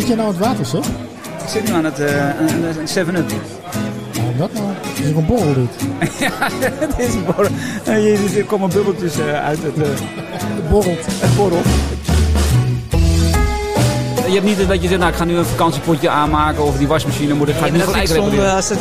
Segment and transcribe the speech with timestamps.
[0.00, 0.86] zit jij nou aan het water, zeg?
[1.42, 2.08] Ik zit nu aan het uh,
[2.78, 3.32] een 7-up.
[4.14, 4.66] Nou, dat nou?
[4.66, 5.68] Het is een borrel dit.
[6.18, 7.50] ja, het is een borrel.
[8.36, 9.78] Er komen bubbeltjes uh, uit het...
[9.78, 11.06] Uh, het borrelt.
[11.06, 11.66] Het borrelt.
[14.26, 16.88] Je hebt niet dat je zegt, nou ik ga nu een vakantiepotje aanmaken of die
[16.88, 18.54] wasmachine moet ik, ga ik nu gelijk repareren.
[18.54, 18.78] Als het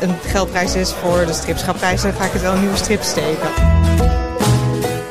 [0.00, 3.48] een geldprijs is voor de stripschapprijzen, ga ik het wel een nieuwe strip steken.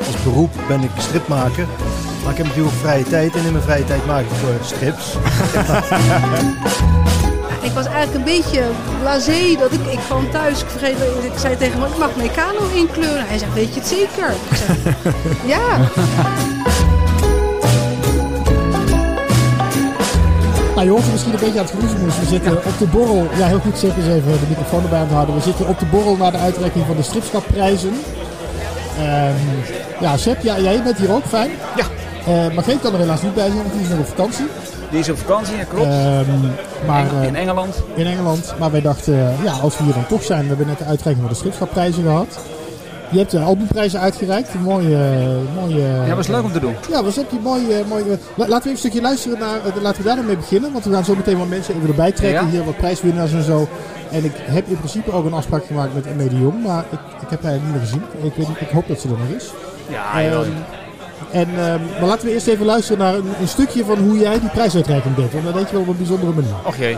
[0.06, 1.66] Als beroep ben ik stripmaker.
[2.28, 5.14] Maar ik heb natuurlijk vrije tijd en in mijn vrije tijd maak ik voor strips.
[7.68, 8.64] ik was eigenlijk een beetje
[9.02, 12.68] blasé dat ik, ik kwam thuis, ik, vergeet, ik zei tegen hem, ik mag Meccano
[12.74, 13.28] inkleuren.
[13.28, 14.34] Hij zegt, weet je het zeker?
[14.50, 14.76] Ik zeg,
[15.54, 15.78] ja.
[20.76, 22.20] Nou, je hoort misschien een beetje aan het geroezemoes.
[22.20, 23.28] We zitten op de borrel.
[23.38, 23.78] Ja, heel goed.
[23.78, 25.36] Zeg eens even de microfoon erbij aan het houden.
[25.36, 27.94] We zitten op de borrel naar de uitreiking van de stripschapprijzen.
[29.00, 29.36] Um,
[30.00, 31.26] ja, Seb, ja, jij bent hier ook.
[31.26, 31.52] Fijn.
[31.76, 31.86] Ja.
[32.28, 34.46] Uh, Margreet kan er helaas niet bij zijn, want die is nog op vakantie.
[34.90, 35.86] Die is op vakantie, ja, klopt.
[35.86, 36.52] Um,
[36.88, 37.84] maar, in, uh, Engeland.
[37.96, 38.54] In Engeland.
[38.60, 40.42] Maar wij dachten, uh, ja, als we hier dan toch zijn.
[40.42, 42.40] We hebben net de uitreiking van de stripschapprijzen gehad.
[43.10, 44.54] Je hebt de albumprijzen uitgereikt.
[44.54, 44.98] Een mooie,
[45.56, 45.82] mooie...
[46.06, 46.76] Ja, was leuk om te doen.
[46.90, 47.84] Ja, was ook die mooie...
[47.88, 49.60] mooie laten we even een stukje luisteren naar...
[49.82, 50.72] Laten we daar dan mee beginnen.
[50.72, 52.46] Want we gaan zo meteen wat mensen even erbij trekken.
[52.46, 52.52] Ja?
[52.52, 53.68] Hier wat prijswinnaars en zo.
[54.12, 56.64] En ik heb in principe ook een afspraak gemaakt met de Jong.
[56.64, 58.02] Maar ik, ik heb haar niet meer gezien.
[58.22, 59.52] Ik, weet, ik hoop dat ze er nog is.
[59.90, 60.54] Ja, um,
[61.32, 64.50] en, um, maar laten we eerst even luisteren naar een, stukje van hoe jij die
[64.50, 65.32] prijsuitreiking deed.
[65.32, 66.56] Want dat deed je wel op een bijzondere manier.
[66.66, 66.98] Och jee.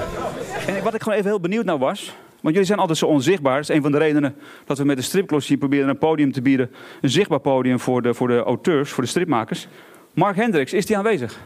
[0.67, 2.13] En wat ik gewoon even heel benieuwd naar was...
[2.41, 3.55] Want jullie zijn altijd zo onzichtbaar.
[3.55, 6.41] Dat is een van de redenen dat we met de stripklossie proberen een podium te
[6.41, 6.71] bieden.
[7.01, 9.67] Een zichtbaar podium voor de, voor de auteurs, voor de stripmakers.
[10.13, 11.39] Mark Hendricks, is die aanwezig?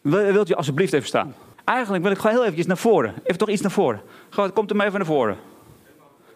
[0.00, 1.34] Wilt u alsjeblieft even staan?
[1.64, 3.14] Eigenlijk wil ik gewoon heel eventjes naar voren.
[3.22, 4.00] Even toch iets naar voren.
[4.28, 5.36] Gewoon, komt er maar even naar voren.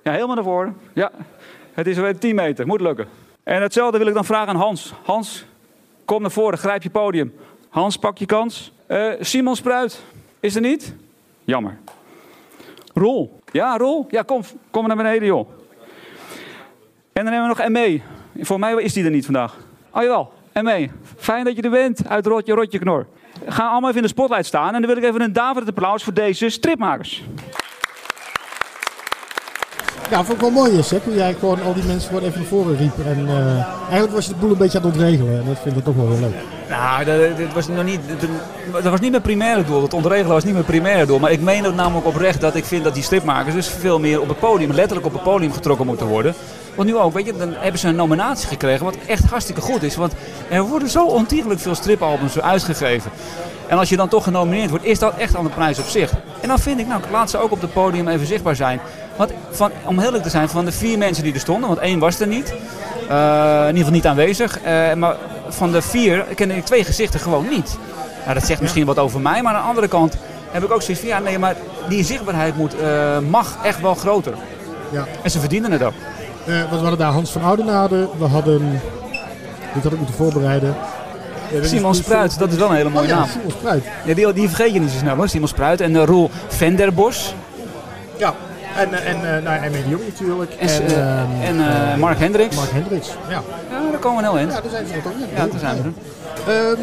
[0.02, 0.76] Ja, helemaal naar voren.
[0.92, 1.10] Ja,
[1.72, 2.66] het is weer 10 meter.
[2.66, 3.06] Moet lukken.
[3.42, 4.94] En hetzelfde wil ik dan vragen aan Hans.
[5.02, 5.46] Hans,
[6.04, 6.58] kom naar voren.
[6.58, 7.34] Grijp je podium.
[7.68, 8.72] Hans, pak je kans.
[8.88, 10.02] Uh, Simon Spruit,
[10.40, 10.94] is er niet?
[11.44, 11.78] Jammer.
[12.94, 13.40] Rol.
[13.52, 14.06] Ja, Rol.
[14.10, 15.48] Ja, kom, kom naar beneden, joh.
[17.12, 18.00] En dan hebben we nog ME.
[18.40, 19.56] Voor mij is die er niet vandaag.
[19.90, 20.32] Oh jawel,
[20.62, 20.88] ME.
[21.16, 22.08] Fijn dat je er bent.
[22.08, 23.06] Uit Rotje, Rotje, Knor.
[23.46, 24.74] Ga allemaal even in de spotlight staan.
[24.74, 27.22] En dan wil ik even een David applaus voor deze stripmakers.
[30.10, 31.00] Ja, vond ik wel mooi is, hè?
[31.00, 32.92] Toen jij gewoon al die mensen gewoon even naar voren riep.
[33.06, 35.38] En uh, eigenlijk was je de boel een beetje aan het ontregelen.
[35.38, 36.34] En dat vind ik toch wel heel leuk.
[36.68, 38.28] Nou, dat, dat was nog niet, dat,
[38.82, 39.82] dat was niet mijn primaire doel.
[39.82, 41.18] Het ontregelen was niet mijn primaire doel.
[41.18, 44.20] Maar ik meen het namelijk oprecht dat ik vind dat die stripmakers dus veel meer
[44.20, 46.34] op het podium, letterlijk op het podium getrokken moeten worden.
[46.74, 49.82] Want nu ook, weet je, dan hebben ze een nominatie gekregen, wat echt hartstikke goed
[49.82, 49.96] is.
[49.96, 50.12] Want
[50.50, 53.10] er worden zo ontiegelijk veel stripalbums uitgegeven.
[53.66, 56.12] En als je dan toch genomineerd wordt, is dat echt aan de prijs op zich.
[56.40, 58.80] En dan vind ik, nou, laat ze ook op het podium even zichtbaar zijn.
[59.16, 61.98] Want van, om eerlijk te zijn, van de vier mensen die er stonden, want één
[61.98, 62.54] was er niet.
[63.10, 64.58] Uh, in ieder geval niet aanwezig.
[64.58, 65.16] Uh, maar
[65.48, 67.76] van de vier kende ik twee gezichten gewoon niet.
[68.22, 70.16] Nou, dat zegt misschien wat over mij, maar aan de andere kant
[70.50, 71.56] heb ik ook zoiets van, ja, nee, maar
[71.88, 74.34] die zichtbaarheid moet, uh, mag echt wel groter.
[74.90, 75.06] Ja.
[75.22, 75.92] En ze verdienen het ook.
[76.48, 78.80] Uh, we hadden daar Hans van Oudenaarde, we hadden,
[79.74, 80.74] dit had ik moeten voorbereiden.
[81.52, 83.28] Ja, Simon Spruit, dat is wel een hele mooie oh, ja, naam.
[83.28, 83.84] Simon Spruit.
[84.04, 85.80] Ja, die, die vergeet je niet zo snel hoor, Simon Spruit.
[85.80, 87.34] En uh, Roel Venderbos.
[88.16, 88.34] Ja,
[88.76, 90.52] en, en, uh, nou, en Jong natuurlijk.
[90.52, 92.56] En, en, en uh, Mark Hendricks.
[92.56, 93.42] Mark Hendricks, ja.
[93.70, 94.46] Ja, daar komen we heel in.
[94.46, 95.26] Ja, daar zijn ze er toch in.
[95.34, 96.52] Ja, daar zijn we.
[96.52, 96.78] Um,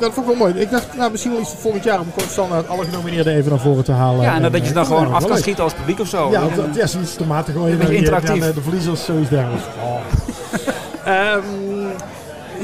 [0.00, 0.60] dat vond ik wel mooi.
[0.60, 3.60] Ik dacht, nou, misschien wel iets voor volgend jaar om standaard alle genomineerden even naar
[3.60, 4.22] voren te halen.
[4.22, 6.30] Ja, en, dat je dan gewoon af kan schieten als publiek of zo.
[6.30, 7.70] Ja, dat, ja zoiets te matig gewoon.
[7.70, 8.54] Een beetje interactief.
[8.54, 9.64] De verliezers, zoiets dergelijks.
[9.82, 10.00] Oh.
[11.34, 11.90] um,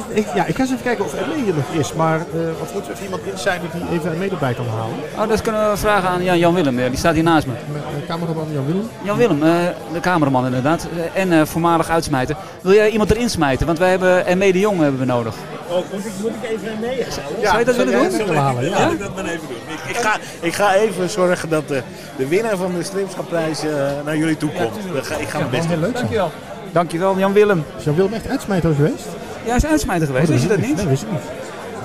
[0.09, 1.93] ik, ja, ik ga eens even kijken of ME hier nog is.
[1.93, 4.95] Maar uh, of moet er even iemand in zijn die even ME erbij kan halen?
[5.19, 6.77] Oh, dat kunnen we vragen aan Jan, Jan Willem.
[6.77, 7.53] Die staat hier naast me.
[8.01, 8.89] De cameraman Jan Willem?
[9.03, 9.55] Jan Willem, uh,
[9.93, 10.87] de cameraman inderdaad.
[11.15, 12.37] En uh, voormalig uitsmijten.
[12.61, 13.67] Wil jij iemand erin smijten?
[13.67, 15.35] Want wij hebben ME de Jong hebben we nodig.
[15.69, 16.97] Oh, moet ik, moet ik even ME
[17.41, 18.17] ja, Zou je dat willen doen?
[18.17, 18.79] Willen halen, ja.
[18.79, 18.89] ja?
[18.89, 19.57] ik dat maar even doen.
[19.87, 21.83] Ik, ik, ga, ik ga even zorgen dat de,
[22.17, 23.63] de winnaar van de Streamschapprijs
[24.05, 24.71] naar jullie toe komt.
[24.95, 25.81] Ja, ga, ik ga mijn best doen.
[25.81, 26.31] Leuk, Dankjewel.
[26.73, 27.65] Dankjewel, Jan Willem.
[27.79, 29.07] Is Jan Willem echt uitsmijter geweest?
[29.45, 30.77] Ja, hij is uitsmijter geweest, oh, wist je dat niet?
[30.77, 31.21] Nee, wist ik niet.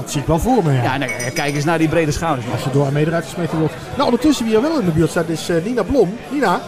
[0.02, 0.84] Dat zie ik wel voor me, ja.
[0.84, 2.48] Ja, nee, kijk eens naar die brede schouders.
[2.52, 3.74] Als je door aan eruit gesmeten wordt.
[3.96, 6.18] Nou, ondertussen wie er wel in de buurt staat is uh, Nina Blom.
[6.30, 6.62] Nina.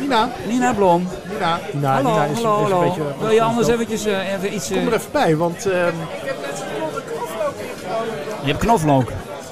[0.00, 0.28] Nina.
[0.48, 1.08] Nina Blom.
[1.32, 1.60] Nina.
[1.72, 2.82] Nina, hallo, Nina is, hallo, is hallo.
[2.82, 3.02] een beetje...
[3.20, 4.70] Wil je anders eventjes uh, even iets...
[4.70, 4.76] Uh...
[4.76, 5.66] Kom er even bij, want...
[5.66, 5.72] Uh...
[8.42, 9.08] Je hebt knoflook.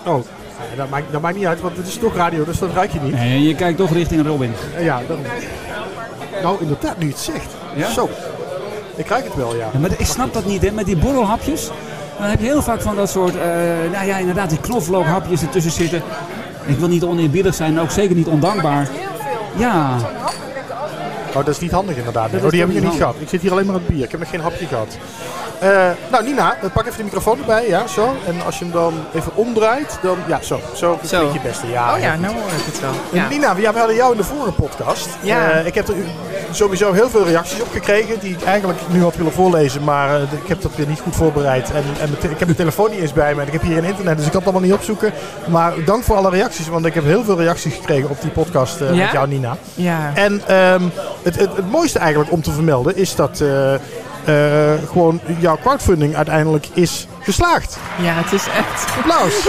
[0.07, 0.25] Oh,
[0.71, 2.91] ja, dat, maakt, dat maakt niet uit, want het is toch radio, dus dat ruik
[2.91, 3.15] je niet.
[3.15, 4.53] Nee, je kijkt toch richting Robin.
[4.79, 5.19] ja, dat...
[6.43, 7.51] Nou, inderdaad, nu het zegt.
[7.75, 7.91] Ja?
[7.91, 8.09] Zo.
[8.95, 9.69] Ik ruik het wel, ja.
[9.73, 10.71] ja maar ik snap dat niet, hè.
[10.71, 11.71] Met die borrelhapjes,
[12.19, 13.43] dan heb je heel vaak van dat soort, uh,
[13.93, 16.03] nou ja, inderdaad, die knoflookhapjes ertussen zitten.
[16.67, 18.89] Ik wil niet oneerbiedig zijn, ook zeker niet ondankbaar.
[19.57, 19.97] Ja.
[21.29, 22.33] Oh, dat is niet handig inderdaad.
[22.33, 23.15] Dat oh, die heb nog niet niet gehad.
[23.19, 24.05] Ik zit hier alleen maar aan het bier.
[24.05, 24.97] Ik heb nog geen hapje gehad.
[25.59, 27.69] Eh, nou, Nina, eh, pak even de microfoon erbij.
[27.69, 28.17] Ja, zo.
[28.27, 30.19] En als je hem dan even omdraait, dan...
[30.27, 30.61] Ja, zo.
[30.75, 30.99] Zo.
[31.01, 31.19] Dat Zo.
[31.19, 31.67] klinkt je beste.
[31.67, 32.93] Ja, Oh ja, heel nou hoor ik het wel.
[33.13, 33.29] Ja.
[33.29, 35.09] Nina, we hadden jou in de vorige podcast.
[35.21, 35.51] Ja.
[35.51, 35.95] Eh, ik heb er
[36.55, 40.23] sowieso heel veel reacties op gekregen die ik eigenlijk nu had willen voorlezen, maar eh,
[40.23, 41.73] ik heb dat weer niet goed voorbereid.
[41.73, 43.85] En, en ik heb mijn telefoon niet eens bij me en ik heb hier een
[43.85, 45.13] internet, dus ik kan het allemaal niet opzoeken.
[45.49, 48.81] Maar dank voor alle reacties, want ik heb heel veel reacties gekregen op die podcast
[48.81, 49.03] eh, Ja?
[49.03, 49.57] met jou, Nina.
[49.75, 50.13] Ja.
[50.15, 50.83] En ehm,
[51.23, 56.67] het, het, het mooiste eigenlijk om te vermelden is dat eh, gewoon jouw crowdfunding uiteindelijk
[56.75, 57.79] is geslaagd.
[57.99, 59.35] ja, het is echt, Applaus!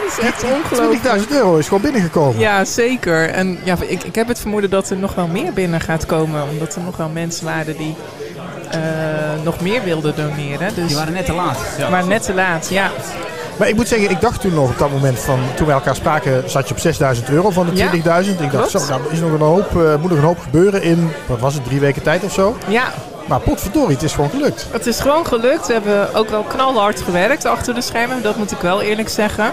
[0.00, 1.20] het is echt ongelooflijk.
[1.20, 2.38] 20.000 euro is gewoon binnengekomen.
[2.38, 3.28] Ja, zeker.
[3.28, 6.42] En ja, ik, ik heb het vermoeden dat er nog wel meer binnen gaat komen.
[6.50, 7.96] Omdat er nog wel mensen waren die
[8.70, 8.80] eh,
[9.44, 10.74] nog meer wilden doneren.
[10.74, 11.58] Dus Die waren net te laat.
[11.78, 11.88] Ja.
[11.88, 12.90] maar net te laat, ja.
[13.56, 15.94] Maar ik moet zeggen, ik dacht toen nog op dat moment van toen wij elkaar
[15.94, 17.76] spraken, zat je op 6000 euro van de 20.000.
[17.76, 18.70] Ja, ik dacht, klopt.
[18.70, 21.54] zo, nou is nog een hoop, eh, moet nog een hoop gebeuren in, wat was
[21.54, 22.56] het, drie weken tijd of zo.
[22.68, 22.92] Ja,
[23.26, 24.66] Maar potverdorie, het is gewoon gelukt.
[24.70, 25.66] het is gewoon gelukt.
[25.66, 28.22] We hebben ook wel knalhard gewerkt achter de schermen.
[28.22, 29.52] Dat moet ik wel eerlijk zeggen.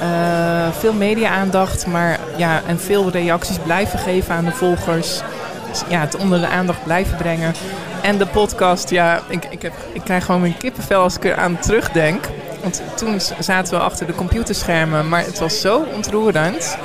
[0.00, 5.20] Eh, veel media-aandacht, maar ja, en veel reacties blijven geven aan de volgers.
[5.88, 7.54] Ja, het onder de aandacht blijven brengen.
[8.02, 11.58] En de podcast, ja, ik, ik, heb, ik krijg gewoon mijn kippenvel als ik eraan
[11.58, 12.24] terugdenk.
[12.62, 16.78] Want toen zaten we achter de computerschermen, maar het was zo ontroerend.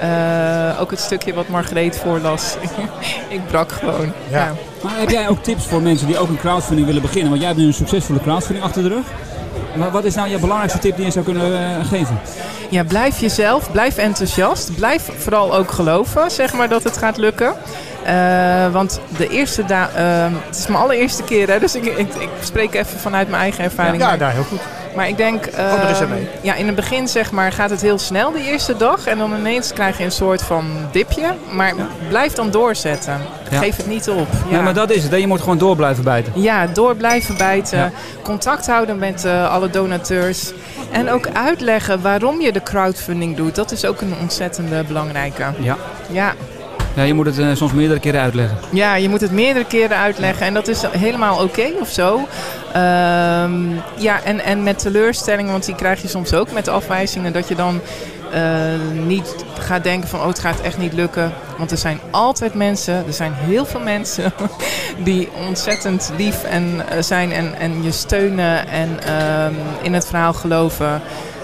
[0.00, 2.56] Eh, ook het stukje wat Margreet voorlas.
[3.28, 4.12] ik brak gewoon.
[4.30, 4.38] Ja.
[4.38, 4.52] Ja.
[4.82, 7.28] Maar heb jij ook tips voor mensen die ook een crowdfunding willen beginnen?
[7.28, 9.04] Want jij hebt nu een succesvolle crowdfunding achter de rug.
[9.74, 12.20] Maar wat is nou jouw belangrijkste tip die je zou kunnen eh, geven?
[12.70, 14.74] Ja, blijf jezelf, blijf enthousiast.
[14.74, 17.54] Blijf vooral ook geloven, zeg maar, dat het gaat lukken.
[18.04, 22.14] Eh, want de eerste da ehm, het is mijn allereerste keer, hè, dus ik, ik,
[22.14, 24.02] ik spreek even vanuit mijn eigen ervaring.
[24.02, 24.60] Ja, nou, heel goed.
[24.94, 28.32] Maar ik denk, Oh, ehm, ja, in het begin zeg maar gaat het heel snel
[28.32, 29.06] die eerste dag.
[29.06, 31.34] En dan ineens krijg je een soort van dipje.
[31.52, 31.74] Maar
[32.08, 33.20] blijf dan doorzetten.
[33.50, 33.58] Ja.
[33.58, 34.28] Geef het niet op.
[34.50, 34.60] Ja.
[34.60, 35.14] maar dat is het.
[35.20, 36.32] Je moet gewoon door blijven bijten.
[36.36, 37.78] Ja, door blijven bijten.
[37.78, 37.90] Ja.
[38.22, 40.52] Contact houden met eh, alle donateurs.
[40.90, 43.54] En ook uitleggen waarom je de crowdfunding doet.
[43.54, 45.44] Dat is ook een ontzettende belangrijke.
[45.58, 45.76] Ja.
[46.10, 46.32] Ja,
[46.94, 48.58] ja je moet het eh, soms meerdere keren uitleggen.
[48.72, 50.46] ja je moet het meerdere keren uitleggen.
[50.46, 52.28] En dat is helemaal oké of zo.
[52.72, 53.62] Ehm,
[53.96, 57.32] ja, en, en met teleurstellingen, want die krijg je soms ook met afwijzingen.
[57.32, 57.80] Dat je dan
[58.32, 61.32] eh, niet gaat denken van, oh het gaat echt niet lukken.
[61.58, 64.32] Want er zijn altijd mensen, er zijn heel veel mensen
[65.04, 70.32] die ontzettend lief en, eh, zijn en, en je steunen en ehm, in het verhaal
[70.32, 71.02] geloven.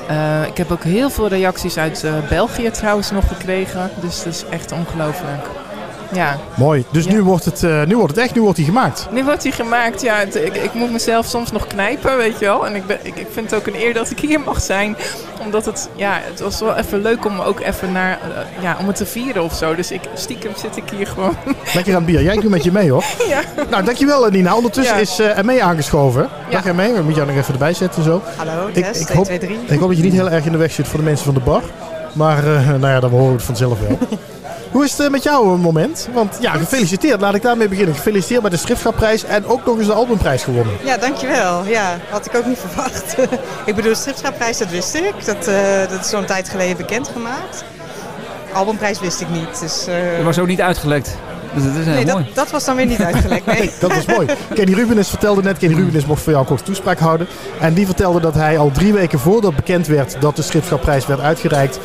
[0.09, 3.91] Eh, ik heb ook heel veel reacties uit eh, België trouwens nog gekregen.
[4.01, 5.66] Dus dat is echt ongelooflijk.
[6.13, 6.85] Ja, Mooi.
[6.91, 7.13] Dus Ja.
[7.13, 9.07] nu, wordt het, eh, nu wordt het echt, nu wordt hij gemaakt.
[9.11, 10.03] nu wordt hij gemaakt.
[10.03, 12.67] Ja, het- ik, ik moet mezelf soms nog knijpen, weet je wel.
[12.67, 14.97] En ik, ben, ik, ik vind het ook een eer dat ik hier mag zijn.
[15.45, 18.87] Omdat het, ja, het was wel even leuk om ook even naar, eh, ja, om
[18.87, 19.75] het te vieren of zo.
[19.75, 21.35] Dus ik, stiekem zit ik hier gewoon.
[21.75, 22.23] Lekker aan het bier.
[22.23, 23.05] Jij doet met je mee hoor.
[23.29, 23.41] ja.
[23.71, 24.55] Nou, dankjewel eh, Nina.
[24.57, 25.01] Ondertussen Ja.
[25.01, 26.29] is uh, mee aangeschoven.
[26.49, 26.61] Ja.
[26.61, 26.89] Dag mee.
[26.93, 28.23] We moeten jou nog even erbij zetten en zo.
[28.37, 29.59] Hallo, Ik- ik 1, hoop- 2, 3.
[29.67, 31.35] Ik hoop dat je niet heel erg in de weg zit voor de mensen van
[31.35, 31.63] de bar.
[32.13, 33.99] Maar eh, nou ja, dan horen we het vanzelf wel.
[34.71, 36.09] Hoe is het eh, met jou een moment?
[36.13, 37.21] Want ja, gefeliciteerd.
[37.21, 37.95] Laat ik daarmee beginnen.
[37.95, 40.75] Gefeliciteerd met de Schriftschapprijs en ook nog eens de albumprijs gewonnen.
[40.85, 41.65] Ja, dankjewel.
[41.65, 43.17] Ja, had ik ook niet verwacht.
[43.67, 45.25] ik bedoel, de stripschapprijs, dat wist ik.
[45.25, 47.65] Dat, eh, dat is zo'n tijd geleden bekendgemaakt.
[48.53, 49.61] Albumprijs wist ik niet.
[49.61, 51.17] Dus, eh, Dat was ook niet uitgelekt.
[51.55, 52.31] Dus dat is nee, dat, mooi.
[52.35, 53.47] dat was dan weer niet uitgelekt.
[53.47, 53.71] Nee.
[53.81, 54.27] Dat was mooi.
[54.55, 57.27] Kenny Rubenis vertelde net, Kenny Rubenis mocht voor jou een korte toespraak houden.
[57.61, 61.21] En die vertelde dat hij al drie weken voordat bekend werd dat de Schriftschapprijs werd
[61.21, 61.79] uitgereikt,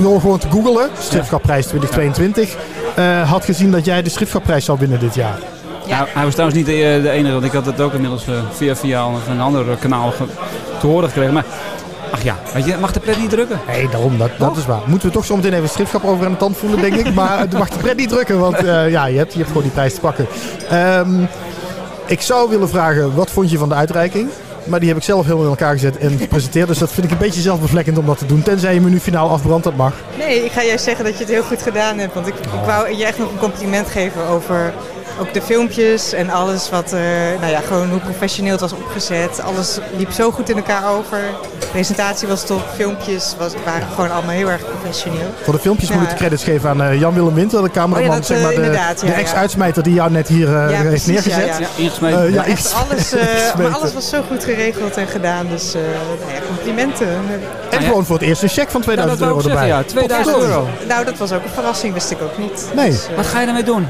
[0.00, 2.56] door gewoon te googelen, Schriftschapprijs 2022,
[2.94, 5.38] eh, had gezien dat jij de Schriftschapprijs zou winnen dit jaar.
[5.86, 5.96] Ja.
[5.96, 8.34] Nou, hij was trouwens niet de, de enige, want ik had het ook inmiddels eh,
[8.52, 10.24] via, via een ander eh, kanaal ge-
[10.80, 11.32] te horen gekregen.
[11.32, 11.44] Maar
[12.10, 13.60] ach ja, weet je, mag de pret niet drukken?
[13.66, 14.80] Nee, daarom, dat, dat is waar.
[14.86, 17.14] Moeten we toch zo meteen even een schriftschap over aan de tand voelen, denk ik.
[17.14, 19.62] Maar het mag de pret niet drukken, want eh, ja, je hebt, je hebt gewoon
[19.62, 20.26] die prijs te pakken.
[20.70, 21.10] Ehm,
[22.06, 24.28] ik zou willen vragen, wat vond je van de uitreiking?
[24.66, 26.68] Maar die heb ik zelf helemaal in elkaar gezet en gepresenteerd.
[26.68, 28.42] Dus dat vind ik een beetje zelfbevlekkend om dat te doen.
[28.42, 29.94] Tenzij je me nu finaal afbrandt, dat mag.
[30.18, 32.14] nee, ik ga juist zeggen dat je het heel goed gedaan hebt.
[32.14, 34.72] Want ik, ik wou je echt nog een compliment geven over
[35.20, 37.00] ook de filmpjes en alles wat, eh,
[37.40, 39.40] nou ja, gewoon hoe professioneel het was opgezet.
[39.42, 41.18] Alles liep zo goed in elkaar over.
[41.60, 45.34] De presentatie was top, filmpjes was, waren gewoon allemaal heel erg professioneel.
[45.42, 45.94] Voor de filmpjes Ja.
[45.94, 48.08] moet ik de credits geven aan eh, Jan-Willem Winter, de cameraman.
[48.08, 49.12] Oh ja, dat, zeg maar, eh, de, de ja.
[49.12, 51.46] ex-uitsmijter die jou net hier eh, Ja, heeft neergezet.
[51.46, 51.58] ja.
[52.00, 52.08] Ja.
[52.08, 55.46] Eh, Echt alles, eh, maar alles was zo goed geregeld en gedaan.
[55.48, 55.80] Dus eh,
[56.20, 57.08] nou ja, complimenten.
[57.70, 59.60] En gewoon voor het eerst een cheque van Nou, 2000 dat wou ik euro zeggen,
[59.60, 60.02] erbij.
[60.02, 60.06] ja.
[60.06, 60.68] 2000 euro.
[60.88, 62.66] Nou, dat was ook een verrassing, wist ik ook niet.
[62.74, 62.90] Nee.
[62.90, 63.86] Dus, Wat ga je daarmee doen?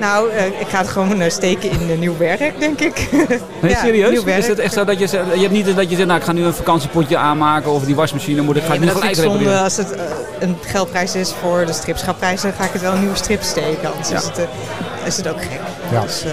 [0.00, 3.08] Nou, eh, ik ga het gewoon eh, steken in eh, nieuw werk, denk ik.
[3.62, 4.10] Nee, Ja, serieus?
[4.10, 4.38] nieuw werk.
[4.38, 6.24] Is het echt zo dat je, zegt- je hebt niet dat je zegt, nou ik
[6.26, 9.02] ga nu een vakantiepotje aanmaken of die wasmachine moet ik ga ik Nee, nu maar
[9.02, 9.62] dat gelijk repareren.
[9.62, 9.94] als het
[10.38, 13.88] een geldprijs is voor de stripschapprijs, dan ga ik het wel een nieuwe strip steken.
[13.90, 14.16] Anders Ja.
[14.16, 14.38] is, het,
[15.06, 15.60] is het ook gek.
[15.92, 16.00] Ja.
[16.00, 16.24] Dus,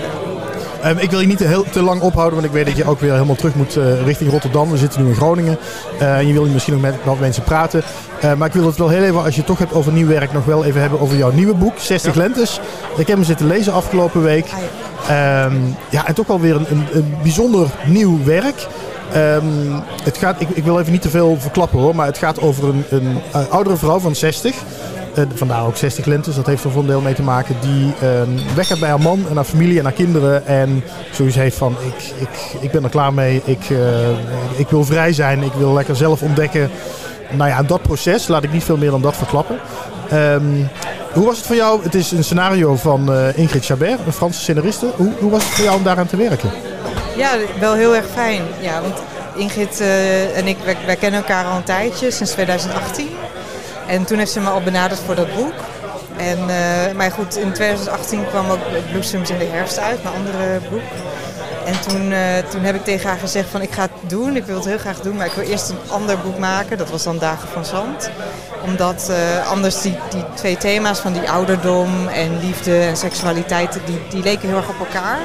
[0.84, 2.78] eh, Ehm, ik wil je niet te, heel, te lang ophouden, want ik weet dat
[2.78, 4.72] je ook weer helemaal terug moet eh, richting Rotterdam.
[4.72, 5.58] We zitten nu in Groningen.
[6.00, 7.84] Eh, en je wil misschien nog met wat mensen praten.
[8.22, 10.08] Eh, maar ik wil het wel heel even, als je het toch hebt over nieuw
[10.08, 12.60] werk, nog wel even hebben over jouw nieuwe boek, 60 Lentes.
[12.98, 14.46] Ik heb hem zitten lezen afgelopen week.
[14.46, 14.60] ah
[15.08, 15.46] ja.
[15.46, 15.56] Ehm,
[15.90, 18.68] ja, en toch wel weer een, een, een bijzonder nieuw werk.
[19.14, 19.46] Ehm,
[20.04, 22.70] het gaat, ik, ik wil even niet te veel verklappen hoor, maar het gaat over
[22.70, 23.18] een, een
[23.50, 24.56] oudere vrouw van 60.
[25.16, 27.56] Eh, vandaar ook 60 lentes, dat heeft er voor een deel mee te maken.
[27.62, 30.46] Die ehm, weggaat bij haar man en haar familie en haar kinderen.
[30.46, 33.42] En zoiets heeft van, ik, ik, ik ben er klaar mee.
[33.46, 34.10] Ik, eh,
[34.60, 36.72] ik wil vrij zijn, ik wil lekker zelf ontdekken.
[37.32, 39.60] Nou ja, dat proces, laat ik niet veel meer dan dat verklappen.
[40.10, 40.44] Ehm,
[41.14, 41.84] hoe was het voor jou?
[41.84, 44.92] Het is een scenario van eh, Ingrid Chabert, een Franse scenariste.
[44.96, 46.50] Hoe, hoe was het voor jou om daaraan te werken?
[47.16, 48.42] Ja, wel heel erg fijn.
[48.62, 48.96] Ja, want
[49.36, 49.82] Ingrid
[50.36, 53.08] en ik, wij kennen elkaar al een tijdje, sinds 2018.
[53.88, 55.54] En toen heeft ze me al benaderd voor dat boek.
[56.18, 58.60] En, eh, maar goed, in 2018 kwam ook
[58.92, 60.82] Bloesems in de herfst uit, mijn andere boek.
[61.66, 64.46] En toen, eh, toen heb ik tegen haar gezegd van ik ga het doen, ik
[64.46, 66.78] wil het heel graag doen, maar ik wil eerst een ander boek maken.
[66.78, 68.10] Dat was dan Dagen van Zand.
[68.66, 74.02] Omdat eh, anders die, die twee thema's van die ouderdom en liefde en seksualiteit, die,
[74.10, 75.20] die leken heel erg op elkaar.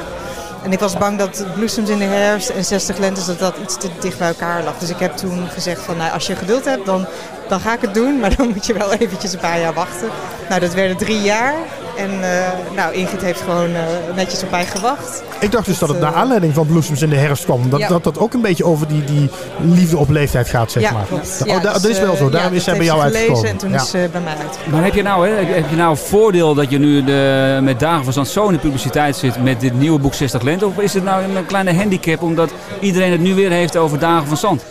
[0.62, 3.76] En ik was bang dat Bloesems in de herfst en 60 lentes dat dat iets
[3.76, 4.78] te dicht bij elkaar lag.
[4.78, 7.06] Dus ik heb toen gezegd van nou, als je geduld hebt, dan,
[7.48, 8.20] dan ga ik het doen.
[8.20, 10.08] Maar dan moet je wel eventjes een paar jaar wachten.
[10.48, 11.54] Nou, dat werden drie jaar.
[11.96, 13.80] En eh, nou, Ingrid heeft gewoon eh,
[14.14, 15.22] netjes op mij gewacht.
[15.40, 17.70] Ik dacht dus dat het naar eh, aanleiding van Bloesems in de herfst kwam.
[17.70, 17.88] Dat Ja.
[17.88, 21.04] dat, dat ook een beetje over die, die liefde op leeftijd gaat, zeg ja, maar.
[21.08, 21.38] klopt.
[21.42, 22.30] Oh, Ja, da- dus, dat is wel zo.
[22.30, 23.48] Daarom ja, is zij bij jou uitgekomen.
[23.48, 23.76] En toen Ja.
[23.76, 24.70] is ze bij mij uitgekomen.
[24.70, 27.58] Maar heb je nou, hè, heb je- heb je nou voordeel dat je nu de,
[27.62, 30.66] met Dagen van Zand zo in de publiciteit zit met dit nieuwe boek 60 Lente?
[30.66, 32.50] Of is het nou een kleine handicap omdat
[32.80, 34.62] iedereen het nu weer heeft over Dagen van Zand?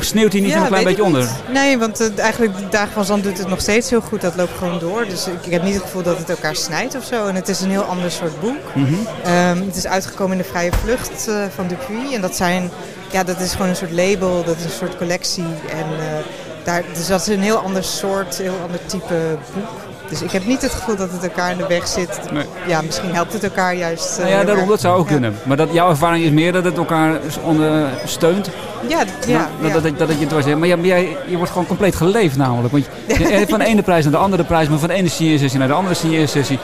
[0.00, 1.20] Sneeuwt hij niet nog een klein beetje onder?
[1.20, 1.52] niet.
[1.52, 4.20] Nee, want eh, eigenlijk de Dagen van Zand doet het nog steeds heel goed.
[4.20, 5.04] Dat loopt gewoon door.
[5.08, 7.26] Dus ik, ik heb niet het gevoel dat het elkaar snijdt of zo.
[7.26, 8.74] En het is een heel ander soort boek.
[8.74, 8.94] Mhm.
[9.24, 12.14] Ehm, het is uitgekomen in de Vrije Vlucht eh, van Dupuy.
[12.14, 12.70] En dat, zijn,
[13.10, 15.46] ja, dat is gewoon een soort label, dat is een soort collectie.
[15.70, 16.24] En, eh,
[16.64, 19.91] daar, dus dat is een heel ander soort, heel ander type boek.
[20.12, 22.20] Dus ik heb niet het gevoel dat het elkaar in de weg zit.
[22.32, 22.44] Nee.
[22.66, 24.18] Ja, misschien helpt het elkaar juist.
[24.18, 25.12] eh, Nou ja, daarom, dat zou ook Ja.
[25.12, 25.34] kunnen.
[25.42, 28.50] Maar dat, jouw ervaring is meer dat het elkaar ondersteunt.
[28.88, 29.48] Ja, dat, ja.
[29.62, 30.44] dat, dat, dat je het was.
[30.44, 32.72] Maar jij, je wordt gewoon compleet geleefd namelijk.
[32.72, 32.84] Want
[33.18, 35.68] je, van de ene prijs naar de andere prijs, maar van de ene signeersessie naar
[35.68, 36.58] de andere signeersessie.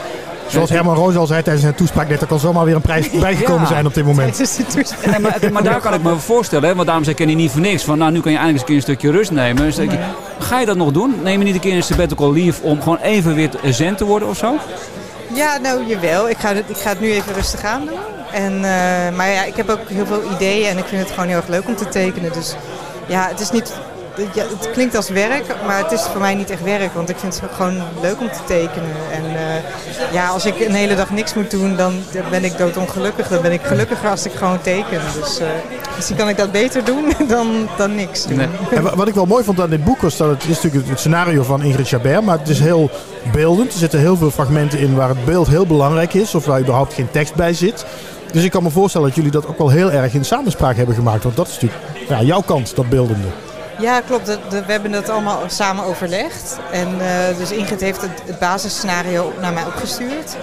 [0.48, 3.10] Zoals Herman Roos al zei tijdens zijn toespraak, net er kan zomaar weer een prijs
[3.20, 3.66] bijgekomen Ja.
[3.68, 4.38] zijn op dit moment.
[5.20, 7.50] Maar, maar daar kan ik me voorstellen, hè, want daarom zei ik ken je niet
[7.50, 7.84] voor niks.
[7.84, 9.72] Van nou, nu kan je eindelijk eens een keer een stukje rust nemen.
[10.38, 11.14] Ga je dat nog doen?
[11.22, 14.28] Neem je niet een keer een sabbatical leave om gewoon even weer zen te worden
[14.28, 14.54] of zo?
[15.34, 16.28] Ja, nou jawel.
[16.28, 17.98] Ik ga, het, ik ga het nu even rustig aan doen.
[18.32, 21.28] En, eh, maar ja, ik heb ook heel veel ideeën en ik vind het gewoon
[21.28, 22.32] heel erg leuk om te tekenen.
[22.32, 22.54] Dus
[23.06, 23.72] ja, het is niet.
[24.34, 26.94] Ja, het klinkt als werk, maar het is voor mij niet echt werk.
[26.94, 28.90] Want ik vind het gewoon leuk om te tekenen.
[29.12, 31.92] En eh, ja, als ik een hele dag niks moet doen, dan
[32.30, 33.28] ben ik doodongelukkig.
[33.28, 35.00] Dan ben ik gelukkiger als ik gewoon teken.
[35.20, 35.46] Dus eh,
[35.96, 38.36] misschien kan ik dat beter doen dan, dan niks doen.
[38.36, 38.48] Nee.
[38.70, 40.88] En wa- wat ik wel mooi vond aan dit boek was dat het is natuurlijk
[40.88, 42.90] het scenario van Ingrid Chabert, maar het is heel
[43.32, 43.72] beeldend.
[43.72, 46.94] Er zitten heel veel fragmenten in waar het beeld heel belangrijk is of waar überhaupt
[46.94, 47.84] geen tekst bij zit.
[48.32, 50.94] Dus ik kan me voorstellen dat jullie dat ook wel heel erg in samenspraak hebben
[50.94, 51.22] gemaakt.
[51.22, 53.26] Want dat is natuurlijk ja, jouw kant, dat beeldende.
[53.80, 54.26] Ja, klopt.
[54.48, 56.58] We hebben dat allemaal samen overlegd.
[56.72, 60.36] En eh, dus Ingrid heeft het, het basisscenario naar mij opgestuurd.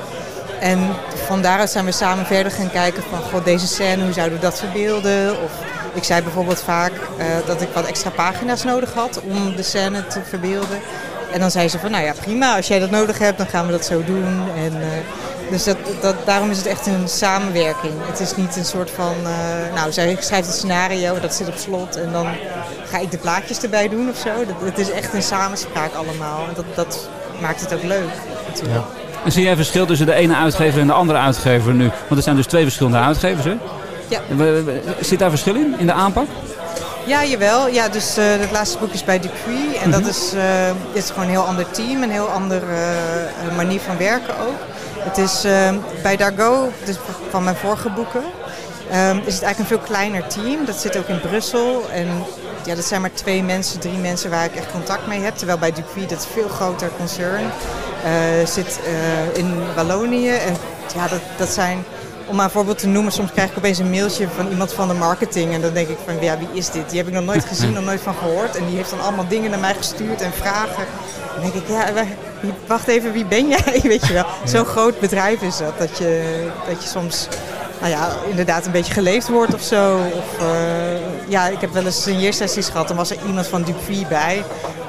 [0.59, 0.79] En
[1.25, 4.43] van daaruit zijn we samen verder gaan kijken van god, deze scène, hoe zouden we
[4.43, 5.43] dat verbeelden?
[5.43, 5.51] Of
[5.93, 10.07] ik zei bijvoorbeeld vaak eh, dat ik wat extra pagina's nodig had om de scène
[10.07, 10.79] te verbeelden.
[11.31, 13.65] En dan zei ze van, nou ja, prima, als jij dat nodig hebt, dan gaan
[13.65, 14.43] we dat zo doen.
[14.55, 14.87] En, eh,
[15.49, 17.93] dus dat, dat, daarom is het echt een samenwerking.
[18.05, 21.55] Het is niet een soort van, eh, nou, zij schrijft het scenario, dat zit op
[21.57, 22.27] slot en dan
[22.89, 24.29] ga ik de plaatjes erbij doen of zo.
[24.47, 26.39] Dat, het is echt een samenspraak allemaal.
[26.47, 27.07] En dat, dat
[27.41, 28.09] maakt het ook leuk
[28.47, 28.85] natuurlijk.
[29.25, 31.83] En zie jij verschil tussen de ene uitgever en de andere uitgever nu?
[31.83, 33.55] Want er zijn dus twee verschillende uitgevers, hè?
[34.07, 34.19] Ja.
[34.99, 36.27] Zit daar verschil in, in de aanpak?
[37.05, 37.67] Ja, jawel.
[37.67, 39.75] Ja, dus eh, het laatste boek is bij Dupuy.
[39.83, 39.99] En Mhm.
[40.01, 42.65] dat is, eh, is gewoon een heel ander team, een heel andere
[43.55, 44.59] manier van werken ook.
[45.05, 46.71] Het is eh, bij Dargo,
[47.29, 48.23] van mijn vorige boeken,
[48.89, 50.65] ehm, is het eigenlijk een veel kleiner team.
[50.65, 51.89] Dat zit ook in Brussel.
[51.89, 52.07] En
[52.65, 55.35] ja, dat zijn maar twee mensen, drie mensen waar ik echt contact mee heb.
[55.35, 57.51] Terwijl bij Dupuy, dat is een veel groter concern,
[58.03, 60.29] eh, zit eh, in Wallonië.
[60.29, 60.55] En
[60.95, 61.85] ja, dat, dat zijn
[62.27, 64.87] om maar een voorbeeld te noemen, soms krijg ik opeens een mailtje van iemand van
[64.87, 65.53] de marketing.
[65.53, 66.89] En dan denk ik van, ja, wie is dit?
[66.89, 68.55] Die heb ik nog nooit gezien, nog nooit van gehoord.
[68.55, 70.85] En die heeft dan allemaal dingen naar mij gestuurd en vragen.
[71.33, 72.05] Dan denk ik, ja,
[72.67, 73.81] wacht even, wie ben jij?
[73.83, 74.25] Weet je wel.
[74.43, 77.27] Zo'n groot bedrijf is dat, dat je, dat je soms...
[77.79, 79.97] Nou ja, inderdaad een beetje geleefd wordt of zo.
[79.97, 82.87] Of, eh, ja, ik heb wel eens signeersessies gehad.
[82.87, 84.43] Dan was er iemand van Dupuis bij.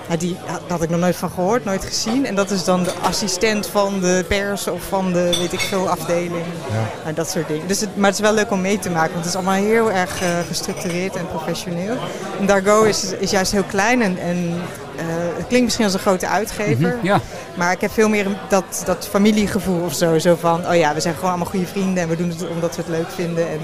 [0.09, 2.27] Ja, die had- daar had ik nog nooit van gehoord, nooit gezien.
[2.27, 5.89] En dat is dan de assistent van de pers of van de, weet ik veel,
[5.89, 6.45] afdeling.
[7.05, 7.67] Ja, dat soort dingen.
[7.69, 9.65] Dus het, maar het is wel leuk om mee te maken, want het is allemaal
[9.65, 11.97] heel erg eh, gestructureerd en professioneel.
[12.41, 14.55] En Dargo is, is juist heel klein en, en
[14.97, 15.05] eh,
[15.37, 16.99] het klinkt misschien als een grote uitgever.
[17.03, 17.21] Ja.
[17.57, 20.19] Maar ik heb veel meer dat, dat familiegevoel of zo.
[20.19, 22.77] Zo van, oh ja, we zijn gewoon allemaal goede vrienden en we doen het omdat
[22.77, 23.49] we het leuk vinden.
[23.49, 23.61] En,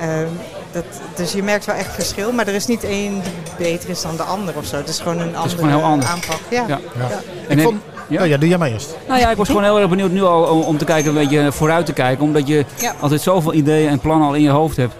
[0.00, 0.26] ehm,
[0.72, 0.84] dat,
[1.16, 4.16] dus je merkt wel echt verschil, maar er is niet één die beter is dan
[4.16, 4.76] de ander of zo.
[4.76, 6.10] Het is gewoon een andere gewoon anders.
[6.10, 6.38] aanpak.
[6.50, 6.64] Ja.
[6.68, 6.78] Ja.
[6.98, 7.08] Ja.
[7.48, 8.22] En vond- ja?
[8.22, 8.96] Oh ja, doe jij maar eerst.
[9.08, 11.28] Nou ja, ik was gewoon heel erg benieuwd nu al om, om te kijken, een
[11.28, 12.24] beetje vooruit te kijken.
[12.24, 12.94] Omdat je Ja.
[13.00, 14.94] altijd zoveel ideeën en plannen al in je hoofd hebt.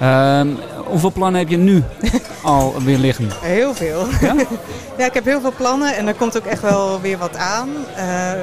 [0.00, 0.48] Ehm,
[0.86, 1.82] hoeveel plannen heb je nu
[2.42, 3.28] al weer liggen?
[3.40, 4.06] Heel veel.
[4.20, 4.34] Ja?
[4.98, 7.68] Ja, ik heb heel veel plannen en er komt ook echt wel weer wat aan.
[7.96, 8.38] Ehm,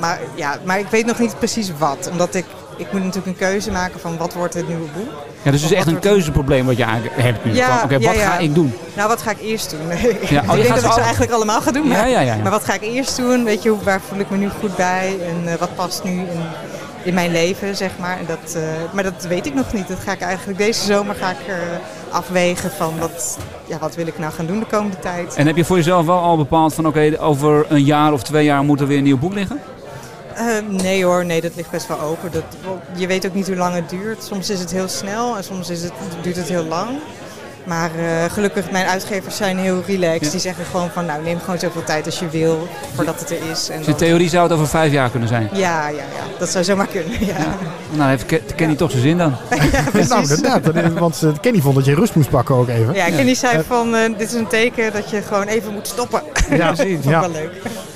[0.00, 2.08] maar, ja, maar ik weet nog niet precies wat.
[2.10, 2.44] Omdat ik,
[2.76, 5.08] ik moet natuurlijk een keuze maken van wat wordt het nieuwe boek.
[5.42, 7.52] Ja, dus het is echt een keuzeprobleem wat je hebt nu.
[7.54, 8.12] Ja, Van, wat ja.
[8.12, 8.74] ga ik doen?
[8.96, 9.80] Nou, wat ga ik eerst doen?
[10.30, 11.82] Ja, oh, ik denk dat ik ze alle- eigenlijk allemaal ga doen.
[11.88, 12.42] Ja, Maar, ja, ja, ja.
[12.42, 13.44] maar wat ga ik eerst doen?
[13.44, 15.16] Weet je, waar voel ik me nu goed bij?
[15.28, 16.26] En eh, wat past nu in,
[17.02, 18.18] in mijn leven, zeg maar.
[18.18, 18.62] En dat, eh,
[18.92, 19.88] maar dat weet ik nog niet.
[19.88, 21.54] Dat ga ik eigenlijk deze zomer ga ik, eh,
[22.10, 25.34] afwegen van wat, ja, wat wil ik nou gaan doen de komende tijd.
[25.34, 28.44] En heb je voor jezelf wel al bepaald van oké, over een jaar of twee
[28.44, 29.60] jaar moet er weer een nieuw boek liggen?
[30.36, 30.44] Eh,
[30.82, 32.30] nee hoor, nee, dat ligt best wel open.
[32.32, 32.42] Dat,
[32.96, 34.22] je weet ook niet hoe lang het duurt.
[34.24, 36.88] Soms is het heel snel en soms is het, duurt het heel lang.
[37.64, 40.24] Maar eh, gelukkig, mijn uitgevers zijn heel relaxed.
[40.24, 40.30] Ja.
[40.30, 43.36] Die zeggen gewoon van, nou, neem gewoon zoveel tijd als je wil voordat het er
[43.50, 43.68] is.
[43.68, 45.48] En Dus in theorie zou het over vijf jaar kunnen zijn.
[45.52, 47.26] Ja, ja, ja, dat zou zomaar kunnen.
[47.26, 47.36] Ja.
[47.90, 49.34] Nou, heeft Ke- Kenny toch zijn zin dan.
[50.08, 50.64] nou, inderdaad.
[50.64, 52.94] dat is- Want eh, Kenny vond dat je rust moest pakken ook even.
[52.94, 56.22] Ja, Kenny zei van, eh, dit is een teken dat je gewoon even moet stoppen.
[56.50, 57.20] Ja, dat vond ik ja.
[57.20, 57.52] wel leuk.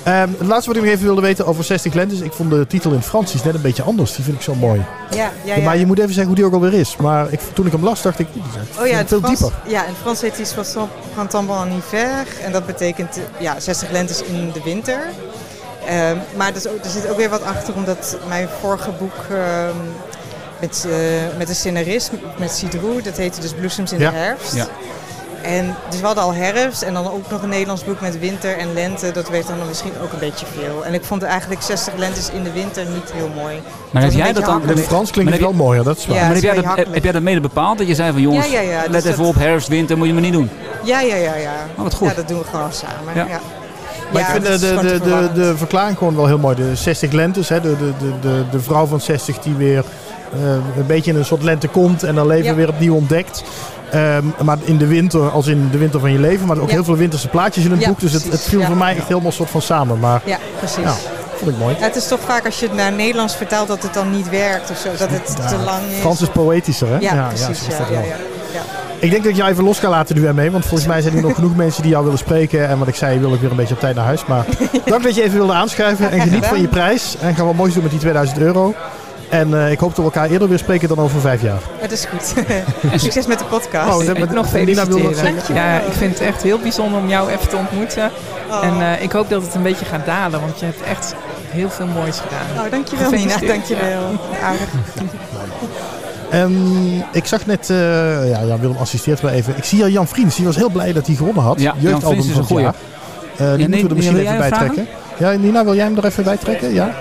[0.09, 2.19] Ehm, het laatste wat ik nog even wilde weten over 60 lentes.
[2.19, 4.15] Ik vond de titel in het Frans is net een beetje anders.
[4.15, 4.85] Die vind ik zo mooi.
[5.15, 5.63] Ja, ja, ja.
[5.63, 6.95] Maar je moet even zeggen hoe die ook alweer is.
[6.95, 9.39] Maar ik, toen ik hem las, dacht ik, die is echt Oh ja, veel Frans,
[9.39, 9.57] dieper.
[9.67, 12.25] ja, in het Frans heet die Soissons Printemps en hiver.
[12.43, 14.99] En dat betekent ja, 60 lentes in de winter.
[15.87, 19.15] Ehm, maar er, is ook, er zit ook weer wat achter, omdat mijn vorige boek
[19.31, 19.75] ehm,
[20.59, 24.09] met, eh, met een scenarist, met Cidroe, dat heette dus Bloesems in Ja.
[24.09, 24.55] de herfst.
[24.55, 24.67] Ja.
[25.41, 28.57] En dus we hadden al herfst en dan ook nog een Nederlands boek met winter
[28.57, 29.11] en lente.
[29.11, 30.85] Dat werd dan misschien ook een beetje veel.
[30.85, 33.61] En ik vond eigenlijk 60 lentes in de winter niet heel mooi.
[33.91, 34.61] Maar heb jij dat dan?
[34.69, 34.77] In.
[34.77, 36.15] Frans klinkt Maar het wel mooier, dat is waar.
[36.17, 37.77] Ja, maar heb jij, dat, heb, jij dat mede bepaald?
[37.77, 39.97] Dat je zei van jongens, Ja, ja, ja, let dus even dat- op, herfst, winter
[39.97, 40.49] moet je maar niet doen.
[40.83, 41.53] Ja, ja, ja, ja.
[41.77, 42.09] Oh, wat goed.
[42.09, 43.13] Ja, dat doen we gewoon samen.
[43.15, 43.25] Ja.
[43.27, 43.39] Ja.
[44.11, 46.55] Maar Ja, ik vind de, de, de, de, verklaring gewoon wel heel mooi.
[46.55, 49.83] De 60 lentes, hè, de, de, de, de, de vrouw van 60 die weer
[50.33, 52.55] eh, een beetje in een soort lente komt en dan leven Ja.
[52.55, 53.43] weer opnieuw ontdekt.
[53.91, 56.73] Ehm, maar in de winter, als in de winter van je leven, maar ook Ja.
[56.73, 57.99] heel veel winterse plaatjes in het Ja, boek.
[57.99, 58.65] Dus het, het viel Ja.
[58.65, 59.99] voor mij echt helemaal soort van samen.
[59.99, 60.83] Maar Ja, precies.
[60.83, 60.93] ja,
[61.35, 61.75] vond ik mooi.
[61.79, 64.69] Het is toch vaak als je het naar Nederlands vertaalt dat het dan niet werkt
[64.71, 64.89] of zo.
[64.97, 65.99] Dat het te lang is.
[65.99, 66.97] Frans is poëtischer, hè?
[66.99, 67.61] Ja, precies.
[68.99, 70.51] Ik denk dat ik jou even los kan laten nu ermee.
[70.51, 72.67] Want volgens mij zijn er nog genoeg mensen die jou willen spreken.
[72.67, 74.25] En wat ik zei, wil ik weer een beetje op tijd naar huis.
[74.25, 74.45] Maar
[74.85, 76.11] dank dat je even wilde aanschuiven.
[76.11, 77.15] En geniet van je prijs.
[77.21, 78.73] En gaan wat moois doen met die 2000 euro.
[79.29, 81.59] En eh, ik hoop dat we elkaar eerder weer spreken dan over vijf jaar.
[81.77, 82.33] Het is goed.
[83.01, 83.99] Succes met de podcast.
[83.99, 85.15] Oh, dat- Ik nog Nina wil nog feliciteren.
[85.15, 85.55] zeggen.
[85.55, 88.11] Ja, ik vind het echt heel bijzonder om jou even te ontmoeten.
[88.49, 88.63] Oh.
[88.65, 91.15] En eh, ik hoop dat het een beetje gaat dalen, want je hebt echt
[91.49, 92.65] heel veel moois gedaan.
[92.65, 94.01] Oh, dankjewel Nina, dankjewel.
[94.43, 94.67] Aardig.
[96.29, 99.57] Ehm, ik zag net, eh, ja, Jan Willem assisteert wel even.
[99.57, 101.59] Ik zie hier Jan Vriends, die was heel blij dat hij gewonnen had.
[101.59, 102.63] Ja, Jan Jeugdalbum Vriends is van een het goeie.
[103.37, 103.51] jaar.
[103.51, 104.87] Eh, die nee, moeten we er misschien even bij trekken.
[105.17, 106.73] Ja, Nina, wil jij hem er even bij trekken?
[106.73, 106.93] Ja?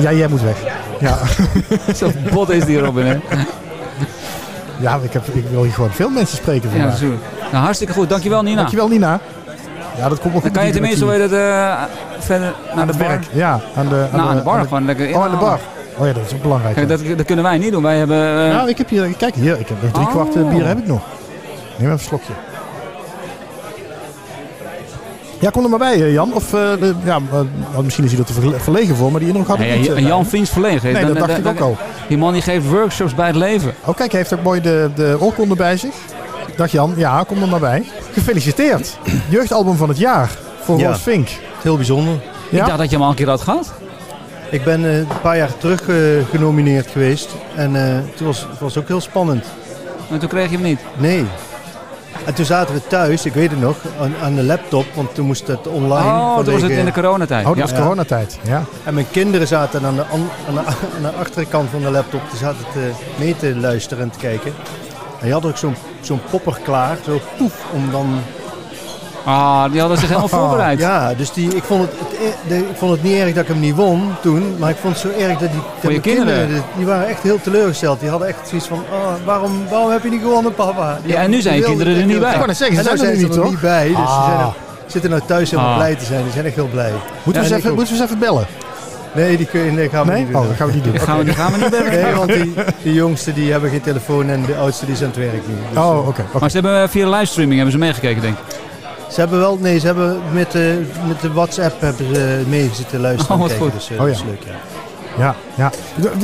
[0.00, 0.56] Ja, jij moet weg.
[1.00, 1.18] Ja,
[1.94, 3.16] Zo bot is die Robin, hè?
[4.80, 6.96] ja ik, heb, ik wil hier gewoon veel mensen spreken Ja, vandaag.
[6.98, 7.06] zo.
[7.52, 8.08] Nou, hartstikke goed.
[8.08, 8.56] Dankjewel Nina.
[8.56, 9.20] Dankjewel Nina.
[9.98, 11.72] Ja, dat komt wel Dan kan je tenminste heet het, eh,
[12.18, 13.08] verder naar aan de het bar.
[13.08, 13.24] werk.
[13.32, 14.84] Ja, aan de, aan Nou, aan de bar aan gewoon.
[14.84, 15.58] Lekker Oh, aan de bar.
[15.96, 16.74] Oh ja, dat is ook belangrijk.
[16.74, 16.96] Kijk, ja.
[16.96, 17.82] dat, dat kunnen wij niet doen.
[17.82, 18.16] Wij hebben...
[18.46, 20.10] eh, Nou, ik heb hier, kijk hier, ik heb nog drie Oh.
[20.12, 21.00] kwart eh, bier heb ik nog.
[21.76, 22.32] Neem even een slokje.
[25.42, 26.34] Ja, kom er maar bij, Jan.
[26.34, 28.20] Of, eh, de- ja, eh, misschien is hij
[28.52, 29.88] er verlegen voor, maar die indruk had ik ja, niet.
[29.92, 30.92] eh, Jan Vriends verlegen.
[30.92, 31.76] Nee, Dan- dat dacht dan- ik ook dan- al.
[32.08, 33.74] Die man die geeft workshops bij het leven.
[33.84, 35.94] Oh, kijk, hij heeft ook mooi de, de oorkonde bij zich.
[36.56, 37.84] Dag Jan, ja, kom er maar bij.
[38.12, 38.98] Gefeliciteerd.
[39.28, 40.30] Jeugdalbum van het jaar
[40.62, 40.86] voor Ja.
[40.88, 41.28] Roos Vink.
[41.62, 42.14] Heel bijzonder.
[42.50, 43.72] Ik dacht dat je hem al een keer had gehad.
[44.50, 45.96] Ik ben eh, een paar jaar terug eh,
[46.30, 47.28] genomineerd geweest.
[47.54, 49.44] En eh, toen was het was ook heel spannend.
[50.10, 50.80] Maar toen kreeg je hem niet.
[50.96, 51.24] Nee.
[52.26, 55.26] En toen zaten we thuis, ik weet het nog, aan, aan de laptop, want toen
[55.26, 56.08] moest het online.
[56.10, 57.46] Oh, toen was het in de coronatijd.
[57.46, 57.74] Oh, dat Ja.
[57.74, 58.38] was coronatijd.
[58.42, 58.64] Ja.
[58.84, 60.60] En mijn kinderen zaten aan de, an- aan de,
[60.96, 64.52] aan de achterkant van de laptop, die zaten te, mee te luisteren en te kijken.
[65.20, 68.20] En je had ook zo'n zo'n popper klaar, zo poef, om dan...
[69.24, 70.78] Ah, die hadden zich helemaal voorbereid.
[70.78, 73.42] Ja, dus die, ik, vond het, het, e- de- ik vond het niet erg dat
[73.42, 75.48] ik hem niet won toen, maar ik vond het zo erg dat
[75.80, 76.48] die, dat kinderen?
[76.48, 78.00] die, die waren echt heel teleurgesteld.
[78.00, 80.98] Die hadden echt zoiets van, oh, waarom, waarom heb je niet gewonnen papa?
[81.04, 82.34] Die Ja, en nu zijn je kinderen er niet bij.
[82.34, 83.50] Ik net zeggen, ze zijn er zijn nu ze niet, er toch?
[83.50, 84.40] niet bij, dus ze zijn Ah.
[84.46, 84.52] er,
[84.86, 85.76] zitten nou thuis helemaal Ah.
[85.78, 86.22] blij te zijn.
[86.22, 86.92] Die zijn echt heel blij.
[87.22, 88.46] Moeten we, eens even, moeten we eens even bellen?
[89.14, 90.22] Nee, die, kun je, nee, gaan we Nee?
[90.22, 90.40] niet doen.
[90.40, 90.92] Oh, dat gaan we niet doen.
[90.92, 91.90] Die gaan, we, die gaan we niet bellen.
[92.02, 95.06] Nee, want die, die jongste die hebben geen telefoon en de oudste die is aan
[95.06, 95.54] het werk nu.
[95.72, 96.08] Dus, Oh, oké.
[96.08, 96.38] oké.
[96.38, 98.44] Maar ze hebben eh, via de livestreaming hebben ze meegekeken, denk ik.
[99.12, 103.00] Ze hebben wel, nee, ze hebben met de, met de WhatsApp hebben ze mee zitten
[103.00, 103.34] luisteren.
[103.34, 103.74] Oh, wat kijken, goed.
[103.78, 104.22] Dus, eh, Oh, dat ja.
[104.22, 104.54] is leuk, ja.
[105.24, 105.70] Ja, ja.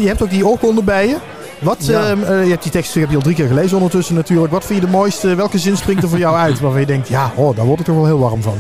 [0.00, 1.16] Je hebt ook die oorkonde bij je.
[1.60, 2.02] Wat, Ja.
[2.08, 4.52] ehm, eh, je hebt die tekst heb je al drie keer gelezen ondertussen natuurlijk.
[4.52, 5.34] Wat vind je de mooiste?
[5.34, 6.60] Welke zin springt er voor jou uit?
[6.60, 8.56] Waarvan je denkt, ja, oh, daar word ik toch wel heel warm van.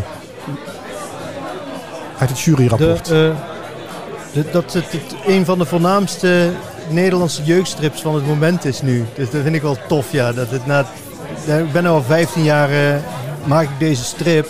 [2.18, 3.10] Uit het De, juryrapport.
[3.10, 3.18] eh,
[4.32, 6.50] de- dat het, het een van de voornaamste
[6.88, 9.04] Nederlandse jeugdstrips van het moment is nu.
[9.14, 10.32] Dus dat vind ik wel tof, ja.
[10.32, 10.80] Dat het na,
[11.46, 12.94] ik ben nu al 15 jaar, eh,
[13.44, 14.48] maak ik deze strip.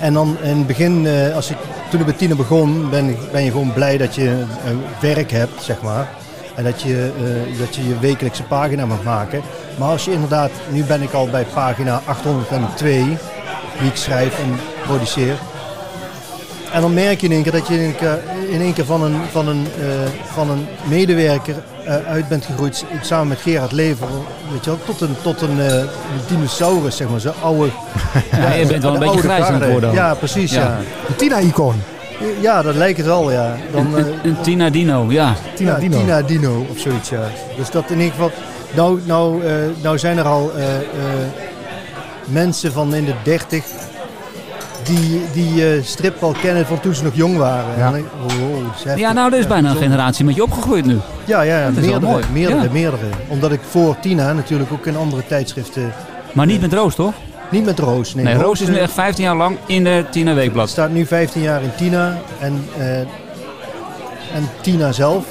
[0.00, 1.56] En dan in het begin, eh, als ik,
[1.90, 4.28] toen ik bij Tine begon, ben, ben je gewoon blij dat je
[4.66, 6.08] een werk hebt, zeg maar.
[6.54, 9.42] En dat je, eh, dat je je wekelijkse pagina mag maken.
[9.78, 13.16] Maar als je inderdaad, nu ben ik al bij pagina 802,
[13.78, 15.36] die ik schrijf en produceer.
[16.72, 18.18] En dan merk je in één keer dat je in één keer,
[18.54, 19.86] in één keer van, een, van, een, eh,
[20.32, 24.06] van een medewerker eh, uit bent gegroeid, samen met Gerard Lever,
[24.50, 25.84] weet je wel, tot een, tot een eh,
[26.28, 27.70] dinosaurus, zeg maar, zo'n oude...
[28.30, 29.92] Ja, je bent wel een beetje grijs aan het worden.
[29.92, 30.60] Ja, precies, Ja.
[30.60, 30.78] ja.
[31.08, 31.74] Een Tina-icoon.
[32.40, 33.56] Ja, dat lijkt het wel, ja.
[33.72, 35.34] Dan, eh, Een, een Tina Dino, ja.
[35.54, 35.98] Tina ja, Dino.
[35.98, 37.22] Tina Dino of zoiets, ja.
[37.56, 38.30] Dus dat in ieder geval...
[38.74, 40.82] Nou, nou, eh, nou zijn er al eh, eh,
[42.24, 43.64] mensen van in de dertig
[44.84, 47.78] die die eh, strip al kennen van toen ze nog jong waren.
[47.78, 47.94] Ja.
[47.94, 49.00] Ik, oh, oh, dat is heftig.
[49.00, 50.98] Ja, nou, er is Ja, bijna een generatie met je opgegroeid nu.
[51.24, 52.24] Ja, ja, ja Dat is wel meerdere, mooi.
[52.32, 52.70] meerdere, Ja.
[52.72, 53.06] meerdere.
[53.28, 55.92] Omdat ik voor Tina natuurlijk ook in andere tijdschriften...
[56.32, 57.12] Maar niet met Roos, toch?
[57.50, 58.24] Niet met Roos, nee.
[58.24, 60.68] Nee, Roos is nu eh, echt 15 jaar lang in de Tina Weekblad.
[60.68, 62.16] staat nu 15 jaar in Tina.
[62.40, 65.24] En, eh, en Tina zelf.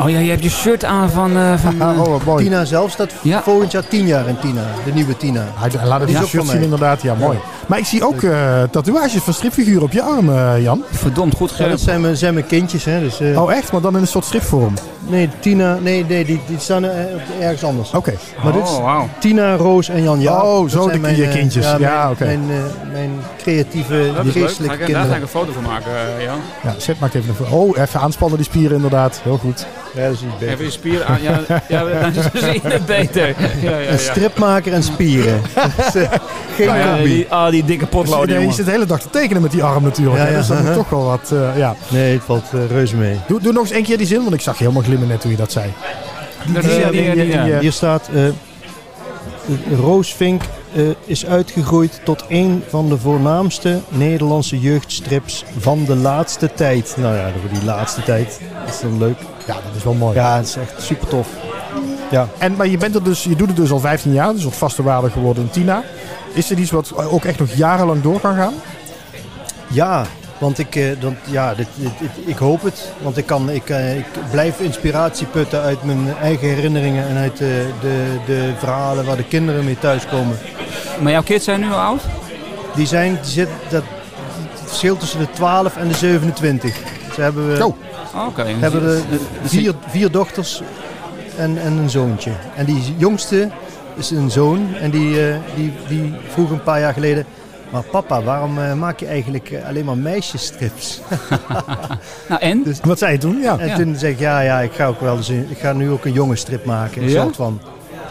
[0.00, 1.36] Oh ja, je hebt je shirt aan van...
[1.36, 2.44] eh, van oh, mooi.
[2.44, 3.42] Tina zelf staat Ja.
[3.42, 4.62] volgend jaar 10 jaar in Tina.
[4.84, 5.44] De nieuwe Tina.
[5.54, 7.02] Hij laat het ja, shirt zien inderdaad.
[7.02, 7.38] Ja, mooi.
[7.66, 10.82] Maar ik zie ook eh, tatoeages van stripfiguren op je arm, eh, Jan.
[10.90, 11.72] Verdomd goed Ja, gerend.
[11.72, 13.00] dat zijn mijn, zijn mijn kindjes, hè.
[13.00, 13.72] Dus, eh, Oh, echt?
[13.72, 14.74] Maar dan in een soort stripvorm.
[15.08, 16.90] Nee, Tina, nee, nee die, die staan eh,
[17.40, 17.90] ergens anders.
[17.92, 18.14] Oké.
[18.44, 19.08] Maar dit is Oh, wauw.
[19.20, 20.42] Tina, Roos en Jan Jaap.
[20.42, 21.66] Oh, Dat zo de- je eh, kindjes.
[21.66, 22.24] Ja, mijn, oké.
[22.24, 23.10] Mijn, eh, mijn
[23.42, 24.32] creatieve, Dat is.
[24.32, 25.22] Ga geestelijke ik, daar ga ik kinderen.
[25.22, 25.90] een foto van maken,
[26.24, 26.38] Jan.
[26.62, 29.20] Ja, zet maakt even een fo- Oh, even aanspannen die spieren inderdaad.
[29.22, 29.66] Heel goed.
[29.94, 30.52] Ja, dat is iets beter.
[30.52, 31.22] Even je spier aan.
[31.22, 33.26] Ja, ja dan zie je het beter.
[33.28, 33.34] Ja,
[33.70, 33.90] ja, ja.
[33.90, 35.40] Een stripmaker en spieren.
[35.54, 36.02] Dat is,
[36.56, 37.04] geen Ja, ja, combi.
[37.08, 38.54] die, ah, die dikke potloden, Nee, je jongen.
[38.56, 40.16] zit de hele dag te tekenen met die arm natuurlijk.
[40.22, 40.36] Ja, ja.
[40.36, 41.30] Dus dat moet toch wel wat...
[41.32, 41.74] eh, ja.
[41.88, 43.16] Nee, het valt reuze mee.
[43.26, 45.20] doe, doe nog eens één keer die zin, want ik zag je helemaal glimmen net
[45.20, 45.72] toen je dat zei.
[46.52, 47.58] Dat die- is- ja, die- die- die- die- die- ja.
[47.58, 48.08] Hier staat...
[48.14, 48.22] eh
[49.80, 50.42] Roosvink
[50.74, 56.94] eh, is uitgegroeid tot een van de voornaamste Nederlandse jeugdstrips van de laatste tijd.
[56.98, 58.40] Nou ja, voor die laatste tijd.
[58.64, 59.18] Dat is dan leuk.
[59.46, 60.14] Ja, dat is wel mooi.
[60.14, 61.28] Ja, het is echt super tof.
[62.10, 62.28] Ja.
[62.38, 64.54] En, maar je, bent er dus, je doet het dus al 15 jaar, dus wat
[64.56, 65.82] vaste waarde geworden in Tina.
[66.32, 68.54] Is er iets wat ook echt nog jarenlang door kan gaan?
[69.68, 70.04] Ja,
[70.38, 72.92] want ik, eh, dan, ja, dit, dit, dit- ik hoop het.
[73.02, 77.36] Want ik, kan, ik, eh, ik blijf inspiratie putten uit mijn eigen herinneringen en uit
[77.36, 80.38] de, de, de verhalen waar de kinderen mee thuiskomen.
[81.00, 82.02] Maar jouw kids zijn nu al oud?
[82.74, 83.82] Die zijn, die zit, dat,
[84.50, 86.76] het verschil tussen de 12 en de 27.
[87.14, 87.74] Ze hebben, we Oh.
[88.14, 88.44] Oh, Oké.
[88.58, 89.02] hebben de
[89.44, 90.62] vier, vier dochters
[91.36, 92.30] en, en een zoontje.
[92.56, 93.48] En die jongste
[93.96, 97.24] is een zoon en die, eh, die, die vroeg een paar jaar geleden...
[97.70, 101.00] Maar papa, waarom eh, maak je eigenlijk eh, alleen maar meisjesstrips?
[102.28, 102.62] Nou, en?
[102.62, 103.40] Dus- Wat zei je toen?
[103.40, 103.58] Ja.
[103.58, 103.76] En Ja.
[103.76, 106.12] toen zei ik, ja, ja, ik ga ook wel eens, ik ga nu ook een
[106.12, 107.02] jongenstrip maken.
[107.02, 107.22] Een Ja?
[107.22, 107.60] soort van.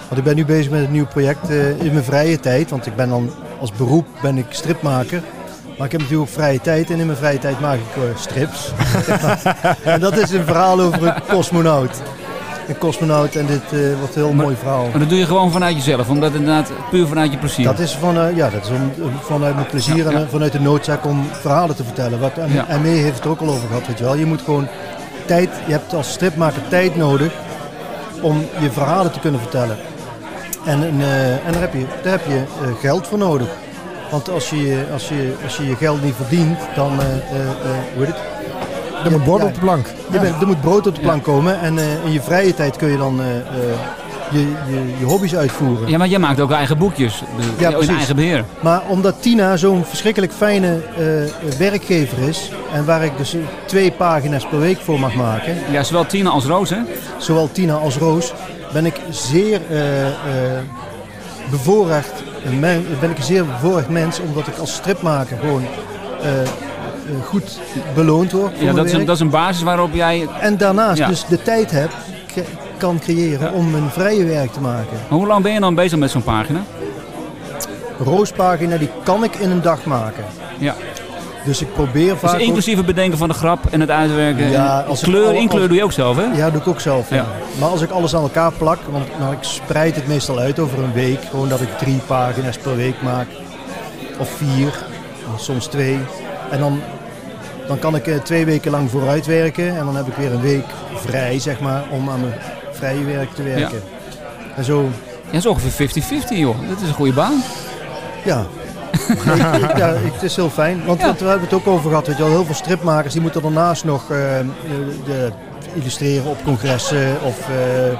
[0.08, 2.70] Want ik ben nu bezig met een nieuw project eh, in mijn vrije tijd.
[2.70, 5.22] Want ik ben dan, als beroep ben ik stripmaker.
[5.78, 8.18] Maar ik heb natuurlijk ook vrije tijd en in mijn vrije tijd maak ik eh,
[8.20, 8.72] strips.
[9.94, 12.02] en dat is een verhaal over een cosmonaut.
[12.68, 14.88] Een cosmonaut en dit eh, wordt een heel Maar- mooi verhaal.
[14.92, 17.66] Maar dat doe je gewoon vanuit jezelf, omdat het inderdaad puur vanuit je plezier.
[17.66, 20.18] Dat is van, eh, ja, dat is om, vanuit mijn plezier Ja, ja.
[20.18, 22.20] en eh, vanuit de noodzaak om verhalen te vertellen.
[22.20, 22.66] Wat, en, Ja.
[22.68, 24.16] en mee heeft het er ook al over gehad, weet je wel.
[24.16, 24.68] Je moet gewoon
[25.26, 27.32] tijd, je hebt als stripmaker tijd nodig
[28.22, 29.78] om je verhalen te kunnen vertellen.
[30.66, 31.02] En, en,
[31.46, 32.42] en daar heb je, daar heb je
[32.80, 33.48] geld voor nodig.
[34.12, 37.06] Want als je, als, je, als je je geld niet verdient, dan, eh,
[37.96, 38.18] hoe heet het?
[39.08, 39.48] Er moet bord Ja.
[39.48, 39.86] op de plank.
[40.12, 42.76] Je bent, er moet brood op de plank komen en eh, in je vrije tijd
[42.76, 43.44] kun je dan eh, eh,
[44.32, 45.90] je, je, je hobby's uitvoeren.
[45.90, 47.24] Ja, maar jij maakt ook eigen boekjes.
[47.58, 48.44] Ja, in eigen beheer.
[48.60, 52.52] Maar omdat Tina zo'n verschrikkelijk fijne eh, werkgever is...
[52.74, 55.58] en waar ik dus twee pagina's per week voor mag maken...
[55.72, 56.78] Ja, zowel Tina als Roos, hè?
[57.18, 58.34] zowel Tina als Roos...
[58.74, 60.14] ben ik zeer eh, eh,
[61.50, 62.14] bevoorrecht,
[63.00, 64.20] ben ik een zeer bevoorrecht mens...
[64.20, 65.64] omdat ik als stripmaker gewoon
[67.26, 67.60] goed
[67.96, 70.28] beloond word voor Ja, dat is, een, dat is een basis waarop jij...
[70.40, 71.08] En daarnaast Ja.
[71.08, 71.90] dus de tijd heb,
[72.78, 74.98] kan creëren om een vrije werk te maken.
[75.10, 76.60] Maar hoe lang ben je dan bezig met zo'n pagina?
[78.04, 80.24] Roospagina die kan ik in een dag maken.
[80.58, 80.76] Ja.
[81.46, 82.34] Dus ik probeer Dus vaak...
[82.34, 84.50] ook- inclusief het bedenken van de grap en het uitwerken.
[84.50, 86.24] Ja, als kleur, al- inkleur doe je ook zelf, hè?
[86.36, 87.10] Ja, doe ik ook zelf.
[87.10, 87.16] Ja.
[87.16, 87.26] Ja.
[87.60, 90.80] Maar als ik alles aan elkaar plak, want nou, ik spreid het meestal uit over
[90.80, 91.20] een week.
[91.30, 93.28] Gewoon dat ik drie pagina's per week maak.
[94.20, 94.74] Of vier,
[95.38, 95.98] soms twee.
[96.52, 96.82] En dan,
[97.68, 99.78] dan kan ik eh, twee weken lang vooruit werken.
[99.78, 102.34] En dan heb ik weer een week vrij, zeg maar, om aan mijn
[102.72, 103.82] vrije werk te werken.
[104.56, 104.90] En zo, Ja,
[105.32, 106.56] dat is ongeveer 50-50, joh.
[106.70, 107.44] Dat is een goede baan.
[108.24, 108.46] ja.
[109.26, 109.38] Nee,
[109.82, 110.86] ja, het is heel fijn.
[110.86, 111.14] Want Ja.
[111.14, 112.08] we hebben het ook over gehad.
[112.08, 114.18] Weet je wel, heel veel stripmakers die moeten daarnaast nog eh,
[115.06, 115.32] de,
[115.74, 117.92] illustreren op congressen of eh,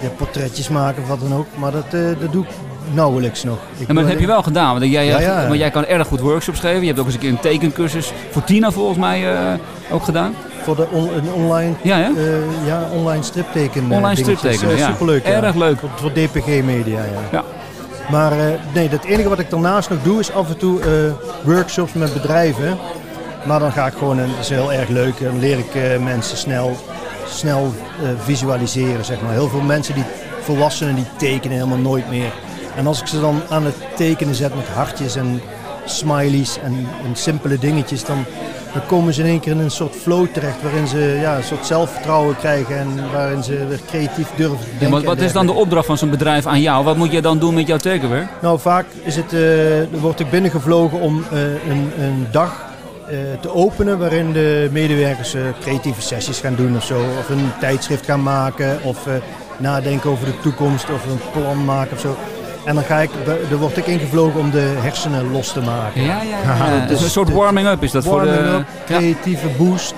[0.00, 1.46] ja, portretjes maken of wat dan ook.
[1.54, 2.50] Maar dat, dat doe ik
[2.94, 3.58] nauwelijks nog.
[3.78, 4.78] Ik Ja, maar dat heb je wel gedaan.
[4.78, 5.46] Want jij, Ja, ja.
[5.46, 6.80] Want jij kan erg goed workshops geven.
[6.80, 9.38] Je hebt ook eens een keer een tekencursus voor Tina volgens mij eh,
[9.90, 10.34] ook gedaan.
[10.62, 12.02] Voor de on- een online, Ja, hè?
[12.02, 13.82] eh, ja, online stripteken.
[13.90, 14.90] Online striptekenen, Eh, ja.
[14.90, 15.26] Superleuk.
[15.26, 15.42] ja.
[15.42, 15.78] Erg leuk.
[15.78, 17.20] Voor, voor DPG Media, ja.
[17.32, 17.42] Ja.
[18.10, 18.32] Maar
[18.74, 20.80] nee, het enige wat ik daarnaast nog doe is af en toe
[21.44, 22.78] workshops met bedrijven.
[23.44, 26.36] Maar dan ga ik gewoon, en dat is heel erg leuk, dan leer ik mensen
[26.36, 26.76] snel,
[27.28, 27.72] snel
[28.24, 29.04] visualiseren.
[29.04, 29.32] Zeg maar.
[29.32, 30.04] Heel veel mensen, die
[30.40, 32.32] volwassenen, die tekenen helemaal nooit meer.
[32.76, 35.40] En als ik ze dan aan het tekenen zet met hartjes en
[35.84, 38.24] smileys en, en simpele dingetjes, dan,
[38.72, 41.44] dan komen ze in één keer in een soort flow terecht waarin ze ja, een
[41.44, 45.00] soort zelfvertrouwen krijgen en waarin ze weer creatief durven te denken.
[45.00, 46.84] Ja, wat, is dan de opdracht van zo'n bedrijf aan jou?
[46.84, 48.28] Wat moet je dan doen met jouw tekenwerk?
[48.42, 52.70] Nou, vaak is het, eh, word ik binnengevlogen om eh, een, een dag
[53.08, 57.00] eh, te openen waarin de medewerkers creatieve sessies gaan doen of zo.
[57.18, 59.06] Of een tijdschrift gaan maken of
[59.56, 62.16] nadenken over de toekomst of een plan maken of zo.
[62.64, 63.10] En dan, ga ik,
[63.50, 66.02] dan word ik ingevlogen om de hersenen los te maken.
[66.02, 66.86] Ja, ja, ja.
[66.86, 68.28] Dus een soort warming-up is dat voor de...
[68.28, 68.94] up, Ja.
[68.96, 69.94] creatieve boost.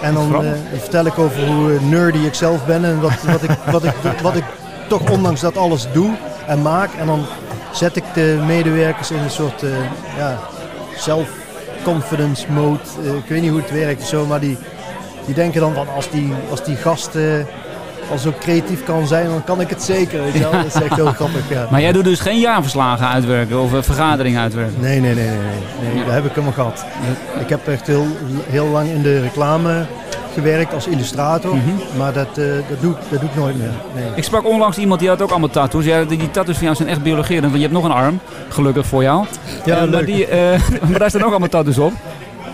[0.00, 3.42] En dan eh, vertel ik over hoe eh, nerdy ik zelf ben en wat, wat,
[3.42, 4.44] ik, wat, ik, wat ik
[4.88, 6.10] toch ondanks dat alles doe
[6.46, 6.90] en maak.
[6.98, 7.26] En dan
[7.72, 9.70] zet ik de medewerkers in een soort eh,
[10.16, 10.38] ja,
[10.96, 12.78] self-confidence mode.
[13.02, 14.58] Ik weet niet hoe het werkt zo, maar die,
[15.26, 17.10] die denken dan van als die, als die gast
[18.08, 20.22] eh, al zo creatief kan zijn, dan kan ik het zeker.
[20.22, 20.50] Weet je wel?
[20.52, 21.48] Dat is echt heel grappig.
[21.50, 21.66] Ja.
[21.70, 24.80] Maar jij doet dus geen jaarverslagen uitwerken of eh, vergaderingen uitwerken?
[24.80, 25.36] Nee, nee, nee, nee,
[25.82, 25.94] nee.
[25.94, 26.84] nee daar heb ik helemaal gehad.
[27.40, 28.06] Ik heb echt heel,
[28.48, 29.86] heel lang in de reclame
[30.34, 31.54] gewerkt als illustrator,
[31.96, 33.70] maar dat, eh, dat, doe, ik- dat doe ik nooit meer.
[33.94, 34.04] Nee.
[34.14, 35.84] Ik sprak onlangs iemand die had ook allemaal tattoos.
[35.84, 38.20] Ja, die, die tattoos van jou zijn echt biologerend, want je hebt nog een arm.
[38.48, 39.26] Gelukkig voor jou.
[39.64, 40.26] Ja, Eh, maar, die,
[40.90, 41.92] maar daar staan ook allemaal tattoos op.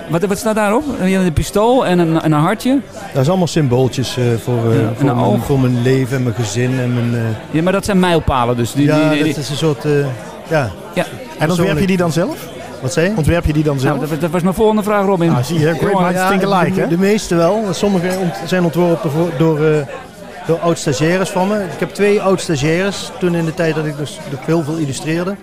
[0.08, 0.84] Wat, wat staat daarop?
[1.00, 2.78] Een pistool en een, en een hartje.
[3.12, 5.44] Dat is allemaal symbooltjes eh, voor, eh, Ja, voor, een mijn, oog.
[5.44, 7.14] voor mijn leven en mijn gezin en mijn...
[7.14, 8.72] eh, Ja, maar dat zijn mijlpalen dus.
[8.72, 9.84] Die, ja, die, die- dat is een soort...
[9.84, 9.90] eh,
[10.48, 11.04] ja, ja.
[11.38, 12.36] En ontwerp je die dan zelf?
[12.82, 13.16] wat zei je?
[13.16, 13.96] Ontwerp je die dan zelf?
[13.98, 15.30] Nou, dat, dat was mijn volgende vraag, Robin.
[15.30, 16.88] Ah, zie je, great minds think alike, de, hè?
[16.88, 17.64] de meeste wel.
[17.70, 19.76] Sommige ont- zijn ontworpen voor- door, eh,
[20.46, 21.54] door oud-stagiaires van me.
[21.58, 25.34] Ik heb twee oud-stagiaires toen in de tijd dat ik dus heel veel illustreerde.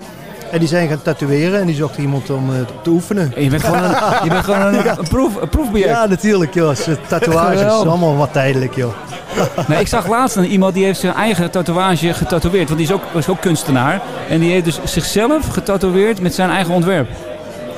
[0.52, 3.34] En die zijn gaan tatoeëren en die zochten iemand om eh, te oefenen.
[3.38, 5.36] Je bent gewoon een, je bent gewoon een, een, proef,
[5.74, 5.78] een.
[5.80, 6.76] Ja, natuurlijk joh.
[7.08, 8.92] Tatoeages, allemaal wat tijdelijk joh.
[9.68, 12.68] Nee, ik zag laatst een, iemand die heeft zijn eigen tatoeage getatoeëerd.
[12.68, 14.02] Want die is ook, is ook kunstenaar.
[14.30, 17.08] En die heeft dus zichzelf getatoeëerd met zijn eigen ontwerp.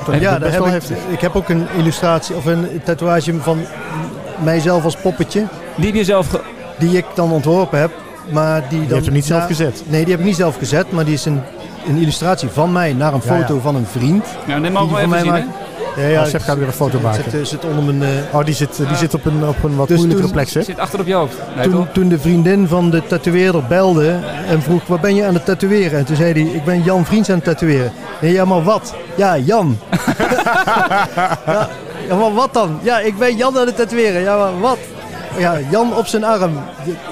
[0.06, 3.60] Dat Ja, best heb ik, ik heb ook een illustratie of een tatoeage van
[4.44, 5.46] mijzelf als poppetje.
[5.76, 6.30] Die heb je zelf...
[6.30, 6.42] ge-
[6.80, 7.92] Die ik dan ontworpen heb.
[8.32, 9.84] Maar die, dan, Je hebt hem niet zelf gezet.
[9.88, 10.92] Nee, die heb ik niet zelf gezet.
[10.92, 11.42] Maar die is een,
[11.88, 13.42] een illustratie van mij naar een Ja, ja.
[13.42, 14.26] foto van een vriend.
[14.48, 15.62] Nou, dit Die mogen die we van even mij zien, maakt.
[15.98, 17.24] Ja, ja, Sef gaat weer een foto maken.
[17.24, 18.04] zit, eh, zit onder mijn...
[18.32, 20.62] eh, Oh, die zit, die zit op, een, op een wat Dus moeilijkere plek, hè?
[20.64, 21.38] Zit achter op je hoofd.
[21.56, 21.94] Nee, toen, toch?
[21.94, 26.00] toen de vriendin van de tatoeëerder belde en vroeg, wat ben je aan het tatoeëren?
[26.00, 27.92] En toen zei hij, ik ben Jan Vriends aan het tatoeëren.
[28.22, 28.94] Nee, ja, maar wat?
[29.16, 29.80] Ja, Jan.
[31.46, 31.70] ja,
[32.08, 32.80] ja, maar wat dan?
[32.82, 34.22] Ja, ik ben Jan aan het tatoeëren.
[34.22, 34.78] Ja, maar wat?
[35.38, 36.54] Ja, Jan op zijn arm.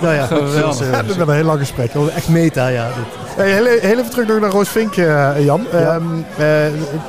[0.02, 0.62] Nou ja, Geweldig.
[0.62, 1.94] dat is, eh, Ja, dat is wel een heel lang gesprek.
[1.94, 2.86] dat echt meta, ja.
[2.88, 3.36] dit.
[3.36, 5.66] Hey, heel, heel even terug nog naar Roos Vink, eh, Jan.
[5.72, 5.78] Ja.
[5.80, 6.04] Ehm,
[6.38, 6.48] eh,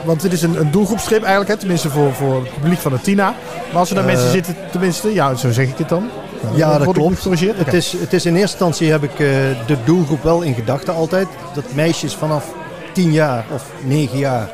[0.05, 1.57] want dit is een, een doelgroepstrip eigenlijk, hè?
[1.57, 3.35] tenminste voor, voor het publiek van de Tina.
[3.71, 6.09] Maar als er dan mensen zitten, tenminste, ja, zo zeg ik het dan.
[6.55, 7.17] Ja, dat klopt.
[7.17, 7.57] gecorrigeerd?
[7.59, 9.27] Het is, het is in eerste instantie heb ik eh,
[9.67, 11.27] de doelgroep wel in gedachten altijd.
[11.55, 12.45] Dat meisjes vanaf
[12.93, 14.49] 10 jaar of 9 jaar,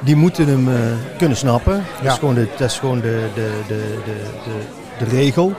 [0.00, 0.74] die moeten hem eh,
[1.18, 1.72] kunnen snappen.
[1.74, 2.12] Dat Ja.
[2.12, 3.98] is gewoon de, dat is gewoon de, de, de,
[4.44, 4.52] de,
[5.08, 5.52] de, regel.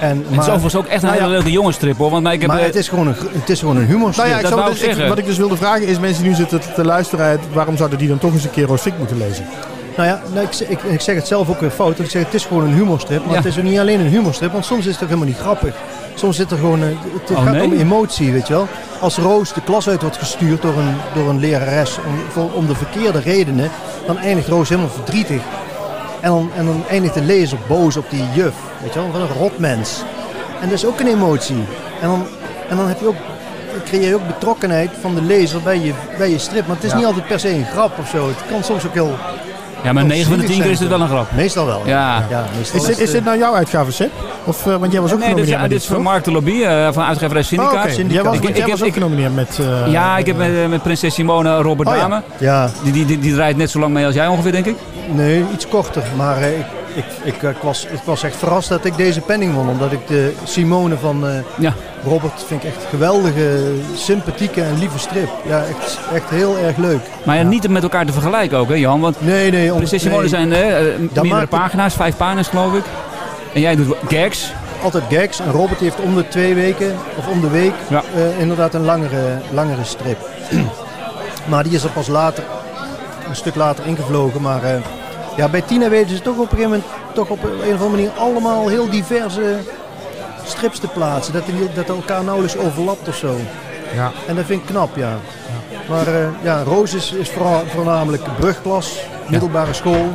[0.00, 1.20] En, Het is maar, overigens ook echt een Nou ja.
[1.26, 2.10] hele leuke jongensstrip hoor.
[2.10, 4.26] Want ik heb, maar eh, het is gewoon een, het is gewoon een humorstrip.
[4.26, 6.30] Nou ja, ik dat zou dus- ik wat ik dus wilde vragen is, mensen die
[6.30, 8.98] nu zitten te, te luisteren, waarom zouden die dan toch eens een keer Roos Fik
[8.98, 9.44] moeten lezen?
[9.96, 11.98] Nou ja, nou, ik, zeg- ik, ik zeg het zelf ook weer fout.
[11.98, 13.20] Ik zeg het is gewoon een humorstrip.
[13.20, 13.36] Maar Ja.
[13.36, 15.74] het is ook niet alleen een humorstrip, want soms is het ook helemaal niet grappig.
[16.14, 16.96] Soms zit er gewoon, een-
[17.26, 17.64] het Oh, gaat nee?
[17.64, 18.66] om emotie, weet je wel.
[19.00, 22.66] Als Roos de klas uit wordt gestuurd door een, door een lerares om, voor- om
[22.66, 23.70] de verkeerde redenen,
[24.06, 25.40] dan eindigt Roos helemaal verdrietig.
[26.20, 29.20] En dan, en dan eindigt de lezer boos op die juf, weet je wel, van
[29.20, 30.02] een rotmens.
[30.60, 31.64] En dat is ook een emotie.
[32.00, 32.26] En dan,
[32.68, 33.14] en dan heb je ook,
[33.84, 36.66] creëer je ook betrokkenheid van de lezer bij je, bij je strip.
[36.66, 36.96] Maar het is Ja.
[36.96, 38.26] niet altijd per se een grap of zo.
[38.28, 39.14] Het kan soms ook heel
[39.82, 41.26] ja, maar Oh, 9 van de 10 keer is het wel een grap.
[41.32, 41.82] Meestal wel.
[41.84, 42.24] Ja.
[42.30, 44.10] ja meestal Is dit, is dit nou jouw uitgave, Seb?
[44.44, 46.02] Of, eh, want jij was ook Nee, dit, genomineerd is- met dit is van?
[46.02, 47.84] Mark de Lobby eh, van uitgeverij Oh, Syndicaat.
[47.84, 47.92] oké.
[47.92, 48.12] Syndicaat.
[48.12, 49.58] Jij was, Ik- jij ik was heb- ook genomineerd met...
[49.60, 52.00] eh, Ja, ik heb met, met prinses Simone Robert Oh ja.
[52.00, 52.22] Dame.
[52.38, 54.76] Ja, Die, die, die, die draait net zo lang mee als jij ongeveer, denk ik.
[55.12, 56.02] Nee, iets korter.
[56.16, 59.54] Maar eh, ik, ik, ik, ik was, ik was echt verrast dat ik deze penning
[59.54, 59.68] won.
[59.68, 61.72] Omdat ik de Simone van eh, Ja.
[62.04, 65.28] Robert vind ik echt geweldige, sympathieke en lieve strip.
[65.46, 67.00] Ja, echt, echt heel erg leuk.
[67.24, 69.00] Maar ja, niet met elkaar te vergelijken ook, hè Jan?
[69.00, 69.70] Want Nee, nee.
[69.70, 72.84] om- prinses Simone nee, zijn eh, eh, meerdere pagina's, vijf pagina's geloof ik.
[73.54, 74.52] En jij doet gags.
[74.82, 75.40] Altijd gags.
[75.40, 78.02] En Robert heeft om de twee weken, of om de week, Ja.
[78.14, 80.18] eh, inderdaad een langere, langere strip.
[81.50, 82.44] maar die is er pas later,
[83.28, 84.40] een stuk later ingevlogen.
[84.42, 84.80] Maar eh,
[85.36, 87.88] ja, bij Tina weten ze toch op een gegeven moment, toch op een of andere
[87.90, 89.56] manier allemaal heel diverse
[90.44, 91.32] strips te plaatsen.
[91.32, 93.36] Dat, die, dat elkaar nauwelijks overlapt of zo.
[93.94, 94.12] Ja.
[94.26, 95.18] En dat vind ik knap, ja.
[95.88, 100.06] Maar eh, ja, Roos is, is vooral, voornamelijk brugklas, middelbare school.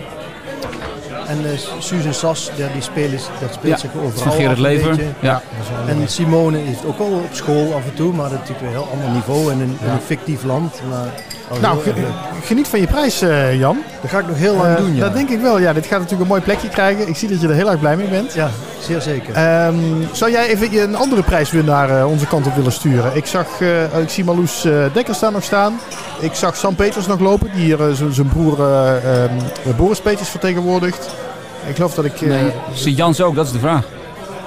[1.28, 4.90] En eh Suus en Sas, ja, die spelen, dat speelt zich Van overal een Lever.
[4.90, 5.06] beetje.
[5.20, 5.42] Ja.
[5.88, 8.82] En Simone heeft ook wel op school af en toe, maar dat is natuurlijk een
[8.82, 10.82] heel ander niveau en een, in een fictief land.
[10.90, 11.08] Maar,
[11.52, 11.78] oh, Nou,
[12.44, 13.78] geniet van je prijs, eh, Jan.
[14.02, 15.02] dat ga ik nog heel lang Eh, doen, ja.
[15.02, 15.60] Dat denk ik wel.
[15.60, 17.08] Ja, dit gaat natuurlijk een mooi plekje krijgen.
[17.08, 18.34] Ik zie dat je er heel erg blij mee bent.
[18.34, 18.50] Ja,
[18.82, 19.34] zeer zeker.
[19.34, 19.76] Ehm,
[20.12, 23.16] zou jij even je een andere prijswinnaar eh, onze kant op willen sturen?
[23.16, 25.80] Ik zag, eh, ik zie Marloes eh, Dekker staan nog staan.
[26.20, 27.78] Ik zag Sam Peters nog lopen, die hier
[28.12, 29.32] zijn broer eh, ehm,
[29.78, 31.10] Boris Peters vertegenwoordigt.
[31.68, 32.22] Ik geloof dat ik...
[32.22, 33.84] eh, Nee, zie Jans ook, dat is de vraag.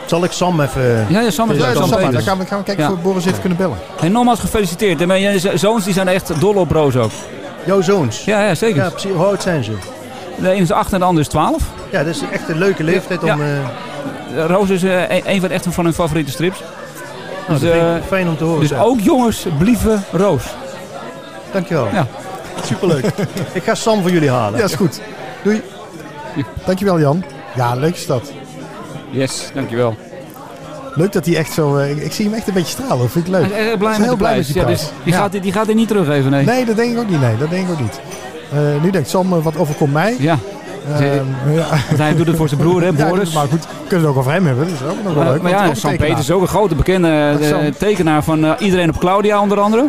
[0.08, 1.06] Zal ik Sam even...
[1.08, 2.90] Ja, ja Sam is ja, Sam, dan gaan we, gaan we kijken Ja.
[2.90, 3.76] of we Boris even kunnen bellen.
[4.00, 5.00] Hey, nogmaals gefeliciteerd.
[5.00, 7.10] En mijn zo- zoons die zijn echt dol op Roos ook.
[7.64, 8.24] Jouw zoons?
[8.24, 8.82] Ja, ja zeker.
[8.82, 9.10] Ja, precies.
[9.12, 9.72] Hoe oud zijn ze?
[10.36, 11.62] De ene is 8 en de andere is 12.
[11.90, 13.26] Ja, dat is echt een leuke leeftijd om...
[13.28, 13.36] Ja.
[14.36, 16.58] eh, Roos is eh, een, een van, echt van hun favoriete strips.
[17.48, 18.60] nou, Dus, dat vind eh, ik fijn om te horen.
[18.60, 20.42] Dus ook jongens, blieven Roos.
[21.52, 21.88] Dankjewel.
[21.92, 22.06] Ja.
[22.64, 23.04] Superleuk.
[23.52, 24.58] ik ga Sam voor jullie halen.
[24.58, 25.00] Ja, is goed.
[25.44, 25.62] Doei.
[26.64, 27.24] Dankjewel Jan.
[27.54, 28.32] Ja, leuk is dat.
[29.10, 29.96] Yes, dankjewel.
[30.94, 31.76] Leuk dat hij echt zo...
[31.76, 33.10] eh, ik, ik zie hem echt een beetje stralen.
[33.10, 33.52] Vind ik leuk.
[33.52, 35.18] Hij is blij is heel blij met die Ja, dus die, Ja.
[35.18, 36.44] gaat, die gaat hij niet teruggeven, nee.
[36.44, 37.20] Nee, dat denk ik ook niet.
[37.20, 38.00] Nee, dat denk ik ook niet.
[38.52, 40.16] Eh, nu denkt Sam, eh, wat overkomt mij?
[40.18, 40.38] Ja,
[40.92, 41.04] Ehm,
[41.52, 41.66] ja.
[41.88, 43.32] want hij doet het voor zijn broer, hè, Ja, Boris.
[43.32, 44.64] maar goed, we kunnen het ook over hem hebben.
[44.64, 45.42] Dat is ook nog wel leuk.
[45.42, 45.96] maar ja, Sam.
[45.96, 49.88] Peters is ook een grote bekende Dat tekenaar van eh, Iedereen op Claudia onder andere.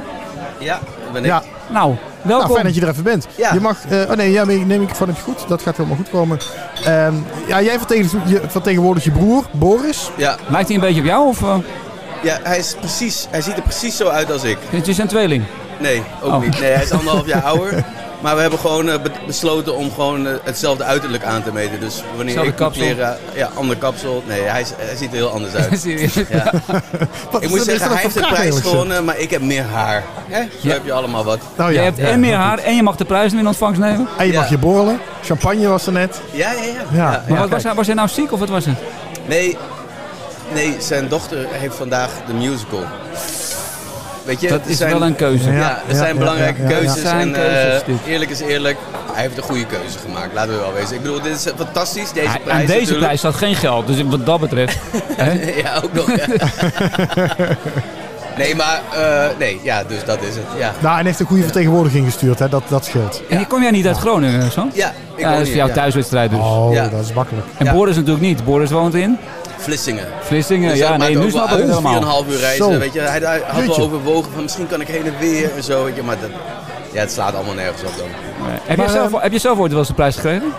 [0.59, 0.79] Ja,
[1.13, 1.27] ben ik.
[1.27, 2.39] Ja, Nou, welkom.
[2.47, 3.27] nou, fijn dat je er even bent.
[3.35, 3.53] Ja.
[3.53, 5.47] Je mag, eh, oh nee, ja, nee, neem ik van het goed.
[5.47, 6.37] Dat gaat helemaal goed komen.
[6.85, 7.13] Ehm,
[7.47, 10.11] ja, jij vertegenwoordigt je, vertegenwoordigt je broer, Boris.
[10.17, 11.55] Ja, Lijkt hij een beetje op jou of uh,
[12.23, 14.57] ja hij, is precies, hij ziet er precies zo uit als ik.
[14.69, 15.43] het is een tweeling?
[15.79, 16.41] Nee, ook Oh.
[16.41, 16.59] niet.
[16.59, 17.73] Nee, hij is anderhalf jaar ouder.
[18.21, 21.79] Maar we hebben gewoon eh, be- besloten om gewoon eh, hetzelfde uiterlijk aan te meten.
[21.79, 22.81] Dus wanneer Zelfde ik kapsel.
[22.83, 23.17] leren...
[23.33, 24.23] Ja, ander kapsel.
[24.27, 25.79] Nee, hij, hij ziet er heel anders uit.
[25.81, 26.13] Serieus?
[26.13, 26.51] Ja.
[27.39, 30.03] Ik moet zeggen, hij heeft de prijs gewonnen, maar ik heb meer haar.
[30.27, 30.41] Hè?
[30.41, 30.73] Zo Ja.
[30.73, 31.39] heb je allemaal wat.
[31.55, 33.79] Nou, je ja, hebt ja, en meer haar en je mag de prijs in ontvangst
[33.81, 34.07] nemen.
[34.17, 34.39] En je Ja.
[34.39, 34.99] mag je borrelen.
[35.23, 36.21] Champagne was er net.
[36.31, 36.65] Ja, ja, ja.
[36.71, 36.81] Ja.
[36.91, 37.39] ja, Maar ja.
[37.39, 38.77] wat, was, hij, was hij nou ziek of wat was het?
[39.27, 39.57] Nee,
[40.53, 42.83] nee, zijn dochter heeft vandaag de musical.
[44.29, 45.51] Weet je, Dat is zijn- wel een keuze.
[45.51, 46.79] Ja, Ja, er ja, zijn ja, belangrijke ja, ja, ja.
[46.81, 47.01] keuzes.
[47.01, 48.77] Zijn en keuzes, eh, eerlijk is eerlijk,
[49.13, 50.33] hij heeft een goede keuze gemaakt.
[50.33, 50.95] Laten we wel wezen.
[50.95, 52.11] Ik bedoel, dit is fantastisch.
[52.11, 52.99] Deze prijs aan deze natuurlijk.
[52.99, 54.77] prijs staat geen geld, dus wat dat betreft.
[55.17, 55.31] hè?
[55.61, 56.15] ja, ook nog.
[56.15, 56.25] ja.
[58.37, 60.43] nee, maar eh, nee, ja, dus dat is het.
[60.57, 62.39] Ja, Nou, en heeft een goede vertegenwoordiging gestuurd.
[62.39, 62.49] Hè?
[62.49, 63.21] Dat, dat scheelt.
[63.29, 64.67] En kom jij niet uit Groningen, zo?
[64.73, 65.73] ja ik Ja, dat is jouw ja.
[65.73, 66.39] thuiswedstrijd dus.
[66.39, 66.87] Oh, Ja.
[66.87, 67.47] dat is makkelijk.
[67.57, 67.73] En Ja.
[67.73, 68.45] Boris natuurlijk niet.
[68.45, 69.17] Boris woont in
[69.59, 70.07] Vlissingen.
[70.21, 70.69] Vlissingen.
[70.69, 72.23] Dus ja, dat nee, nu snap ik het helemaal.
[72.25, 72.71] 4,5 uur reizen.
[72.73, 72.79] Zo.
[72.79, 72.99] Weet je.
[72.99, 73.75] Hij, hij had Jeetje.
[73.81, 75.83] wel overwogen van misschien kan ik heen en weer en zo.
[75.83, 76.29] Weet je, maar dat,
[76.91, 78.07] ja, het slaat allemaal nergens op dan.
[78.47, 78.57] Nee.
[78.63, 80.53] Heb, Maar, je zelf, ehm, heb je zelf ooit wel eens de prijs gekregen?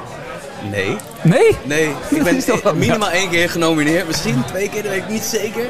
[0.70, 1.56] Nee, Nee?
[1.62, 1.94] nee.
[2.18, 4.06] Ik ben is toch wel- minimaal één keer genomineerd.
[4.06, 5.64] Misschien twee keer, dat weet ik niet zeker.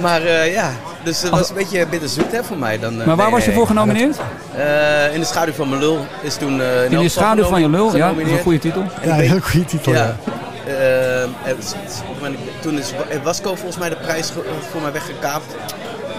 [0.00, 0.70] Maar eh, ja,
[1.02, 2.78] dus het was een beetje bitterzoet hè, voor mij.
[2.78, 4.16] Dan, eh, Maar waar nee, was je voor genomineerd?
[4.56, 7.68] Eh, in de schaduw van mijn lul is toen eh In de schaduw van je
[7.68, 7.96] lul.
[7.96, 8.84] Ja, dat is een goede titel.
[9.04, 9.92] Ja, een heel goede titel.
[9.92, 9.98] Ja.
[9.98, 10.16] Ja.
[10.68, 11.74] Eh, is-
[12.60, 14.30] toen is Wa- Wasco volgens mij de prijs
[14.70, 15.54] voor mij weggekaapt.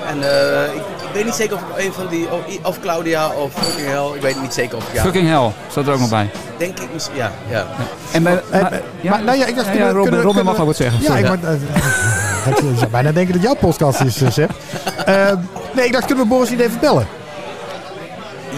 [0.10, 3.28] En eh, ik, ik weet niet zeker of ik een van die, of, of Claudia
[3.30, 5.02] of fucking hell, ik weet niet zeker of ik ja.
[5.02, 6.30] Fucking hell, staat er ook nog bij.
[6.58, 7.66] Denk ik misschien, ja, ja.
[8.12, 10.46] En bij, Eh, maar- eh, maar, nou ja, ik dacht, ja, kunnen- Robin, kunnen- Robin
[10.46, 11.02] mag ook wat zeggen.
[11.02, 14.52] Ja, ik eh, zou bijna denken dat jouw podcast is, eh, Sepp.
[15.06, 15.32] Eh,
[15.76, 17.08] nee, ik dacht, kunnen we Boris niet even bellen?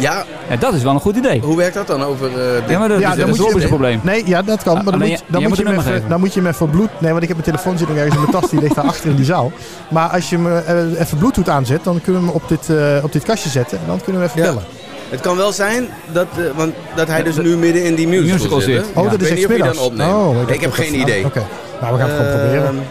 [0.01, 1.39] Ja, Ja, dat is wel een goed idee.
[1.41, 2.69] hoe werkt dat dan over eh, dit?
[2.69, 3.99] Ja, maar dat, Ja, is, dan dat moet is je- een probleem.
[4.03, 4.73] Nee, ja, dat kan.
[4.73, 6.89] Maar dan, moet, dan, moet je hem even, dan moet je hem even bloed...
[6.99, 8.49] Nee, want ik heb mijn telefoon zit nog ergens in mijn tas.
[8.49, 9.51] Die ligt daar achter in die zaal.
[9.89, 13.03] Maar als je hem eh, even Bluetooth aanzet, dan kunnen we hem op dit, eh,
[13.03, 13.77] op dit kastje zetten.
[13.77, 14.47] En dan kunnen we even Ja.
[14.47, 14.63] bellen.
[15.09, 18.61] Het kan wel zijn dat, want, dat hij dus nu midden in die musical, Musical
[18.61, 18.75] zit.
[18.93, 18.99] hè?
[18.99, 19.77] Oh, dat ik is weet echt niet of je middags.
[19.77, 20.11] dan opneemt.
[20.47, 21.25] Oh, ik, heb geen idee.
[21.25, 21.43] Oké,
[21.81, 22.83] nou we gaan het gewoon Ehm, proberen.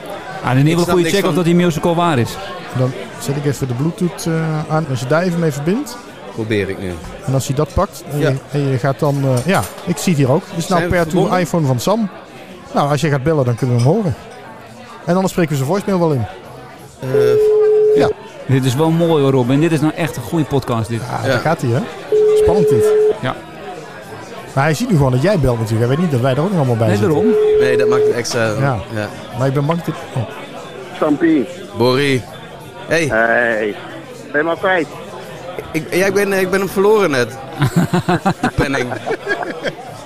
[0.45, 2.31] Ah, in ieder geval goede check van- of dat die musical waar is.
[2.79, 4.33] Dan zet ik even de Bluetooth eh,
[4.75, 4.87] aan.
[4.91, 5.97] Als je daar even mee verbindt.
[6.41, 6.93] Probeer ik nu.
[7.27, 8.29] En als je dat pakt en, Ja.
[8.29, 9.25] je, en je gaat dan...
[9.25, 10.43] eh, ja, ik zie het hier ook.
[10.49, 11.39] Dit is nou Zijn per to verbonden?
[11.41, 12.09] iPhone van Sam.
[12.75, 14.15] Nou, als je gaat bellen, dan kunnen we hem horen.
[15.05, 16.25] En anders spreken we zijn voicemail wel in.
[17.01, 18.07] Eh,
[18.47, 19.61] Dit is wel mooi hoor, Robin.
[19.61, 20.89] Dit is nou echt een goede podcast.
[20.89, 21.01] Dit.
[21.11, 21.29] Ja, Ja.
[21.29, 21.81] daar gaat hij, hè?
[22.43, 22.85] Spannend dit.
[23.21, 23.35] Ja.
[24.55, 25.87] Maar hij ziet nu gewoon dat jij belt natuurlijk.
[25.87, 27.15] Hij weet niet dat wij er ook nog allemaal bij Nee, zitten.
[27.15, 27.33] daarom.
[27.61, 28.45] nee, dat maakt het extra.
[28.45, 28.79] Ja.
[28.95, 29.09] Ja.
[29.39, 29.95] Maar ik ben bang dat...
[30.17, 30.23] Oh.
[30.97, 31.49] Stampie.
[31.79, 32.23] Borrie.
[32.89, 33.75] Hey, Hey.
[34.33, 34.87] Ben je maar kwijt?
[35.73, 37.29] Ik, ja, ik, ben, ik ben hem verloren net.
[38.41, 38.87] De penning.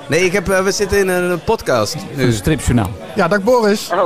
[0.07, 2.23] Nee, ik heb, eh, we zitten in een podcast nu.
[2.25, 2.91] Een stripjournaal.
[3.15, 3.91] Ja, dag Boris.
[3.93, 4.05] Oh,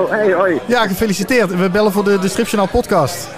[0.00, 0.60] oh, hey, hoi.
[0.66, 1.56] Ja, gefeliciteerd.
[1.56, 3.28] We bellen voor de, de Stripjournaal podcast.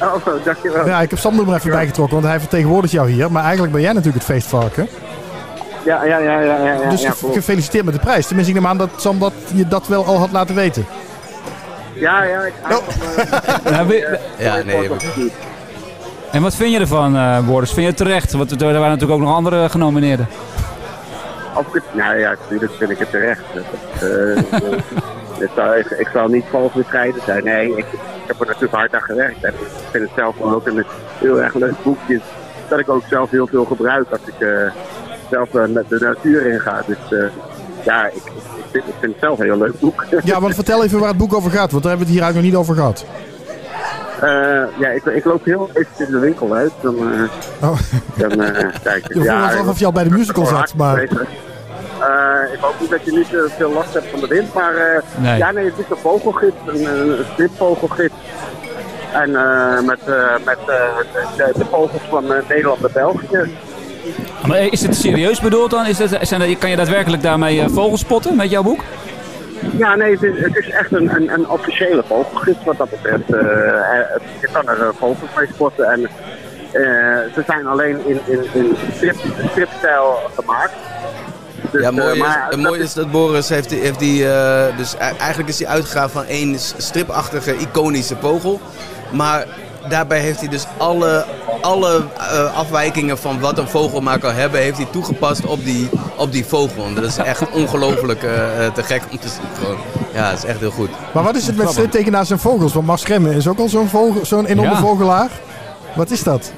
[0.00, 0.86] Oh, dankjewel.
[0.86, 3.32] Ja, ik heb Sam er maar even bijgetrokken, want hij vertegenwoordigt jou hier.
[3.32, 4.88] Maar eigenlijk ben jij natuurlijk het feestvarken.
[5.84, 8.26] Ja, ja, ja, ja, ja, ja, dus ja, gefeliciteerd met de prijs.
[8.26, 10.86] Tenminste, ik neem aan dat Sam dat, je dat wel al had laten weten.
[11.94, 12.76] Ja, ja, ik Oh.
[13.72, 14.90] Ja, we- Ja, nee.
[16.32, 17.68] En wat vind je ervan, eh Boris?
[17.68, 18.32] Vind je het terecht?
[18.32, 20.28] Want er waren natuurlijk ook nog andere genomineerden.
[21.54, 23.42] Of het, nou ja, natuurlijk vind ik het terecht.
[25.38, 27.44] Het zou- ik, ik zal niet vals bescheiden zijn.
[27.44, 27.86] Nee, ik, ik
[28.26, 29.44] heb er natuurlijk hard aan gewerkt.
[29.44, 30.84] En ik vind het zelf ook een
[31.18, 32.20] heel erg leuk boekje.
[32.68, 34.70] Dat ik ook zelf heel veel gebruik als ik eh,
[35.30, 36.82] zelf met de natuur in ga.
[36.86, 37.24] Dus eh,
[37.84, 38.22] ja, ik, ik,
[38.56, 40.04] ik vind, ik vind het zelf een heel leuk boek.
[40.24, 42.22] Ja, want vertel even waar het boek over gaat, want daar hebben we het hier
[42.22, 43.04] eigenlijk nog niet over gehad.
[44.20, 46.72] Eh, ja, ik, ik loop heel even in de winkel uit.
[46.80, 47.78] Dan, eh, Oh.
[48.16, 49.14] dan eh, kijk ik.
[49.22, 50.98] Je voelt alsof ik- je al bij de musical zat, maar-.
[51.02, 55.02] Eh, ik hoop niet dat je niet veel last hebt van de wind, maar eh,
[55.16, 55.38] Nee.
[55.38, 58.14] ja, nee, het is een vogelgids, een, een stripvogelgids.
[59.12, 60.76] En eh, met, eh, met eh,
[61.36, 63.50] de, de vogels van Nederland en België.
[64.46, 65.86] Maar is het serieus bedoeld dan?
[65.86, 68.80] Is het, zijn kan je daadwerkelijk daarmee eh, vogels spotten met jouw boek?
[69.78, 73.32] Ja, nee, het is, het is echt een, een, een officiële vogelgids wat dat betreft.
[73.32, 76.82] Eh, eh, je kan er eh, vogels mee spotten en eh,
[77.34, 79.16] ze zijn alleen in, in, in strip,
[79.50, 80.72] stripstijl gemaakt.
[81.70, 84.22] Dus, Ja, mooi is, maar mooie is dat Boris heeft, die- heeft die,
[84.76, 88.60] dus e- eigenlijk is hij uitgegaan van één stripachtige, iconische vogel.
[89.12, 89.46] Maar
[89.88, 91.24] daarbij heeft hij dus alle,
[91.60, 95.88] alle eh, afwijkingen van wat een vogel maar kan hebben, heeft hij toegepast op die,
[96.16, 96.84] op die vogel.
[96.84, 99.42] En dat is echt ongelooflijk eh, eh, te gek om te zien.
[99.62, 99.78] Gewoon.
[100.14, 100.90] Ja, dat is echt heel goed.
[101.12, 102.72] Maar wat is het met striptekenaars en vogels?
[102.72, 104.80] Want Max Remmen is ook al zo'n vogel, zo'n enorme Ja.
[104.80, 105.30] vogelaar.
[105.94, 106.52] Wat is dat?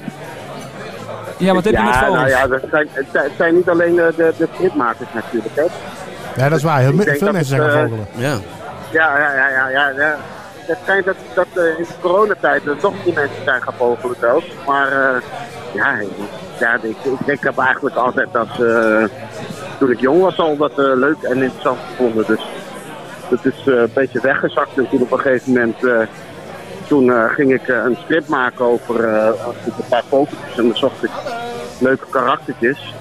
[1.36, 2.14] Ja, wat heb je ja, met vogels?
[2.14, 5.54] nou ja, dat zijn, het, zijn, niet alleen de, de, de stripmakers natuurlijk.
[5.54, 5.64] Hè.
[6.42, 6.80] Ja, dat is waar.
[6.80, 8.06] Heel, veel mensen zijn vogelen.
[8.14, 8.36] Ja.
[8.90, 9.68] Ja, ja, ja, ja.
[9.68, 10.16] ja, ja.
[10.66, 14.46] Het schijnt dat, dat eh, in coronatijd er toch die mensen zijn gaan vogelen zelfs.
[14.66, 15.22] Maar eh,
[15.74, 15.98] ja,
[16.58, 19.04] ja ik, ik, ik heb eigenlijk altijd als, eh,
[19.78, 22.26] toen ik jong was al dat leuk en interessant gevonden.
[22.26, 22.40] Dus
[23.28, 24.78] dat is een beetje weggezakt.
[24.78, 26.08] En toen op een gegeven moment,
[26.86, 30.56] toen ging ik een strip maken over een paar vogeltjes.
[30.56, 31.10] En dan zocht ik
[31.78, 32.94] leuke karaktertjes.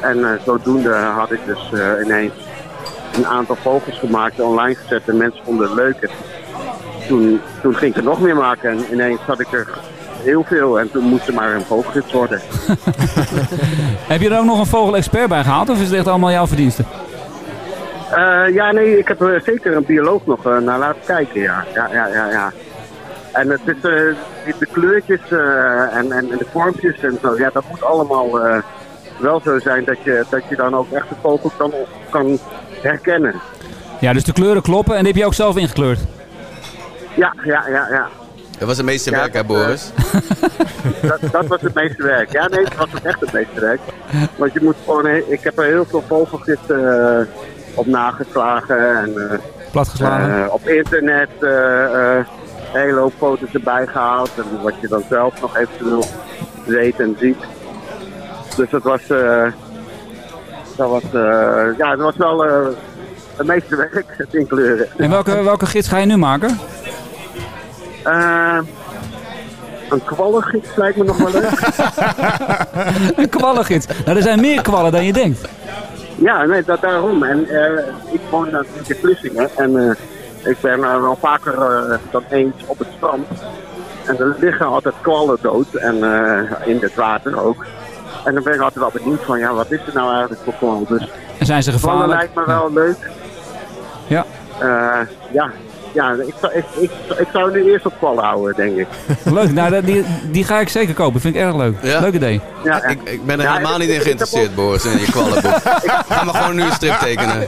[0.00, 1.72] En zodoende had ik dus
[2.04, 2.32] ineens
[3.14, 5.96] een aantal vogels gemaakt, online gezet en mensen vonden het leuk.
[6.00, 6.10] En
[7.08, 9.68] toen, toen ging ik er nog meer maken en ineens had ik er
[10.22, 12.40] heel veel en toen moest er maar een vogelgids worden.
[14.12, 16.46] Heb je er ook nog een vogel-expert bij gehaald of is het echt allemaal jouw
[16.46, 16.82] verdienste?
[18.10, 21.64] Eh, ja, nee, ik heb er zeker een bioloog nog eh, naar laten kijken, ja.
[21.74, 22.52] Ja, ja, ja, ja.
[23.32, 23.82] En het is, eh,
[24.58, 28.58] de- kleurtjes eh, en, en, de vormpjes en zo, ja, dat moet allemaal eh,
[29.18, 31.72] wel zo zijn dat je, dat je dan ook echt de vogel kan,
[32.10, 32.38] kan
[32.80, 33.34] herkennen.
[34.00, 35.98] Ja, dus de kleuren kloppen en die heb je ook zelf ingekleurd.
[37.18, 38.08] Ja, ja, ja, ja.
[38.58, 39.90] Dat was het meeste Ja, werk, hè, eh, Boris?
[41.08, 42.32] dat, dat was het meeste werk.
[42.32, 43.80] Ja, nee, dat was ook echt het meeste werk.
[44.36, 47.26] Want je moet gewoon, he- ik heb er heel veel vogelgiften eh,
[47.74, 49.38] op nageslagen en eh,
[49.70, 50.44] Platgeslagen.
[50.44, 52.24] eh, op internet eh, eh,
[52.72, 54.30] een hele hoop foto's erbij gehaald.
[54.36, 56.04] En wat je dan zelf nog eventueel
[56.64, 57.38] weet en ziet.
[58.56, 59.46] Dus dat was, eh,
[60.76, 62.66] dat was, eh, ja, dat was wel eh,
[63.36, 64.86] het meeste werk, het inkleuren.
[64.96, 66.58] En welke, welke gids ga je nu maken?
[68.04, 68.58] Eh,
[69.88, 71.60] een kwallengids lijkt me nog wel leuk.
[73.16, 73.86] Een kwallengids.
[74.04, 75.48] Nou, er zijn meer kwallen dan je denkt.
[76.18, 77.22] Ja, nee, dat daarom.
[77.22, 79.48] En eh, ik woon natuurlijk in Vlissingen.
[79.56, 81.54] En eh, ik ben eh, wel vaker
[82.10, 83.26] dan eens op het strand.
[84.06, 85.74] En er liggen altijd kwallen dood.
[85.74, 85.94] En
[86.64, 87.66] in het water ook.
[88.24, 90.54] En dan ben ik altijd wel benieuwd van, ja, wat is er nou eigenlijk voor
[90.54, 90.84] kwal?
[90.88, 92.18] Dus En zijn ze kwallen gevaarlijk?
[92.18, 93.10] lijkt me wel leuk.
[94.06, 94.24] Ja.
[95.32, 95.50] Ja,
[95.92, 98.86] ja ik, zou- ik, ik, ik zou nu eerst op kwallen houden, denk ik.
[99.34, 101.20] Leuk, nou, dat- die, die ga ik zeker kopen.
[101.20, 101.74] Vind ik erg leuk.
[101.82, 102.00] Ja?
[102.00, 102.40] Leuk idee.
[102.64, 105.60] Ja, Ik, ik ben er Ja, helemaal ik- niet in geïnteresseerd, Boris, in je kwallenboek.
[106.08, 107.46] Ga maar gewoon nu een strip tekenen.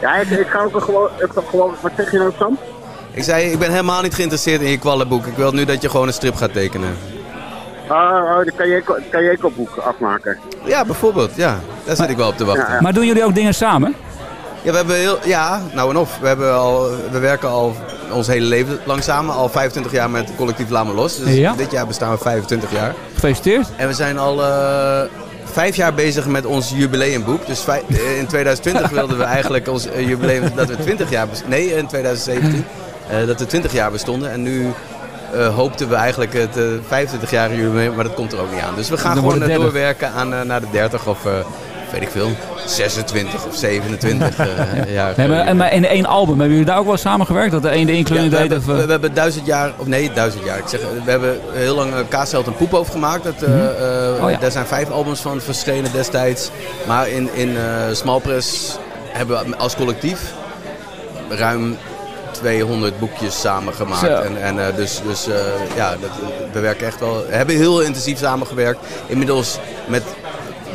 [0.00, 1.74] Ja, ik, ik ga ook gewoon, ik ga gewoon...
[1.80, 2.58] Wat zeg je nou, Sam?
[3.12, 5.26] Ik zei, ik ben helemaal niet geïnteresseerd in je kwallenboek.
[5.26, 6.96] Ik wil nu dat je gewoon een strip gaat tekenen.
[7.88, 7.96] Oh,
[8.36, 10.38] oh de Kajeko-boek afmaken.
[10.64, 11.30] Ja, bijvoorbeeld.
[11.36, 12.66] Ja, daar zit ik wel op te wachten.
[12.68, 12.80] Ja, ja.
[12.80, 13.94] Maar doen jullie ook dingen samen?
[14.62, 16.18] Ja, we hebben heel, ja, nou en of.
[16.20, 17.74] We, hebben al, we werken al
[18.12, 19.34] ons hele leven lang samen.
[19.34, 21.16] Al 25 jaar met collectief Laat Me Los.
[21.18, 21.52] Dus Ja.
[21.52, 22.94] dit jaar bestaan we 25 jaar.
[23.14, 23.68] Gefeliciteerd.
[23.76, 25.00] En we zijn al eh,
[25.44, 27.46] vijf jaar bezig met ons jubileumboek.
[27.46, 31.26] Dus eh, in 2020 wilden we eigenlijk ons eh, jubileum dat we 20 jaar.
[31.46, 32.64] Nee, in 2017.
[33.10, 34.30] eh, dat we 20 jaar bestonden.
[34.30, 34.72] En nu
[35.54, 38.74] hoopten we eigenlijk het eh 25 jaar jubileum, maar dat komt er ook niet aan.
[38.74, 39.64] Dus we gaan Dan gewoon wordt het 30.
[39.64, 41.18] doorwerken aan, naar de 30 of
[41.92, 42.30] weet ik veel,
[42.66, 44.46] 26 of 27 eh,
[44.94, 45.14] jaar.
[45.16, 47.52] Nee, maar, en maar in één album, hebben jullie daar ook wel samengewerkt?
[47.52, 48.32] Dat de een de Ja, deed?
[48.32, 50.58] hebben, Of, we, eh, we hebben duizend jaar, of nee, duizend jaar.
[50.58, 53.24] Ik zeg, we hebben heel lang Kaasheld en Poep over gemaakt.
[53.24, 54.38] Dat, eh, eh, Oh ja.
[54.38, 56.50] Daar zijn vijf albums van verschenen destijds.
[56.86, 57.62] Maar in, in eh
[57.92, 58.76] Small Press
[59.08, 60.32] hebben we als collectief
[61.28, 61.76] ruim
[62.30, 64.00] 200 boekjes samengemaakt.
[64.00, 64.06] Zo.
[64.06, 65.36] En, en eh, dus, dus eh,
[65.76, 66.10] ja, dat,
[66.52, 67.24] we werken echt wel.
[67.28, 68.80] We hebben heel intensief samengewerkt.
[69.06, 70.02] Inmiddels met.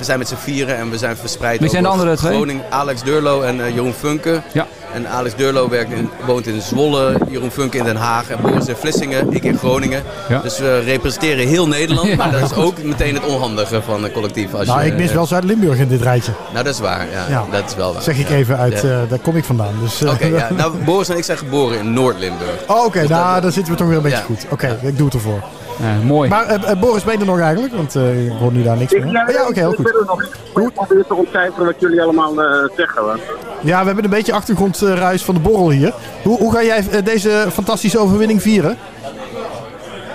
[0.06, 2.32] We zijn met z'n vieren en we zijn verspreid Wie zijn de over andere twee?
[2.34, 4.42] Groningen, Alex Durlo en eh, Jeroen Funke.
[4.54, 4.68] Ja.
[4.94, 8.68] En Alex Durlo werkt in, woont in Zwolle, Jeroen Funke in Den Haag en Boris
[8.68, 10.04] in Vlissingen, ik in Groningen.
[10.30, 10.40] Ja.
[10.42, 12.64] Dus we representeren heel Nederland, Ja, maar dat is goed.
[12.64, 14.54] ook meteen het onhandige van een collectief.
[14.54, 16.32] Als Nou, je, ik mis eh, wel Zuid-Limburg in dit rijtje.
[16.54, 17.06] Nou, dat is waar.
[17.12, 17.46] Ja, Ja.
[17.52, 18.02] dat is wel waar.
[18.02, 18.36] Zeg ik Ja.
[18.36, 18.90] even uit, Ja.
[18.90, 19.74] eh, daar kom ik vandaan.
[19.82, 20.48] Dus, Oké, ja.
[20.58, 22.64] Nou, Boris en ik zijn geboren in Noord-Limburg.
[22.68, 24.24] Oh, oké, Dus nou, dan zitten we toch weer een beetje Ja.
[24.24, 24.46] goed.
[24.50, 25.44] Oké, ik doe het ervoor.
[25.80, 26.30] Ja, mooi.
[26.30, 27.74] Maar eh, eh, Boris, ben je er nog eigenlijk?
[27.76, 29.24] Want eh, ik hoor nu daar niks Ik, meer.
[29.28, 29.86] Oh, ja, oké, heel ik goed.
[29.86, 30.24] ben er nog.
[30.24, 33.02] Ik probeer te ontcijferen wat jullie allemaal eh, zeggen.
[33.02, 33.20] hoor.
[33.62, 35.94] Ja, we hebben een beetje achtergrondruis van de borrel hier.
[36.24, 38.78] Hoe, hoe ga jij deze fantastische overwinning vieren?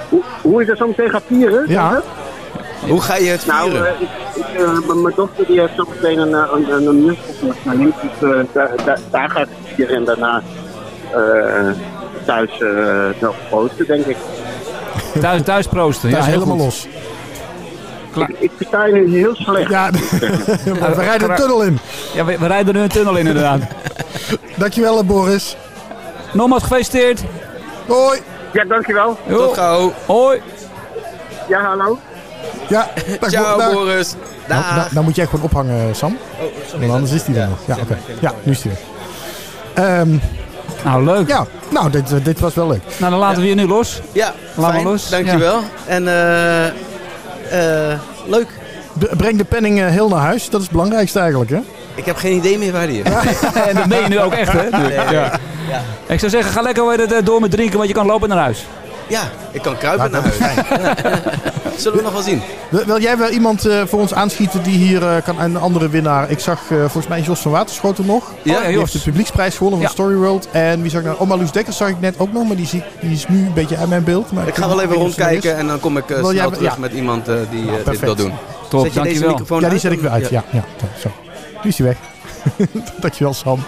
[0.08, 1.64] Hoe, hoe is dat zo meteen gaan vieren?
[1.68, 2.02] Ja.
[2.88, 3.86] Hoe ga je het Nou, vieren?
[3.88, 7.96] eh, ik, ik, eh, mijn dochter die heeft zo meteen een, een, een, een links.
[8.20, 10.42] Dus daar, daar, daar ga ik het vieren en daarna
[11.14, 11.70] eh,
[12.26, 14.16] thuis eh nog posten, denk ik.
[15.20, 16.11] Thuis, thuis proosten.
[16.11, 16.64] Ja, helemaal goed.
[16.64, 16.86] los.
[18.14, 19.70] Ik, ik versta je heel slecht.
[19.70, 19.90] Ja,
[20.94, 21.78] we rijden de tunnel in.
[22.14, 23.61] Ja, we, we rijden nu een tunnel in inderdaad.
[24.56, 25.56] Dankjewel, eh, Boris.
[26.32, 27.22] Nogmaals gefeliciteerd.
[27.86, 28.18] Hoi.
[28.52, 29.18] Ja, dankjewel.
[29.26, 29.46] Jo.
[29.46, 29.92] Tot gauw.
[30.06, 30.40] Hoi.
[31.48, 31.98] Ja, hallo.
[32.68, 32.88] Ja,
[33.20, 33.72] dag, Ciao, dag.
[33.72, 34.14] Boris.
[34.48, 34.76] Nou, Dag.
[34.76, 36.18] nou, nou moet jij gewoon ophangen, Sam.
[36.78, 37.58] Want anders is hij er nog.
[37.66, 37.98] Ja, oké.
[38.20, 38.76] Ja, nu is hij.
[39.74, 40.16] Ehm,
[40.85, 41.28] Nou, leuk.
[41.28, 42.83] ja, nou, dit, eh, dit was wel leuk.
[42.97, 44.01] Nou, dan laten we je nu los.
[44.12, 44.85] Ja, Laat fijn.
[44.85, 45.09] los.
[45.09, 45.61] Dankjewel.
[45.87, 48.47] En eh eh, leuk.
[48.99, 50.45] B- breng de penning heel naar huis.
[50.51, 51.59] Dat is het belangrijkste eigenlijk, hè?
[51.95, 53.11] Ik heb geen idee meer waar die is.
[53.68, 54.78] en dat meen je nu ook echt, hè?
[54.78, 54.93] Nu.
[54.93, 55.33] Ja.
[56.07, 58.66] Ik zou zeggen, ga lekker weer door met drinken, want je kan lopen naar huis.
[59.07, 59.20] Ja,
[59.51, 61.18] ik kan kruipen Nou, naar dat is huis.
[61.77, 62.43] Zullen we nog wel zien?
[62.68, 66.31] Wil, jij wel iemand eh, voor ons aanschieten die hier eh, kan een andere winnaar?
[66.31, 68.33] Ik zag eh, volgens mij Jos van Waterschoten nog.
[68.43, 69.95] Ja, Oh, Die heeft de publieksprijs gewonnen van Ja.
[69.95, 70.49] Story World.
[70.51, 71.18] En wie zag ik nou?
[71.18, 73.53] Oma Loes Dekkers zag ik net ook nog, maar die, zie, die is nu een
[73.53, 74.33] beetje uit mijn beeld.
[74.33, 76.73] Maar Ik ga wel even rondkijken en dan kom ik eh, Wil jij- snel terug
[76.75, 76.81] ja.
[76.81, 78.33] met iemand die dit wil doen.
[78.68, 79.29] Top, Zet je deze dankjewel.
[79.31, 80.29] microfoon Ja, die zet ik weer uit.
[80.29, 80.64] Ja, ja,
[81.01, 81.09] zo.
[81.62, 81.97] Nu is hij weg.
[83.01, 83.59] Dankjewel, Sam.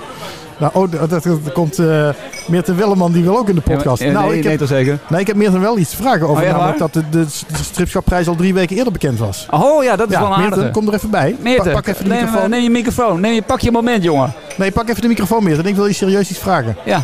[0.58, 2.08] Nou, oh, dat, dat, dat komt eh
[2.46, 4.02] Meerten Willeman, die wil ook in de podcast.
[4.02, 4.98] Ja, nou, nee, ik nee, heb, toch zeker?
[5.08, 6.42] nee, ik heb Meerten wel iets te vragen over.
[6.42, 9.46] Oh, ja, namelijk dat de, de, de stripschapprijs al drie weken eerder bekend was.
[9.50, 11.36] Oh ja, dat is Ja, wel een Meerten, kom er even bij.
[11.40, 12.42] Meerten, Pak, pak even de neem, microfoon.
[12.44, 13.20] eh, neem je microfoon.
[13.20, 14.32] Neem je, pak je moment, jongen.
[14.56, 15.66] Nee, pak even de microfoon, Meerten.
[15.66, 16.76] Ik wil je serieus iets vragen.
[16.84, 17.02] Ja.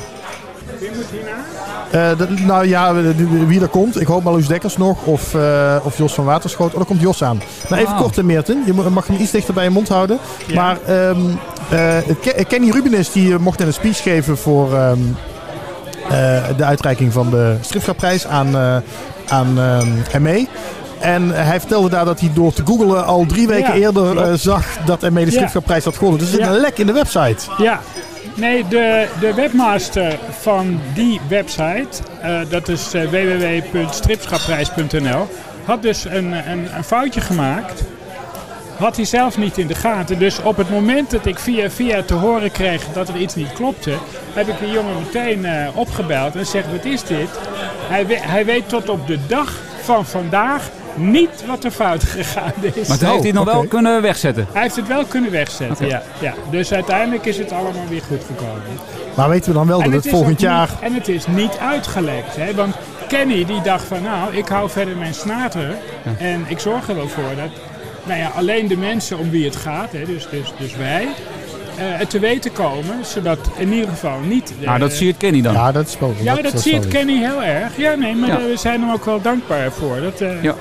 [1.91, 2.95] Eh, dat- nou ja,
[3.47, 4.01] wie er komt.
[4.01, 5.05] Ik hoop Marloes Dekkers nog.
[5.05, 6.71] Of, eh, of Jos van Waterschoot.
[6.71, 7.41] Oh, daar komt Jos aan.
[7.69, 8.03] Nou, even Wauw.
[8.03, 8.63] kort, eh, Meerten.
[8.67, 10.19] Je mag hem iets dichter bij je mond houden.
[10.55, 11.17] Maar ehm, eh,
[12.49, 14.99] Kenny Rubenis die eh, mocht net een speech geven voor ehm,
[16.11, 18.77] eh, de uitreiking van de stripschapprijs aan, eh
[19.29, 19.89] aan ehm,
[20.23, 20.47] ME.
[21.01, 24.33] En hij vertelde daar dat hij door te googlen al drie weken Ja, eerder eh,
[24.35, 26.19] zag dat ME de stripschapprijs had gewonnen.
[26.21, 26.51] Dus er zit Ja.
[26.53, 27.37] een lek in de website.
[27.59, 27.81] Ja,
[28.35, 31.89] nee, de, de webmaster van die website,
[32.23, 35.29] eh, dat is eh, www.stripschapprijs.nl,
[35.65, 37.83] had dus een, een, een foutje gemaakt.
[38.79, 40.19] Had hij zelf niet in de gaten.
[40.19, 43.53] Dus op het moment dat ik via via te horen kreeg dat er iets niet
[43.53, 43.93] klopte,
[44.33, 47.29] heb ik die jongen meteen eh, opgebeld en zeg: Wat is dit?
[47.89, 49.53] Hij, we- hij weet tot op de dag
[49.83, 52.89] van vandaag niet wat er fout gegaan is.
[52.89, 54.47] Maar toen heeft hij het nog wel kunnen wegzetten.
[54.53, 56.35] Hij heeft het wel kunnen wegzetten, ja, ja.
[56.51, 58.63] Dus uiteindelijk is het allemaal weer goed gekomen.
[59.15, 60.69] Maar weten we dan wel dat het volgend jaar...
[60.69, 62.37] Niet, en het is niet uitgelekt.
[62.37, 62.55] Hè?
[62.55, 62.75] Want
[63.09, 65.75] Kenny die dacht van nou, ik hou verder mijn snater.
[66.19, 67.51] En ik zorg er wel voor dat
[68.09, 71.03] nou ja, alleen de mensen om wie het gaat, hè, dus, dus, dus wij,
[71.77, 73.05] eh, het te weten komen.
[73.05, 74.53] Zodat in ieder geval niet...
[74.61, 75.53] eh, Nou, dat zie je Kenny dan.
[75.53, 76.15] Ja, dat is wel...
[76.21, 76.91] ja, dat, ziet wel lief.
[76.91, 77.77] Kenny heel erg.
[77.77, 78.39] Ja, nee, maar Ja.
[78.39, 80.01] eh, we zijn hem ook wel dankbaar voor.
[80.01, 80.55] Dat, eh, Ja.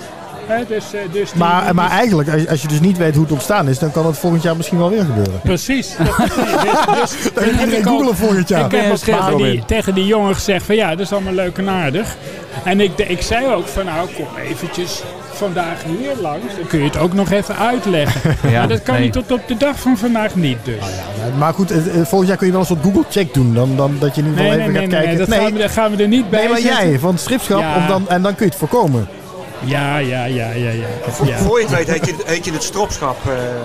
[0.45, 3.13] hè, dus, eh, dus die- Maar, die- maar eigenlijk, als, als je dus niet weet
[3.13, 5.39] hoe het ontstaan is, dan kan het volgend jaar misschien wel weer gebeuren.
[5.43, 5.95] Precies.
[5.97, 6.05] Dat-
[7.01, 8.65] dus, dus, Dan heb ik googelen volgend jaar.
[8.65, 11.33] Ik je heb ook tegen die, tegen die jongen gezegd van ja, dat is allemaal
[11.33, 12.15] leuk en aardig.
[12.63, 15.01] En ik, ik zei ook van nou, kom eventjes
[15.37, 16.55] vandaag hier langs.
[16.57, 18.35] Dan kun je het ook nog even uitleggen.
[18.51, 19.03] Ja, maar dat kan nee.
[19.03, 20.75] je tot op de dag van vandaag niet dus.
[20.75, 23.53] Ja, Maar goed, eh, eh, volgend jaar kun je wel een soort Google-check doen.
[23.53, 25.29] Dan, dan dat je in ieder Nee, geval nee, even nee, gaat nee, kijken.
[25.29, 26.89] dat gaan we, dat gaan we er niet bij nee, maar zetten.
[26.89, 27.59] jij van het stripschap.
[27.59, 27.75] Ja.
[27.77, 29.07] Om dan, en dan kun je het voorkomen.
[29.63, 30.85] Ja, ja, ja, ja, ja.
[31.25, 33.17] Ja, Voor je het weet heet je, heet je het stropschap.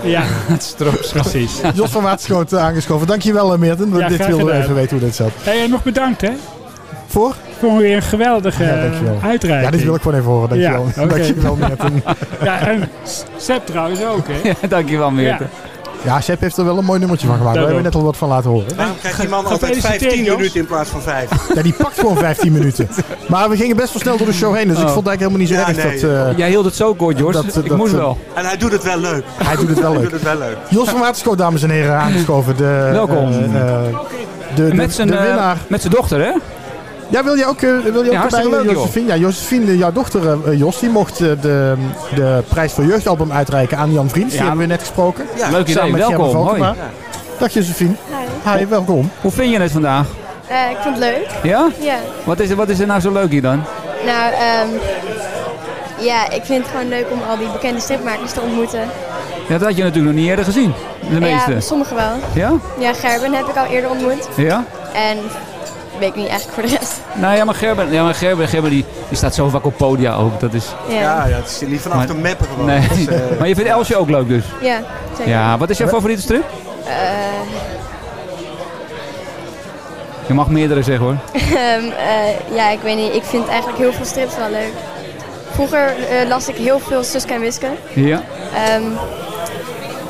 [0.04, 0.10] eh.
[0.10, 0.22] ja
[0.54, 1.08] Het stroop.
[1.12, 1.52] precies.
[1.74, 3.06] Jos van Waterschoot aangeschoven.
[3.06, 3.96] Dankjewel, Meerten.
[3.98, 5.30] Ja, dit wilden we even weten hoe dit zat.
[5.42, 6.30] Hey, nog bedankt hè.
[7.06, 7.34] Voor?
[7.70, 9.16] Voor weer een geweldige Ja, dankjewel.
[9.22, 9.70] eh, uitreiking.
[9.70, 10.48] Ja, dit wil ik gewoon even horen.
[10.48, 10.86] Dankjewel.
[10.96, 11.14] Ja, oké.
[11.16, 12.02] Dankjewel, Meerten.
[12.42, 12.88] Ja, en
[13.36, 14.48] Seb trouwens ook hè.
[14.48, 15.44] Ja, dankjewel Meerte.
[16.04, 17.54] Ja, Sepp heeft er wel een mooi nummertje van gemaakt.
[17.54, 18.76] Daar hebben we net al wat van laten horen.
[18.76, 20.36] Waarom krijgt die man altijd Gefeliciteerd, 15 Jos.
[20.36, 21.30] minuten in plaats van 5?
[21.54, 22.88] Ja, die pakt gewoon 15 minuten.
[23.28, 24.68] Maar we gingen best wel snel door de show heen.
[24.68, 24.92] Dus ik Oh.
[24.92, 26.16] vond het eigenlijk helemaal niet zo Ja, erg nee.
[26.26, 26.30] dat...
[26.32, 27.32] eh, Jij hield het zo kort, Jos.
[27.32, 28.18] Dat- ik dat- moest dat- wel.
[28.34, 29.24] En hij doet het wel leuk.
[29.44, 30.10] hij doet het wel Hij leuk.
[30.10, 30.56] doet het wel leuk.
[30.68, 32.56] Jos van Waterschoot, dames en heren, aangeschoven.
[32.56, 33.16] De, Welkom.
[33.32, 33.82] eh, eh,
[34.54, 35.56] de, de, Met zijn, de eh, winnaar.
[35.66, 36.30] met zijn dochter, hè?
[37.12, 38.72] Ja, wil je ook, eh, wil je ook leuk, joh.
[38.72, 39.06] Josephine?
[39.06, 41.74] Ja, Josephine, jouw dochter eh, Jos, die mocht eh, de,
[42.14, 44.32] de prijs voor jeugdalbum uitreiken aan Jan Vriends.
[44.32, 45.24] Die hebben we net gesproken.
[45.36, 46.34] Ja, Leuk idee, Samen welkom.
[46.34, 46.62] Hoi.
[47.38, 47.94] Dag Josephine.
[48.44, 48.58] Hi.
[48.58, 49.10] Hi, welkom.
[49.20, 50.06] Hoe vind je het vandaag?
[50.46, 51.26] Eh, ik vond het leuk.
[51.42, 51.68] Ja?
[51.80, 51.96] Ja.
[52.24, 53.62] Wat is, er, wat is er nou zo leuk hier dan?
[54.06, 54.68] Nou, ehm,
[55.98, 58.80] ja, ik vind het gewoon leuk om al die bekende stripmakers te ontmoeten.
[59.48, 60.72] Ja, dat had je natuurlijk nog niet eerder gezien.
[61.10, 61.52] De meeste.
[61.52, 62.14] Ja, sommigen wel.
[62.34, 62.52] Ja?
[62.78, 64.28] Ja, Gerben heb ik al eerder ontmoet.
[64.36, 64.64] Ja?
[64.92, 65.18] En
[66.02, 67.00] weet ik niet eigenlijk voor de rest.
[67.14, 70.14] Nou ja, maar Gerben, ja, maar Gerben, Gerben die, die staat zo vaak op podia
[70.14, 70.40] ook.
[70.40, 70.64] Dat is...
[70.88, 72.66] Ja, Ja, ja, het is niet vanaf Maar- de mappen gewoon.
[72.66, 72.88] Nee.
[72.88, 74.44] Dat is, eh, Maar je vindt Elsje ook leuk dus?
[74.60, 74.80] ja
[75.16, 75.32] zeker.
[75.32, 76.44] Ja, wat is jouw favoriete strip?
[76.84, 76.92] Eh,
[80.26, 81.16] Je mag meerdere zeggen hoor.
[81.34, 83.14] ehm, eh, ja, ik weet niet.
[83.14, 84.72] Ik vind eigenlijk heel veel strips wel leuk.
[85.50, 87.66] Vroeger eh, las ik heel veel Suske en Wiske.
[87.94, 88.22] Ja.
[88.54, 88.82] Ehm,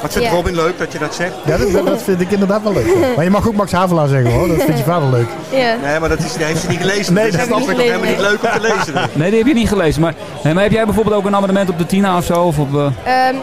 [0.02, 0.34] Wat vindt Ja.
[0.34, 1.32] Robin leuk dat je dat zegt?
[1.46, 2.86] Ja, dat, dat vind ik inderdaad wel leuk.
[3.16, 4.48] Maar je mag ook Max Havelaar zeggen hoor.
[4.48, 5.26] Dat vindt je vader leuk.
[5.50, 5.76] ja.
[5.82, 7.14] Nee, maar dat is, die heeft ze niet gelezen.
[7.14, 7.70] Nee, dus dat is ik.
[7.72, 9.10] ook helemaal niet leuk om te lezen.
[9.12, 10.00] Nee, die heb je niet gelezen.
[10.00, 10.14] Maar,
[10.54, 12.42] maar heb jij bijvoorbeeld ook een abonnement op de Tina of zo?
[12.42, 13.36] Of op, eh, Ehm,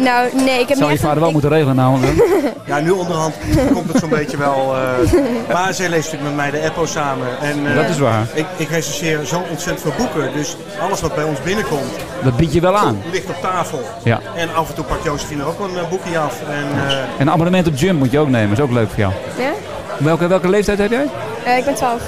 [0.00, 2.12] nou, nee, ik heb zou je vader een- wel moeten regelen namelijk.
[2.64, 3.34] Ja, nu onderhand
[3.72, 4.76] komt het zo'n beetje wel.
[4.76, 5.12] eh,
[5.52, 7.26] maar zij leest natuurlijk met mij de Eppo samen.
[7.40, 8.26] En, eh, Dat is waar.
[8.34, 10.32] Ik, ik recenseer zo ontzettend veel boeken.
[10.32, 11.90] Dus alles wat bij ons binnenkomt,
[12.22, 13.02] Dat bied je wel aan.
[13.12, 13.80] ligt op tafel.
[14.04, 14.20] Ja.
[14.36, 16.34] En af en toe pakt Josephine er ook een eh, boekje af.
[16.48, 18.52] En, eh, En een abonnement op Jump moet je ook nemen.
[18.52, 19.12] is ook leuk voor jou.
[19.38, 19.50] Ja?
[19.98, 21.06] Welke, welke leeftijd heb jij?
[21.44, 22.00] Eh, ik ben 12.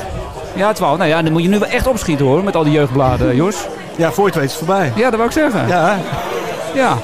[0.55, 0.97] Ja, 12.
[0.99, 2.45] Nou ja, dan moet je nu wel echt opschieten hoor.
[2.45, 3.57] Met al die jeugdbladen, Jos.
[3.97, 4.93] ja, voor je het weet is het voorbij.
[4.95, 5.69] Ja, dat wou ik zeggen.
[5.69, 5.99] Ja.
[6.75, 6.97] Ja,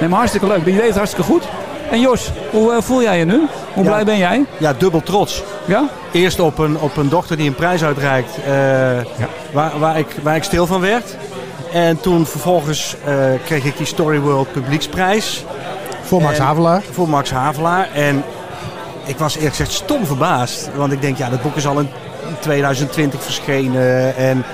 [0.00, 0.64] Nee, maar hartstikke leuk.
[0.64, 1.42] Die leeft hartstikke goed.
[1.90, 3.46] En Jos, hoe eh, voel jij je nu?
[3.74, 3.90] Hoe Ja.
[3.90, 4.44] blij ben jij?
[4.58, 5.42] ja, dubbel trots.
[5.64, 5.84] Ja?
[6.12, 8.52] Eerst op een, op een dochter die een prijs uitreikt, eh,
[9.52, 11.16] waar, waar, ik, waar ik stil van werd.
[11.72, 15.44] En toen vervolgens eh, kreeg ik die Story World Publieksprijs
[16.02, 16.82] Voor Max En- Havelaar.
[16.90, 17.88] voor Max Havelaar.
[17.94, 18.24] En
[19.04, 20.68] ik was eerlijk gezegd stom verbaasd.
[20.74, 21.88] Want ik denk, ja, dat boek is al in
[22.38, 24.16] 2020 verschenen.
[24.16, 24.44] En,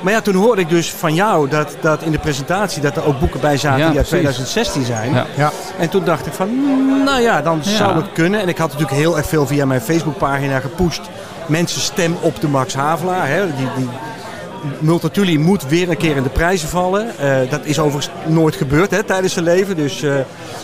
[0.00, 3.04] maar ja, toen hoorde ik dus van jou dat, dat in de presentatie dat er
[3.06, 4.26] ook boeken bij zaten Ja, die uit precies.
[4.36, 5.12] 2016 zijn.
[5.14, 5.26] Ja.
[5.36, 5.50] Ja.
[5.78, 7.70] En toen dacht ik van, mm, nou ja, dan Ja.
[7.76, 8.40] zou het kunnen.
[8.40, 11.00] En ik had natuurlijk heel erg veel via mijn Facebookpagina gepusht.
[11.46, 13.28] Mensen stem op de Max Havelaar.
[13.28, 13.46] Hè.
[13.56, 13.88] Die, die
[14.78, 17.18] Multatuli moet weer een keer in de prijzen vallen.
[17.18, 19.76] Eh, dat is overigens nooit gebeurd hè, tijdens zijn leven.
[19.76, 20.14] Dus, eh,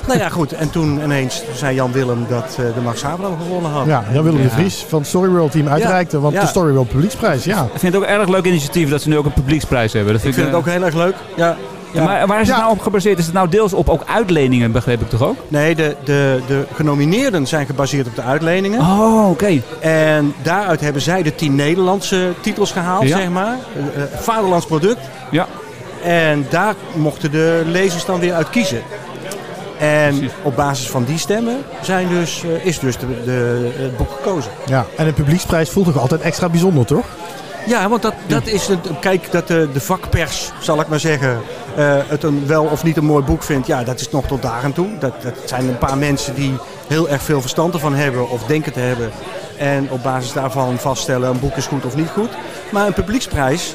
[0.07, 0.53] nou ja, goed.
[0.53, 3.87] En toen ineens zei Jan Willem dat eh, de Max Havelaar hem gewonnen had.
[3.87, 4.51] Ja, Jan Willem de.
[4.51, 6.21] Vries van het Storyworld team uitreikte.
[6.21, 6.41] Want Ja.
[6.41, 7.63] de Storyworld publieksprijs, ja.
[7.63, 10.13] Ik vind het ook een erg leuk initiatief dat ze nu ook een publieksprijs hebben.
[10.13, 11.15] Dat Ik vind het ook heel erg leuk.
[11.37, 11.57] Ja.
[11.93, 12.05] Ja.
[12.05, 12.63] Maar waar is het Ja.
[12.63, 13.19] nou op gebaseerd?
[13.19, 15.37] Is het nou deels op ook uitleningen, begreep ik toch ook?
[15.49, 18.81] Nee, de, de, de genomineerden zijn gebaseerd op de uitleningen.
[18.81, 19.63] Oh, oké.
[19.81, 23.17] En daaruit hebben zij de tien Nederlandse titels gehaald, Ja.
[23.19, 23.57] zeg maar.
[23.95, 25.01] Eh, eh, Vaderlands product.
[25.31, 25.47] Ja.
[26.05, 28.83] En daar mochten de lezers dan weer uit kiezen.
[29.79, 30.33] En Precies.
[30.43, 34.51] op basis van die stemmen zijn dus, eh, is dus de, de, het boek gekozen.
[34.67, 34.87] ja.
[34.97, 37.05] En een publieksprijs voelt toch altijd extra bijzonder, toch?
[37.67, 38.79] Ja, want dat, dat is het.
[39.01, 41.41] Kijk, dat de, de vakpers, zal ik maar zeggen,
[41.77, 43.67] eh, het een wel of niet een mooi boek vindt.
[43.67, 44.89] Ja, dat is nog tot daar aan toe.
[44.99, 46.53] Dat, dat zijn een paar mensen die
[46.87, 49.11] heel erg veel verstand ervan hebben of denken te hebben.
[49.57, 52.31] En op basis daarvan vaststellen een boek is goed of niet goed.
[52.71, 53.75] Maar een publieksprijs,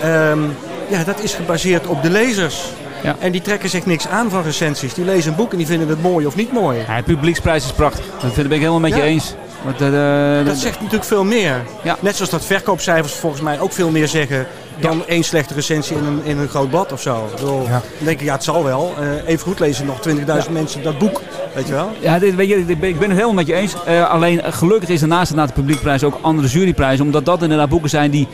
[0.00, 0.40] ehm,
[0.88, 2.72] ja, dat is gebaseerd op de lezers.
[3.02, 3.16] Ja.
[3.18, 4.94] En die trekken zich niks aan van recensies.
[4.94, 6.78] Die lezen een boek en die vinden het mooi of niet mooi.
[6.86, 8.04] Ja, de publieksprijs is prachtig.
[8.20, 9.34] Dat vind ik helemaal met je eens.
[9.64, 11.62] Want, eh, eh, Dat zegt natuurlijk veel meer.
[11.82, 11.96] Ja.
[12.00, 14.46] Net zoals dat verkoopcijfers volgens mij ook veel meer zeggen
[14.80, 17.26] dan één slechte recensie in een, in een groot blad of zo.
[17.30, 17.70] Ik bedoel, Ja.
[17.70, 18.94] Dan denk ik, ja, het zal wel.
[19.00, 21.20] Eh, even goed lezen nog 20.000 mensen dat boek.
[21.54, 21.90] Weet je wel?
[22.00, 23.74] Ja, dit, weet je, ik ben ik ben het helemaal met je eens.
[23.84, 27.04] Eh, alleen gelukkig is er naast inderdaad de publiekprijs ook andere juryprijzen.
[27.04, 28.28] Omdat dat inderdaad boeken zijn die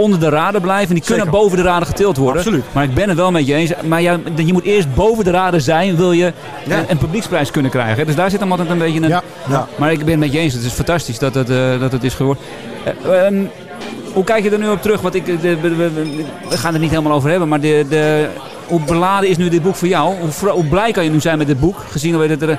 [0.00, 0.94] onder de raden blijven.
[0.94, 1.38] Die kunnen Zeker.
[1.40, 2.36] boven de raden getild worden.
[2.42, 2.64] Absoluut.
[2.72, 3.72] Maar ik ben het wel met je eens.
[3.84, 6.32] Maar ja, je moet eerst boven de raden zijn, wil je
[6.66, 6.78] Ja.
[6.78, 8.06] een, een publieksprijs kunnen krijgen.
[8.06, 9.08] Dus daar zit hem altijd een beetje een...
[9.08, 9.22] Ja.
[9.48, 9.66] Ja.
[9.76, 10.54] Maar ik ben het met je eens.
[10.54, 12.42] Het is fantastisch dat het, eh, dat het is geworden.
[12.84, 13.44] Eh, ehm,
[14.12, 15.00] hoe kijk je er nu op terug?
[15.00, 17.48] Want ik, de, we, we- we- we gaan het niet helemaal over hebben.
[17.48, 18.26] Maar de, de,
[18.66, 20.14] hoe beladen is nu dit boek voor jou?
[20.40, 21.76] Hoe, hoe blij kan je nu zijn met dit boek?
[21.90, 22.58] Gezien dat er...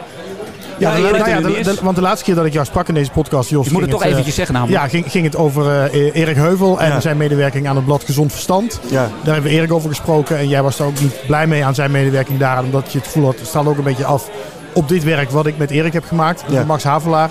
[0.82, 1.66] Ja, Ja, de- Erik nou ja, nu de- is.
[1.66, 3.66] de- want de laatste keer dat ik jou sprak in deze podcast, Jos...
[3.66, 4.82] Je moet ging het toch eh, eventjes zeggen namelijk.
[4.82, 7.00] Ja, ging, ging het over eh, Erik Heuvel en Ja.
[7.00, 8.80] zijn medewerking aan het blad Gezond Verstand.
[8.90, 9.10] Ja.
[9.24, 11.76] Daar hebben we Erik over gesproken en jij was daar ook niet blij mee aan
[11.76, 12.64] zijn medewerking daaraan.
[12.66, 14.30] Omdat je het gevoel had, het staat ook een beetje af
[14.74, 16.44] op dit werk wat ik met Erik heb gemaakt.
[16.48, 16.54] Ja.
[16.58, 17.30] Met Max Havelaar.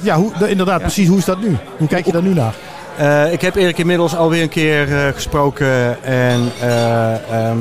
[0.00, 1.08] Ja, hoe, de- inderdaad, precies.
[1.08, 1.56] Hoe is dat nu?
[1.76, 2.54] Hoe kijk je daar nu naar?
[2.96, 6.02] Eh, ik heb Erik inmiddels alweer een keer eh, gesproken.
[6.04, 7.56] En eh, ehm,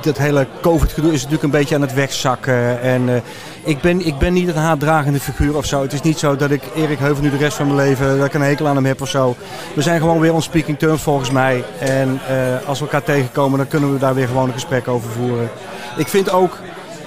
[0.00, 2.80] dat hele COVID-gedoe is natuurlijk een beetje aan het wegzakken.
[2.80, 3.20] En eh,
[3.62, 5.82] ik, ben, ik ben niet een haatdragende figuur of zo.
[5.82, 8.26] Het is niet zo dat ik Erik Heuvel nu de rest van mijn leven dat
[8.26, 9.36] ik een hekel aan hem heb of zo.
[9.74, 11.64] We zijn gewoon weer on speaking terms volgens mij.
[11.78, 15.10] En eh, als we elkaar tegenkomen, dan kunnen we daar weer gewoon een gesprek over
[15.10, 15.50] voeren.
[15.96, 16.58] Ik vind ook,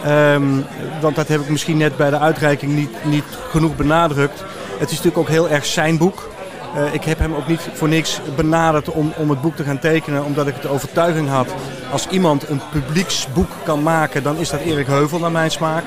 [0.03, 0.43] ehm,
[1.01, 4.43] want dat heb ik misschien net bij de uitreiking niet, niet genoeg benadrukt.
[4.79, 6.31] Het is natuurlijk ook heel erg zijn boek.
[6.75, 9.79] Eh, ik heb hem ook niet voor niks benaderd om, om het boek te gaan
[9.79, 11.47] tekenen, omdat ik de overtuiging had.
[11.91, 15.83] Als iemand een publieksboek kan maken, dan is dat Erik Heuvel naar mijn smaak.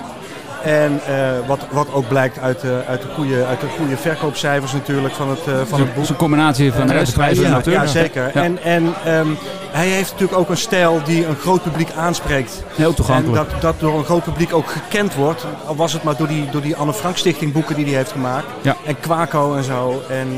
[0.64, 1.14] En eh,
[1.46, 5.28] wat, wat ook blijkt uit, de uit, de goede, uit de goede verkoopcijfers natuurlijk van
[5.30, 5.94] het, eh, van het boek.
[5.94, 7.72] Het is een combinatie van de prijs en de ja, auteur.
[7.72, 8.30] ja, zeker.
[8.34, 8.42] Ja.
[8.42, 9.26] En, en ehm,
[9.70, 12.62] hij heeft natuurlijk ook een stijl die een groot publiek aanspreekt.
[12.74, 13.42] Heel toegankelijk.
[13.42, 15.44] En dat, dat door een groot publiek ook gekend wordt.
[15.66, 18.12] Al was het maar door die, door die Anne Frank Stichting boeken die hij heeft
[18.12, 18.46] gemaakt.
[18.60, 18.76] Ja.
[18.86, 20.02] En Quaco en zo.
[20.08, 20.34] En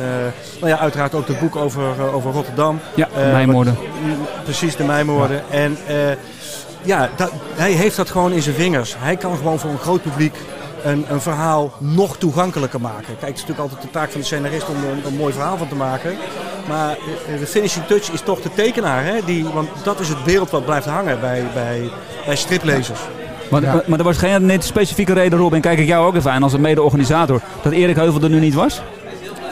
[0.61, 2.81] nou ja, uiteraard ook het boek over, over Rotterdam.
[2.95, 3.75] Ja, Eh, Mijmoorden.
[3.75, 5.43] wat- precies, de Mijmoorden.
[5.51, 5.77] En
[6.83, 8.95] ja, dat, hij heeft dat gewoon in zijn vingers.
[8.99, 10.35] Hij kan gewoon voor een groot publiek
[10.85, 13.05] een, een verhaal nog toegankelijker maken.
[13.05, 15.33] Kijk, het is natuurlijk altijd de taak van de scenarist om er een, een mooi
[15.33, 16.17] verhaal van te maken.
[16.69, 16.97] Maar
[17.41, 19.05] de finishing touch is toch de tekenaar.
[19.05, 19.25] Hè?
[19.25, 21.91] Die, want dat is het beeld wat blijft hangen bij, bij,
[22.27, 23.01] bij striplezers.
[23.51, 26.43] Maar, maar, maar er was geen specifieke reden, Robin, kijk ik jou ook even aan
[26.43, 28.83] als een mede-organisator, dat Erik Heuvel er nu niet was?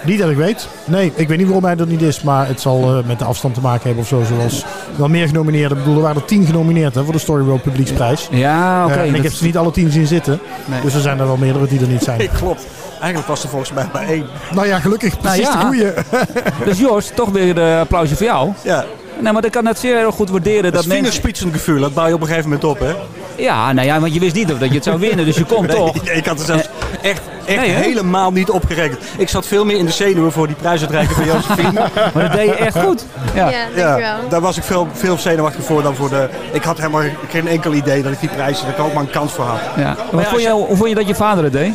[0.07, 0.69] Niet dat ik weet.
[0.85, 2.23] Nee, ik weet niet waarom hij er niet is.
[2.23, 4.23] Maar het zal eh, met de afstand te maken hebben of zo.
[4.37, 4.65] Zoals
[4.97, 5.79] wel meer genomineerden.
[5.79, 8.29] Ik bedoel, er waren er tien genomineerd hè, voor de Story World Publieksprijs.
[8.31, 8.95] Ja, oké.
[8.95, 10.39] Eh, en ik dat- heb ze niet alle tien zien zitten.
[10.65, 10.81] Nee.
[10.81, 12.29] Dus er zijn er wel meerdere die er niet zijn.
[12.39, 12.67] Klopt.
[13.01, 14.27] Eigenlijk was er volgens mij maar één.
[14.55, 15.21] Nou ja, gelukkig.
[15.21, 15.61] Precies ja.
[15.61, 15.93] de goeie.
[16.67, 18.53] Dus Jos, toch weer een applausje voor jou.
[18.63, 18.85] Ja.
[19.21, 20.97] Nee, maar ik kan het zeer goed waarderen Dat dat mensen...
[21.05, 21.81] vingerspitsengevoel.
[21.81, 22.93] Dat bouw je op een gegeven moment op, hè?
[23.37, 25.45] Ja, nou ja, want je wist niet of dat je het zou winnen, dus je
[25.45, 25.97] komt Nee, toch.
[25.97, 26.69] ik had er zelfs
[27.03, 29.01] echt, echt Nee, helemaal niet op gerekend.
[29.19, 31.73] Ik zat veel meer in de zenuwen voor die prijsuitreiking van Josephine.
[32.15, 33.05] Maar dat deed je echt goed.
[33.35, 33.51] Ja.
[33.51, 34.29] Ja, dankjewel.
[34.29, 36.29] daar was ik veel, veel zenuwachtig voor dan voor de...
[36.53, 39.03] Ik had helemaal geen enkel idee dat ik die prijs, dat ik er ook maar
[39.03, 39.61] een kans voor had.
[39.77, 39.97] Ja.
[40.11, 41.75] Hoe, vond je, hoe vond je dat je vader het deed?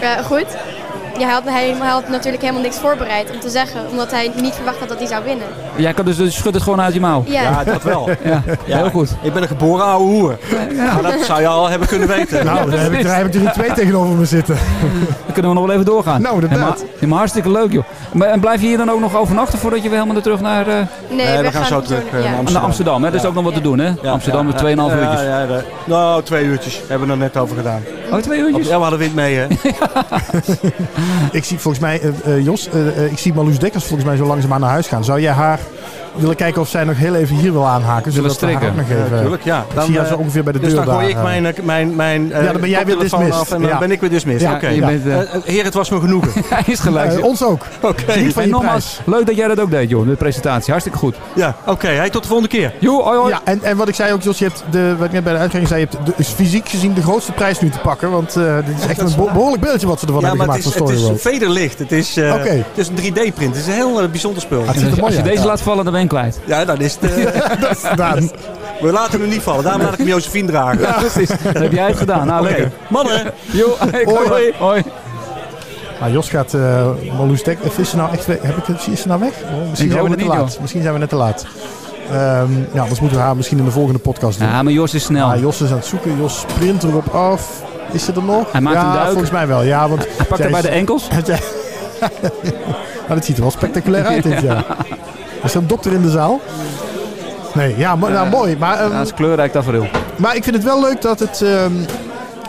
[0.00, 0.46] Ja, goed.
[1.18, 4.30] Ja, hij, had, hij, hij had natuurlijk helemaal niks voorbereid om te zeggen, omdat hij
[4.40, 5.46] niet verwacht had dat hij zou winnen.
[5.76, 7.24] Jij kan dus, dus schud het gewoon uit je mouw.
[7.26, 7.42] Ja.
[7.42, 8.10] Ja, dat wel.
[8.64, 9.10] Ja, heel goed.
[9.22, 10.38] Ik ben een geboren oude hoer.
[10.76, 12.44] Maar dat zou je al hebben kunnen weten.
[12.44, 14.56] Nou, daar heb ik, daar heb ik er twee tegenover me zitten.
[15.24, 16.22] Dan kunnen we nog wel even doorgaan.
[16.22, 16.84] Nou, inderdaad.
[17.00, 17.84] Ja, maar, hartstikke leuk, joh.
[18.12, 20.68] Maar, en blijf je hier dan ook nog overnachten voordat je weer helemaal terug naar,
[20.68, 20.74] eh,
[21.08, 22.30] Nee, we gaan zo terug, eh, ja.
[22.30, 23.02] naar naar Amsterdam?
[23.02, 23.08] Hè?
[23.08, 24.10] Er is ook nog wat te doen, hè?
[24.10, 25.22] Amsterdam met 2,5 uurtjes.
[25.22, 26.80] Ja, de- nou, twee uurtjes.
[26.88, 27.82] Hebben we er net over gedaan.
[28.12, 28.66] Oh, twee uurtjes?
[28.68, 29.46] Ja, we hadden wind mee, hè?
[31.32, 34.26] Ik zie volgens mij, eh, eh, Jos, eh, ik zie Marloes Dekkers volgens mij zo
[34.26, 35.04] langzaamaan naar huis gaan.
[35.04, 35.60] Zou jij haar
[36.14, 38.12] willen kijken of zij nog heel even hier wil aanhaken?
[38.12, 38.80] Zullen ook nog strikken?
[38.80, 39.14] even...
[39.14, 39.64] Ja, tuurlijk, ja.
[39.74, 41.22] ik zie haar zo eh, ongeveer bij de dus deur dan gooi ik eh.
[41.22, 43.32] mijn, eh, mijn, mijn eh, Ja, dan ben jij weer dismissed.
[43.34, 43.78] af en dan Ja.
[43.78, 44.48] ben ik weer dismissed.
[44.48, 44.68] Ja, Oké.
[44.68, 44.86] je ja.
[44.86, 46.30] bent, eh, Eh, eh, heer, het was me genoegen.
[46.54, 47.12] Hij is gelijk.
[47.12, 47.66] Eh, ons ook.
[47.80, 48.30] Oké.
[48.32, 50.70] Van je nogmaals, leuk dat jij dat ook deed, joh, de presentatie.
[50.70, 51.16] Hartstikke goed.
[51.34, 51.86] Ja, oké.
[51.86, 52.72] Hey, tot de volgende keer.
[52.78, 53.30] Joe, hoi, hoi.
[53.30, 55.32] Ja, en, en wat ik zei ook, Jos, je hebt de, wat ik net bij
[55.32, 58.10] de uitgang zei, je hebt de, is fysiek gezien de grootste prijs nu te pakken.
[58.10, 60.56] Want eh, dit is echt een beho- behoorlijk beeldje wat ze ervan Ja, hebben maar
[60.56, 61.78] het gemaakt is, van het is vederlicht.
[61.78, 62.48] Het is, eh, Oké.
[62.50, 63.54] het is een 3D-print.
[63.56, 64.64] Het is een heel eh, bijzonder spul.
[65.02, 66.40] Als je deze laat vallen, dan ben kwijt.
[66.44, 67.12] Ja, dan is het...
[67.12, 68.30] eh, Dat is gedaan.
[68.80, 69.62] we laten hem niet vallen.
[69.64, 70.80] Daarom laat ik hem Josephine dragen.
[70.80, 71.28] Ja, precies.
[71.52, 72.26] Dan heb jij het gedaan.
[72.26, 72.70] Nou, lekker.
[72.88, 73.22] Mannen.
[73.52, 74.28] Jo, hoi, Hoi.
[74.28, 74.52] hoi.
[74.58, 74.82] hoi.
[76.00, 76.86] Nou, Jos gaat uh,
[77.16, 77.58] Marloes Dek.
[77.76, 78.36] Is ze nou echt weg?
[78.42, 79.32] Heb ik, het- is ze nou weg?
[79.54, 80.58] Oh, misschien zijn we net te laat.
[80.60, 81.46] Misschien zijn we net te laat.
[82.10, 84.48] Ehm, ja, anders moeten we haar misschien in de volgende podcast doen.
[84.48, 85.30] Ja, maar Jos is snel.
[85.30, 86.16] Ah, Jos is aan het zoeken.
[86.18, 87.62] Jos sprint erop af.
[87.92, 88.52] Is ze er nog?
[88.52, 89.08] Hij maakt ja, een duik.
[89.08, 89.62] volgens mij wel.
[89.62, 91.08] Ja, want Hij pakt er bij de enkels.
[93.06, 94.64] Maar dat ziet er wel spectaculair uit dit jaar.
[95.42, 96.40] Is er een dokter in de zaal?
[97.54, 98.56] Nee, ja, mo- nou, mooi.
[98.58, 99.86] Maar, ehm, Ja, het is kleurrijk tafereel.
[100.16, 101.42] maar ik vind het wel leuk dat het...
[101.42, 101.72] ehm,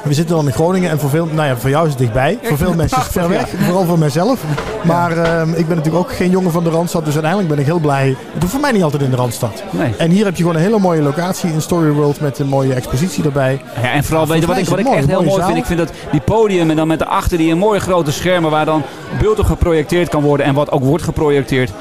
[0.04, 2.40] we zitten dan in Groningen en voor veel, nou ja, voor jou is het dichtbij.
[2.42, 4.44] Voor veel mensen is het ver weg, vooral voor mijzelf.
[4.84, 7.66] Maar ehm, ik ben natuurlijk ook geen jongen van de Randstad, dus uiteindelijk ben ik
[7.66, 8.08] heel blij.
[8.34, 9.64] Het hoeft voor mij niet altijd in de Randstad.
[9.70, 9.94] Nee.
[9.98, 12.74] En hier heb je gewoon een hele mooie locatie in Story World met een mooie
[12.74, 13.62] expositie erbij.
[13.82, 15.58] Ja, en vooral, weet je wat ik, wat ik echt heel mooi, vind?
[15.58, 18.66] Ik vind dat die podium en dan met daarachter die een mooie grote schermen waar
[18.66, 18.82] dan
[19.20, 21.72] beeld op geprojecteerd kan worden en wat ook wordt geprojecteerd.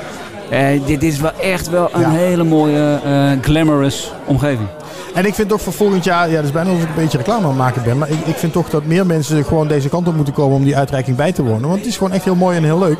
[0.51, 2.11] Eh, dit is wel echt wel een Ja.
[2.11, 4.69] hele mooie, eh, glamorous omgeving.
[5.15, 7.19] En ik vind toch voor volgend jaar, ja, dat is bijna alsof ik een beetje
[7.19, 7.99] reclame aan het maken ben.
[7.99, 10.65] Maar ik, ik vind toch dat meer mensen gewoon deze kant op moeten komen om
[10.65, 11.69] die uitreiking bij te wonen.
[11.69, 12.99] Want het is gewoon echt heel mooi en heel leuk.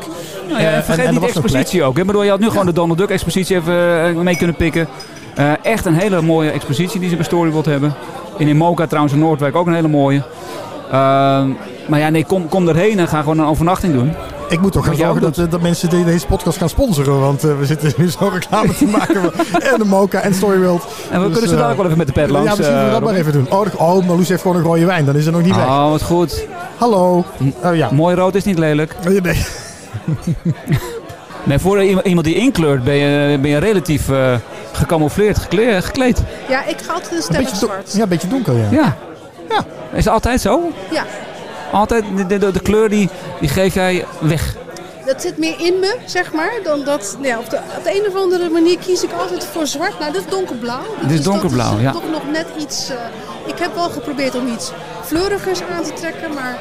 [0.49, 1.97] Nou ja, Eh, en vergeet er niet de was nog expositie ook.
[1.97, 2.05] Hè?
[2.05, 4.87] Bedoel, je had nu gewoon de Donald Duck expositie even eh, mee kunnen pikken.
[5.35, 7.93] Eh, echt een hele mooie expositie die ze bij Storyboard hebben.
[8.37, 10.23] In Imoca trouwens in Noordwijk ook een hele mooie.
[10.91, 11.49] Ehm,
[11.87, 14.13] maar ja, nee, kom, kom erheen en ga gewoon een overnachting doen.
[14.49, 17.19] Ik moet toch gaan zorgen dat, eh, dat mensen de- deze podcast gaan sponsoren.
[17.19, 19.21] Want eh, we zitten nu zo reclame te maken.
[19.71, 20.83] en de Mocha en Storyworld.
[21.11, 22.49] En we kunnen ze daar ook wel even met de pet langs.
[22.49, 23.47] Ja, misschien moeten we dat eh, maar even doen.
[23.79, 25.05] Oh, oh Marloes heeft gewoon een rode wijn.
[25.05, 25.65] Dan is het nog niet weg.
[25.65, 26.47] Oh, wat goed.
[26.77, 27.25] Hallo.
[27.63, 27.89] Oh ja.
[27.91, 28.95] Mooi rood is niet lelijk.
[29.07, 29.45] Nee, nee.
[31.45, 34.33] Nee, voor iemand die inkleurt ben je, ben je relatief eh
[34.71, 36.23] gecamoufleerd gekle- gekleed.
[36.49, 37.93] Ja, ik ga altijd een stellig zwart.
[37.93, 38.67] ja, een beetje donker, ja.
[38.71, 38.95] Ja.
[39.49, 39.65] ja.
[39.93, 40.59] Is het altijd zo?
[40.91, 41.03] Ja,
[41.73, 43.09] Altijd de, de, de kleur die,
[43.39, 44.55] die geef jij weg.
[45.05, 46.51] dat zit meer in me, zeg maar.
[46.63, 49.45] Dan dat, nou ja, op, de, op de een of andere manier kies ik altijd
[49.45, 49.99] voor zwart.
[49.99, 50.81] Nou, dit is donkerblauw.
[50.81, 51.91] Dit is Dus dat donkerblauw, ja.
[51.91, 52.89] toch nog net iets...
[52.89, 52.95] eh,
[53.45, 54.71] ik heb wel geprobeerd om iets
[55.03, 56.59] fleurigers aan te trekken, maar...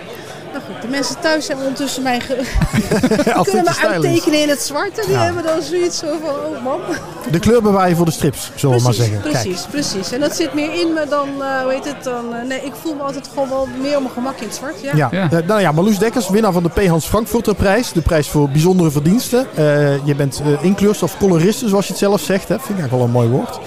[0.52, 4.60] Nou goed, de mensen thuis zijn ondertussen mij ge- Als kunnen me uittekenen in het
[4.62, 4.98] zwart.
[4.98, 5.22] En die Ja.
[5.24, 6.80] hebben dan zoiets zo van, oh man.
[7.30, 9.30] De kleur bewaar je voor de strips, zullen we maar Precies, zeggen.
[9.30, 9.42] Kijk.
[9.44, 10.12] precies, precies.
[10.12, 12.34] En dat zit meer in me dan, eh hoe heet het dan...
[12.34, 14.74] eh, nee, ik voel me altijd gewoon wel meer op mijn gemak in het zwart.
[14.80, 15.08] Ja.
[15.10, 15.28] Ja.
[15.30, 16.86] Eh, nou ja, Marloes Dekkers, winnaar van de P.
[16.86, 17.92] Hans Frankfurter prijs.
[17.92, 19.46] De prijs voor bijzondere verdiensten.
[19.54, 22.48] Eh, je bent eh inkleurster of coloriste, zoals je het zelf zegt.
[22.48, 22.54] Hè.
[22.58, 23.58] Vind ik eigenlijk wel een mooi woord.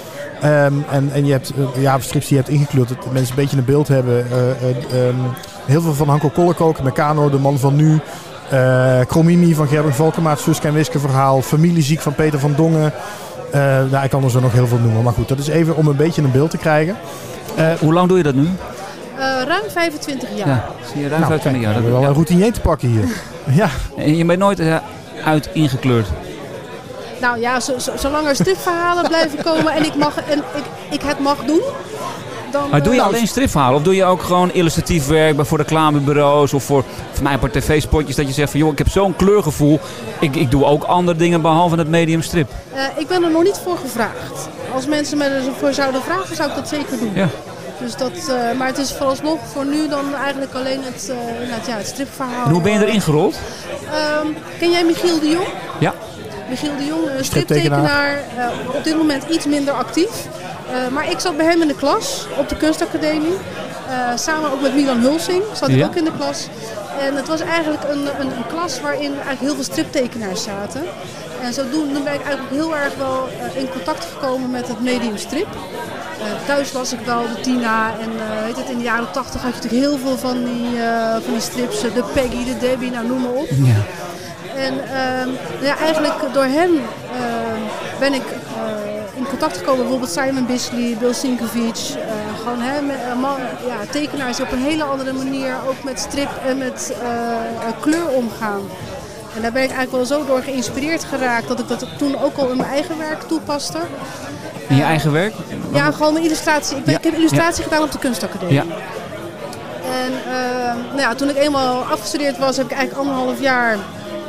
[0.41, 3.41] Ehm, en, en je hebt eh, ja, strips die je hebt ingekleurd, dat mensen een
[3.43, 4.25] beetje een beeld hebben.
[4.31, 5.15] Eh, eh, ehm,
[5.65, 7.99] heel veel van Hanko Kollekook, Meccano, de man van nu.
[8.49, 11.41] eh Cromini van Gerben Valkemaat, Suske en Wiske verhaal.
[11.41, 12.93] Familieziek van Peter van Dongen.
[13.51, 13.61] Eh,
[13.91, 15.03] nou, ik kan er zo nog heel veel noemen.
[15.03, 16.95] Maar goed, dat is even om een beetje een beeld te krijgen.
[17.55, 18.47] Eh, Hoe lang doe je dat nu?
[19.17, 20.47] Eh, ruim 25 jaar.
[20.47, 21.61] Ja, zie je ruim Nou, 25 kijk, jaar.
[21.61, 23.03] we Dat, hebben wel een routinier te pakken hier.
[23.61, 23.67] ja.
[23.97, 24.61] En je bent nooit
[25.23, 26.07] uit ingekleurd.
[27.25, 31.01] Nou ja, zo, zo- zolang er stripverhalen blijven komen en ik, mag, en ik, ik
[31.01, 31.61] het mag doen,
[32.51, 32.69] dan...
[32.69, 33.77] Maar doe je eh, alleen stripverhalen?
[33.77, 37.51] Of doe je ook gewoon illustratief werk bij voor reclamebureaus of voor, voor mij een
[37.51, 39.79] tv-spotjes dat je zegt van joh, ik heb zo'n kleurgevoel.
[40.19, 42.49] Ik, ik doe ook andere dingen behalve het medium strip.
[42.73, 44.49] eh, ik ben er nog niet voor gevraagd.
[44.73, 47.11] Als mensen me ervoor zouden vragen, zou ik dat zeker doen.
[47.15, 47.27] Ja.
[47.79, 51.11] Dus dat, eh, maar het is vooralsnog voor nu dan eigenlijk alleen het,
[51.67, 52.45] ja, het stripverhaal.
[52.45, 53.35] En hoe ben je erin gerold?
[53.91, 54.27] Ehm,
[54.59, 55.47] ken jij Michiel de Jong?
[55.79, 55.93] Ja.
[56.49, 58.17] Michiel de Jong, een Striptekenaar.
[58.37, 60.09] eh, op dit moment iets minder actief.
[60.71, 63.37] Eh, maar ik zat bij hem in de klas op de kunstacademie.
[63.89, 65.85] Eh, samen ook met Milan Hulsing zat ik Ja.
[65.85, 66.47] ook in de klas.
[66.99, 70.81] En het was eigenlijk een, een, een klas waarin eigenlijk heel veel striptekenaars zaten.
[71.41, 75.47] En zodoende ben ik eigenlijk heel erg wel in contact gekomen met het medium strip.
[76.19, 78.09] Eh, thuis las ik wel de Tina en
[78.45, 80.69] weet het, in de jaren 80 had je natuurlijk heel veel van die,
[81.23, 81.81] van die strips.
[81.81, 83.47] de Peggy, de Debbie, nou noem maar op.
[84.55, 85.29] En ehm,
[85.61, 86.71] ja, eigenlijk door hen
[87.13, 87.59] ehm,
[87.99, 89.79] ben ik eh, in contact gekomen.
[89.81, 91.77] Bijvoorbeeld Simon Bisley, Bill Sinkovic.
[91.95, 95.83] eh, gewoon hè, met, eh, man, ja, tekenaars die op een hele andere manier ook
[95.83, 96.93] met strip en met
[97.79, 98.61] kleur omgaan.
[99.35, 102.37] En daar ben ik eigenlijk wel zo door geïnspireerd geraakt dat ik dat toen ook
[102.37, 103.77] al in mijn eigen werk toepaste.
[104.67, 105.33] In je eigen werk?
[105.73, 106.77] Ja, gewoon mijn illustratie.
[106.77, 108.53] Ik, ben, Ja, ik heb illustratie gedaan op de kunstacademie.
[108.53, 108.63] Ja.
[110.03, 113.77] En ehm, nou ja, toen ik eenmaal afgestudeerd was, heb ik eigenlijk anderhalf jaar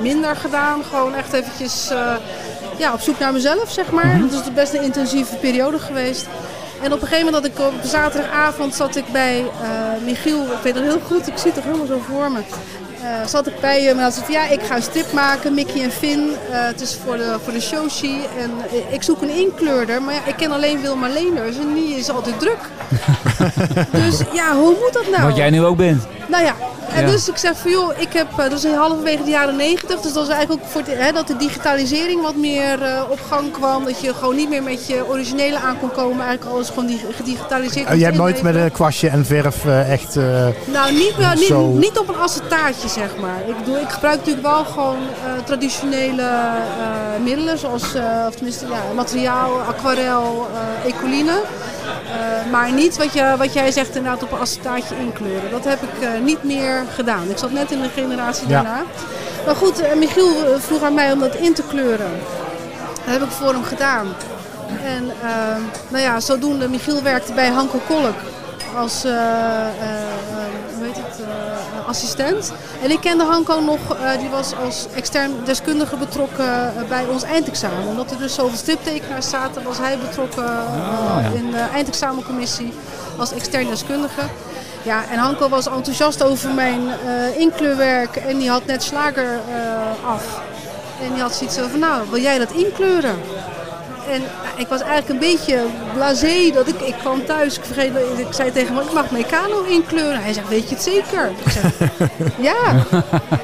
[0.00, 0.84] minder gedaan.
[0.84, 2.14] Gewoon echt eventjes eh,
[2.78, 4.06] ja, op zoek naar mezelf, zeg maar.
[4.06, 4.28] Mhm.
[4.28, 6.26] Dat is best een intensieve periode geweest.
[6.82, 9.68] En op een gegeven moment dat ik op zaterdagavond zat ik bij eh,
[10.04, 12.40] Michiel, ik weet het heel goed, ik zie het toch helemaal zo voor me.
[13.06, 15.82] Eh, zat ik bij hem en hij zei ja, ik ga een strip maken, Mickey
[15.82, 16.30] en Finn.
[16.50, 18.50] Het is voor de, voor de Shoshi en
[18.90, 20.02] ik zoek een inkleurder.
[20.02, 22.58] Maar ja, ik ken alleen Wilma Leenders en die is altijd druk.
[24.04, 25.22] dus ja, hoe moet dat nou?
[25.22, 26.06] Wat jij nu ook bent.
[26.28, 26.54] Nou ja,
[26.96, 27.10] en Ja.
[27.10, 30.12] dus ik zeg van joh, ik heb, eh, dat is halverwege de jaren negentig, dus
[30.12, 33.84] dat is eigenlijk ook voor hè, dat de digitalisering wat meer eh, op gang kwam.
[33.84, 37.00] Dat je gewoon niet meer met je originele aan kon komen, eigenlijk alles gewoon di-
[37.16, 37.88] gedigitaliseerd.
[37.88, 40.16] Oh, jij hebt nooit met een kwastje en verf eh, echt...
[40.16, 41.14] eh, Nou, niet,
[41.46, 41.66] Zo.
[41.66, 43.40] niet, niet op een acetaatje, zeg maar.
[43.48, 48.66] Ik, bedoel, ik gebruik natuurlijk wel gewoon eh, traditionele eh, middelen, zoals eh, of tenminste,
[48.66, 50.46] ja, materiaal, aquarel,
[50.84, 51.40] eh ecoline.
[51.86, 55.50] Eh, maar niet wat, je, wat jij zegt, inderdaad op een acetaatje inkleuren.
[55.50, 57.30] Dat heb ik eh, niet meer gedaan.
[57.30, 58.62] Ik zat net in de generatie Ja.
[58.62, 58.82] daarna.
[59.46, 62.10] Maar goed, eh, Michiel vroeg aan mij om dat in te kleuren.
[63.04, 64.06] Dat heb ik voor hem gedaan.
[64.84, 65.12] En
[65.88, 68.14] nou ja, zodoende, Michiel werkte bij Hanko Kolk
[68.76, 69.04] als
[71.86, 72.52] assistent.
[72.82, 76.44] En ik kende Hanko nog, eh, die was als extern deskundige betrokken
[76.76, 77.86] eh, bij ons eindexamen.
[77.86, 81.30] Omdat er dus zoveel striptekenaars zaten, was hij betrokken eh, ja.
[81.34, 82.72] in de eindexamencommissie
[83.16, 84.22] als extern deskundige.
[84.82, 86.80] Ja, en Hanko was enthousiast over mijn
[87.36, 89.40] inkleurwerk en die had net slager
[90.06, 90.40] af.
[91.02, 93.16] En die had zoiets van, nou, wil jij dat inkleuren?
[94.12, 94.22] En
[94.56, 97.56] ik was eigenlijk een beetje blasé dat ik, ik kwam thuis.
[97.56, 100.22] Ik, vergeet, ik zei tegen hem, ik mag Meccano inkleuren.
[100.22, 101.30] Hij zegt, weet je het zeker?
[101.44, 101.72] Ik zeg,
[102.48, 102.56] ja.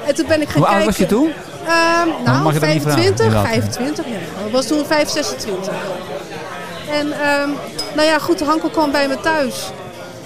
[0.06, 0.74] En toen ben ik gaan Hoe kijken.
[0.74, 1.32] oud was je toen?
[1.66, 3.46] Ehm, nou, mag je dat niet vragen, 25, inderdaad.
[3.46, 4.46] 25, ja.
[4.46, 5.72] Ik was toen 5, 26.
[6.90, 7.50] En ehm,
[7.94, 9.70] nou ja, goed, Hanko kwam bij me thuis.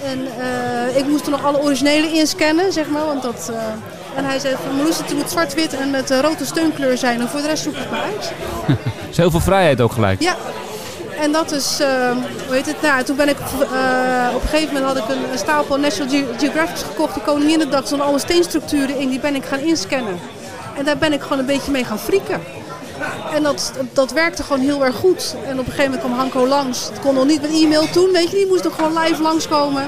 [0.03, 3.05] En eh, ik moest er nog alle originele inscannen, zeg maar.
[3.05, 6.45] Want dat, eh, en hij zei van, Marloes, het moet zwart-wit en met eh, rode
[6.45, 7.21] steunkleur zijn.
[7.21, 8.31] En voor de rest zoek het maar uit.
[9.17, 10.21] Is heel veel vrijheid ook gelijk.
[10.21, 10.35] Ja.
[11.19, 11.87] En dat is, eh,
[12.45, 15.31] hoe heet het, nou, toen ben ik, eh, op een gegeven moment had ik een,
[15.31, 19.45] een stapel National Ge- Geographic gekocht, de Koninginnedag, er alle steenstructuren in, die ben ik
[19.45, 20.19] gaan inscannen.
[20.77, 22.41] En daar ben ik gewoon een beetje mee gaan frieken.
[23.33, 25.35] En dat, dat werkte gewoon heel erg goed.
[25.45, 26.85] En op een gegeven moment kwam Hanko langs.
[26.87, 29.83] Het kon nog niet met e-mail toen, weet je, die moest nog gewoon live langskomen.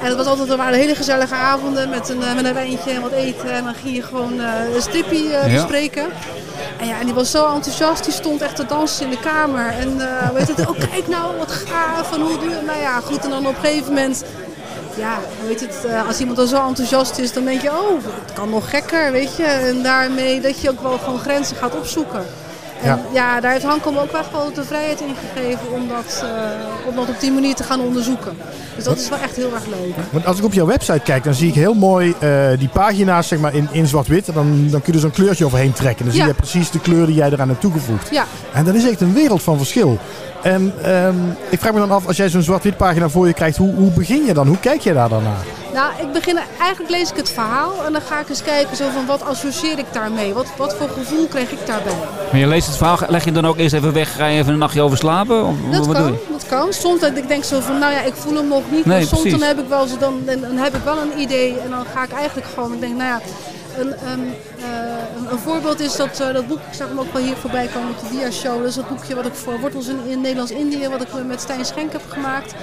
[0.00, 2.90] En het was altijd, er waren hele gezellige avonden met een, eh, met een wijntje
[2.90, 3.50] en wat eten.
[3.50, 4.38] En dan ging je gewoon
[4.74, 5.60] een strippie eh, Ja.
[6.80, 9.66] En ja, en die was zo enthousiast, die stond echt te dansen in de kamer.
[9.66, 13.24] En eh weet het, oh kijk nou, wat gaaf en hoe je Nou ja, goed,
[13.24, 14.24] en dan op een gegeven moment...
[14.96, 18.32] Ja, weet het, eh, als iemand dan zo enthousiast is, dan denk je, oh, het
[18.32, 19.44] kan nog gekker, weet je.
[19.44, 22.26] En daarmee dat je ook wel gewoon grenzen gaat opzoeken.
[22.82, 22.98] En Ja.
[23.12, 26.96] ja, daar heeft Hanko me ook wel de vrijheid in gegeven om dat, eh, om
[26.96, 28.36] dat op die manier te gaan onderzoeken.
[28.74, 29.94] Dus dat is wel echt heel erg leuk.
[30.10, 33.28] Want als ik op jouw website kijk, dan zie ik heel mooi eh, die pagina's
[33.28, 34.34] zeg maar, in, in zwart-wit.
[34.34, 36.04] Dan, dan kun je er zo'n kleurtje overheen trekken.
[36.04, 38.10] Dan zie je precies de kleur die jij eraan hebt toegevoegd.
[38.10, 38.24] Ja.
[38.52, 39.98] En dat is echt een wereld van verschil.
[40.42, 41.14] En ehm,
[41.48, 43.90] ik vraag me dan af, als jij zo'n zwart-wit pagina voor je krijgt, hoe, hoe
[43.90, 44.46] begin je dan?
[44.46, 45.44] Hoe kijk je daar dan naar?
[45.74, 48.84] Nou, ik begin, eigenlijk lees ik het verhaal en dan ga ik eens kijken zo
[48.94, 50.32] van wat associeer ik daarmee?
[50.34, 51.92] Wat, wat voor gevoel kreeg ik daarbij?
[52.30, 54.52] Maar je leest het verhaal, leg je dan ook eerst even weg, ga je even
[54.52, 55.44] een nachtje over slapen?
[55.46, 56.18] Of, Dat wat doe kan, je?
[56.32, 56.72] dat kan.
[56.72, 58.84] Soms dat ik denk zo van, nou ja, ik voel hem nog niet.
[58.84, 59.38] Nee, maar soms precies.
[59.38, 62.02] dan heb ik wel zo, dan, dan heb ik wel een idee en dan ga
[62.04, 63.20] ik eigenlijk gewoon, ik denk, nou ja,
[63.78, 67.12] een, een, eh, een, een voorbeeld is dat, eh, dat boek, ik zag hem ook
[67.12, 68.58] wel hier voorbij komen op de dia-show.
[68.58, 71.64] Dat is dat boekje wat ik voor Wortels in, in Nederlands-Indië, wat ik met Stijn
[71.64, 72.54] Schenk heb gemaakt.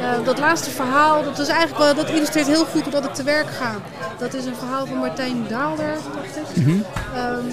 [0.00, 3.14] Eh, dat laatste verhaal, dat, is eigenlijk wel, dat illustreert heel goed hoe dat ik
[3.14, 3.74] te werk ga.
[4.18, 6.56] Dat is een verhaal van Martijn Daalder, dacht ik.
[6.56, 6.70] Mhm.
[7.14, 7.44] Ehm,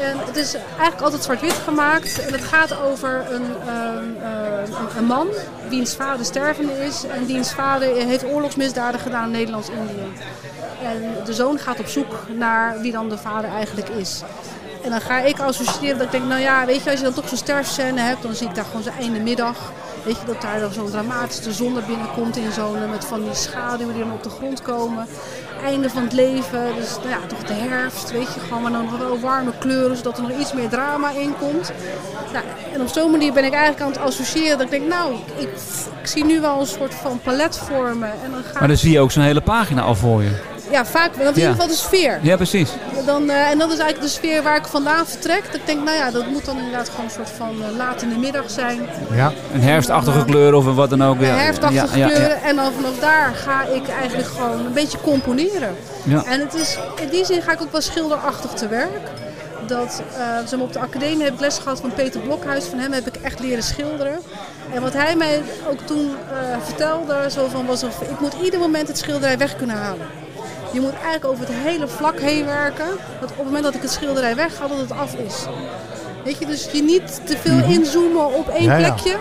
[0.00, 2.26] en het is eigenlijk altijd zwart-wit gemaakt.
[2.26, 5.28] En het gaat over een, ehm, eh, een, een man
[5.68, 7.04] wiens vader stervende is.
[7.04, 10.12] En diens vader heeft oorlogsmisdaden gedaan in Nederlands-Indië.
[10.82, 14.22] En de zoon gaat op zoek naar wie dan de vader eigenlijk is.
[14.86, 17.14] En dan ga ik associëren dat ik denk, nou ja, weet je, als je dan
[17.14, 19.72] toch zo'n sterfscène hebt, dan zie ik daar gewoon zo'n einde middag.
[20.04, 23.22] Weet je, dat daar dan zo'n dramatische zon naar binnen komt in zo'n, met van
[23.22, 25.06] die schaduwen die dan op de grond komen.
[25.64, 28.98] Einde van het leven, dus nou ja, toch de herfst, weet je, gewoon maar dan
[28.98, 31.72] wel warme kleuren, zodat er nog iets meer drama in komt.
[32.32, 35.14] Nou, en op zo'n manier ben ik eigenlijk aan het associëren dat ik denk, nou,
[35.14, 35.48] ik, ik,
[36.00, 38.12] ik zie nu wel een soort van palet vormen.
[38.24, 40.54] En dan ga Maar dan zie je ook zo'n hele pagina al voor je.
[40.70, 42.18] Ja, vaak, want in ieder geval de sfeer.
[42.22, 42.70] Ja, precies.
[43.06, 45.42] Dan, eh, en dat is eigenlijk de sfeer waar ik vandaan vertrek.
[45.46, 48.02] Dat ik denk, nou ja, dat moet dan inderdaad gewoon een soort van eh, laat
[48.02, 48.88] in de middag zijn.
[49.14, 49.32] Ja.
[49.52, 51.20] Een herfstachtige kleur of wat dan ook.
[51.20, 51.26] Ja.
[51.26, 52.42] Herfstachtige Ja, kleuren.
[52.42, 55.76] En dan vanaf daar ga ik eigenlijk gewoon een beetje componeren.
[56.02, 56.24] Ja.
[56.24, 59.08] En het is, in die zin ga ik ook wel schilderachtig te werk.
[59.66, 60.02] Dat,
[60.46, 62.64] zeg maar, op de academie heb ik les gehad van Peter Blokhuis.
[62.64, 64.18] Van hem heb ik echt leren schilderen.
[64.74, 66.10] En wat hij mij ook toen
[66.64, 70.06] vertelde, zo van, was of ik moet ieder moment het schilderij weg kunnen halen.
[70.76, 72.86] Je moet eigenlijk over het hele vlak heen werken.
[73.20, 75.34] Dat op het moment dat ik het schilderij weghaal, dat het af is.
[76.24, 77.70] Weet je, dus je niet te veel Mhm.
[77.70, 78.92] inzoomen op één Ja, ja.
[78.92, 79.16] plekje.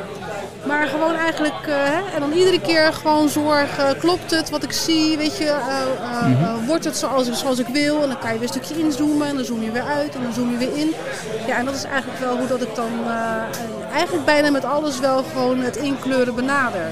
[0.67, 4.71] Maar gewoon eigenlijk, eh, hè, en dan iedere keer gewoon zorgen, klopt het wat ik
[4.71, 6.65] zie, weet je, eh, eh, Mhm.
[6.65, 8.01] wordt het zoals, zoals ik wil?
[8.01, 10.21] En dan kan je weer een stukje inzoomen en dan zoom je weer uit en
[10.23, 10.93] dan zoom je weer in.
[11.47, 12.91] Ja, en dat is eigenlijk wel hoe dat ik dan
[13.93, 16.85] eigenlijk bijna met alles wel gewoon het inkleuren benader.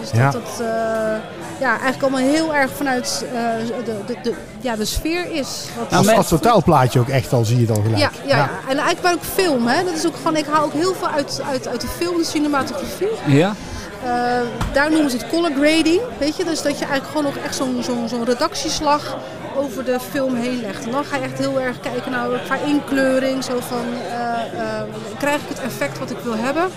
[0.00, 0.30] Dus Ja.
[0.30, 1.14] dat het eh,
[1.60, 5.64] ja, eigenlijk allemaal heel erg vanuit eh, de, de, de, ja, de sfeer is.
[5.78, 8.00] Wat Als, als totaalplaatje ook echt al zie je het al gelijk.
[8.00, 9.84] ja, ja, ja, en eigenlijk waar ook film, hè.
[9.84, 12.24] Dat is ook gewoon, ik haal ook heel veel uit, uit, uit de film, de
[12.24, 13.08] cinematografie.
[13.26, 13.54] Ja?
[14.04, 14.10] Eh,
[14.72, 16.44] daar noemen ze het color grading, weet je.
[16.44, 19.16] Dus dat je eigenlijk gewoon nog echt zo'n zo'n zo'n redactieslag
[19.56, 20.84] over de film heen legt.
[20.84, 24.82] En dan ga je echt heel erg kijken naar qua inkleuring, zo van, eh, eh,
[25.18, 26.70] krijg ik het effect wat ik wil hebben?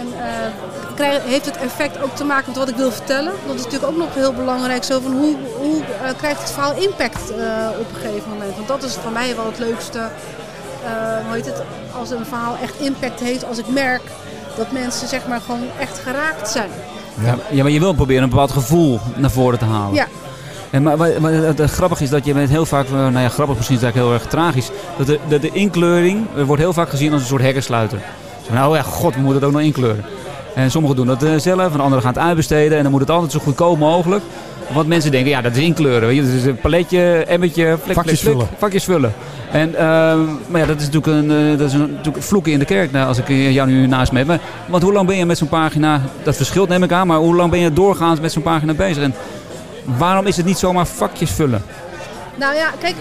[0.00, 3.32] En eh, krijg- heeft het effect ook te maken met wat ik wil vertellen?
[3.46, 4.84] Dat is natuurlijk ook nog heel belangrijk.
[4.84, 8.54] Zo van hoe, hoe eh, krijgt het verhaal impact eh, op een gegeven moment?
[8.56, 9.98] Want dat is voor mij wel het leukste.
[11.26, 11.62] hoe heet het?
[11.98, 14.02] Als een verhaal echt impact heeft, als ik merk
[14.56, 16.70] dat mensen zeg maar gewoon echt geraakt zijn.
[17.24, 19.94] Ja, ja, maar je wil proberen een bepaald gevoel naar voren te halen.
[19.94, 20.06] Ja.
[20.70, 23.56] En maar, maar, maar het, grappige is dat je bent heel vaak, nou ja, grappig
[23.56, 26.88] misschien is het eigenlijk heel erg tragisch, dat de, de, de inkleuring wordt heel vaak
[26.88, 27.98] gezien als een soort hekkensluiter.
[28.50, 30.04] Nou ja, god, we moeten het ook nog inkleuren.
[30.54, 33.10] En sommigen doen dat eh, zelf, en anderen gaan het uitbesteden en dan moet het
[33.10, 34.22] altijd zo goedkoop mogelijk.
[34.72, 36.08] Want mensen denken, ja, dat is inkleuren.
[36.08, 36.22] Weet je?
[36.22, 38.48] Dat is een paletje, emmertje, flik, Vakjes flik, vullen.
[38.58, 39.12] vakjes vullen.
[39.52, 40.18] En, ehm,
[40.48, 42.92] maar ja, dat is natuurlijk een, eh, dat is een, natuurlijk vloeken in de kerk,
[42.92, 44.26] nou, als ik eh, jou nu naast me heb.
[44.26, 47.18] Maar- Want hoe lang ben je met zo'n pagina, dat verschilt neem ik aan, maar
[47.18, 49.02] hoe lang ben je doorgaans met zo'n pagina bezig?
[49.02, 49.14] En
[49.98, 51.62] waarom is het niet zomaar vakjes vullen?
[52.34, 52.94] Nou ja, kijk,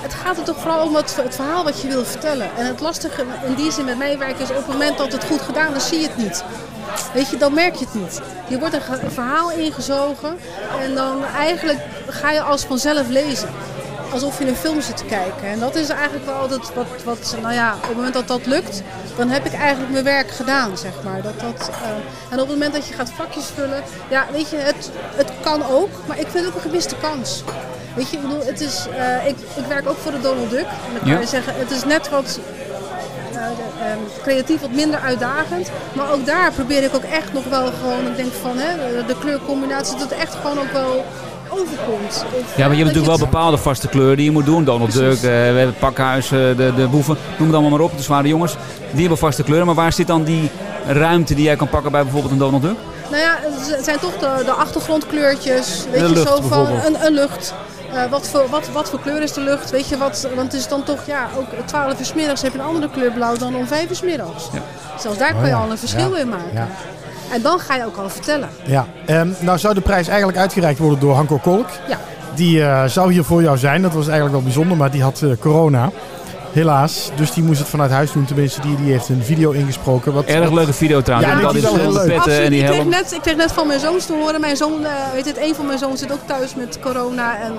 [0.00, 2.50] het gaat er toch vooral om het, het verhaal wat je wil vertellen.
[2.56, 5.40] En het lastige in die zin met mij is op het moment dat het goed
[5.40, 6.44] gedaan is, zie je het niet.
[7.14, 8.20] Weet je, dan merk je het niet.
[8.48, 10.38] Je wordt een, verhaal ingezogen
[10.80, 11.78] en dan eigenlijk
[12.08, 13.48] ga je als vanzelf lezen.
[14.12, 15.48] Alsof je een film zit te kijken.
[15.48, 18.46] En dat is eigenlijk wel altijd wat, wat, nou ja, op het moment dat dat
[18.46, 18.82] lukt,
[19.16, 21.22] dan heb ik eigenlijk mijn werk gedaan, zeg maar.
[21.22, 21.88] Dat, dat, eh,
[22.30, 25.66] en op het moment dat je gaat vakjes vullen, ja, weet je, het, het kan
[25.66, 27.42] ook, maar ik vind ook een gemiste kans.
[27.94, 30.60] Weet je, ik bedoel, het is, eh, ik, ik werk ook voor de Donald Duck.
[30.66, 31.18] En dan kan Ja.
[31.20, 32.38] je zeggen, het is net wat
[33.32, 35.70] eh, de, ehm, creatief wat minder uitdagend.
[35.92, 39.04] Maar ook daar probeer ik ook echt nog wel gewoon, ik denk van hè, de,
[39.06, 41.04] de kleurcombinatie, dat het echt gewoon ook wel
[41.48, 42.24] overkomt.
[42.40, 44.64] Of, Ja, maar je hebt natuurlijk wel het- bepaalde vaste kleuren die je moet doen.
[44.64, 47.96] Donald Duck, eh, we hebben het pakhuis, de, de boeven, noem het allemaal maar op.
[47.96, 48.56] De zware jongens,
[48.90, 49.66] die hebben vaste kleuren.
[49.66, 50.50] Maar waar zit dan die
[50.86, 52.76] ruimte die jij kan pakken bij bijvoorbeeld een Donald Duck?
[53.10, 53.38] Nou ja,
[53.76, 55.84] het zijn toch de, de achtergrondkleurtjes.
[55.90, 57.54] Weet De je, lucht zo van een, een lucht.
[57.92, 59.70] Eh, wat, voor, wat, wat voor kleur is de lucht?
[59.70, 60.28] Weet je wat?
[60.34, 62.90] Want het is dan toch, ja, ook 12 uur 's middags heb je een andere
[62.90, 64.48] kleur blauw dan om 5 uur 's middags.
[64.98, 65.60] Zelfs daar Oh kan je ja.
[65.62, 66.18] al een verschil Ja.
[66.20, 66.52] in maken.
[66.52, 66.66] Ja.
[67.32, 68.48] En dan ga je ook al vertellen.
[68.64, 71.66] Ja, ehm, nou zou de prijs eigenlijk uitgereikt worden door Hanko Kolk.
[71.88, 71.98] Ja.
[72.34, 73.82] Die eh, zou hier voor jou zijn.
[73.82, 75.90] Dat was eigenlijk wel bijzonder, maar die had eh, corona.
[76.52, 77.10] Helaas.
[77.16, 78.24] Dus die moest het vanuit huis doen.
[78.24, 80.12] Tenminste, die, die heeft een video ingesproken.
[80.12, 81.32] Wat, Erg wat- leuke video trouwens.
[81.32, 82.10] Ja, die is wel heel leuk.
[82.24, 84.40] en die ik, kreeg net, ik kreeg net van mijn zoons te horen.
[84.40, 87.40] Mijn zoon, eh, weet het, een van mijn zoons zit ook thuis met corona.
[87.40, 87.52] En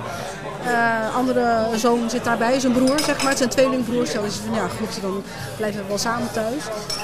[0.66, 3.28] eh andere zoon zit daarbij, zijn broer, zeg maar.
[3.28, 4.12] Het zijn tweelingbroers.
[4.12, 5.22] Dus van, ja, goed, dan
[5.56, 6.62] blijven we wel samen thuis.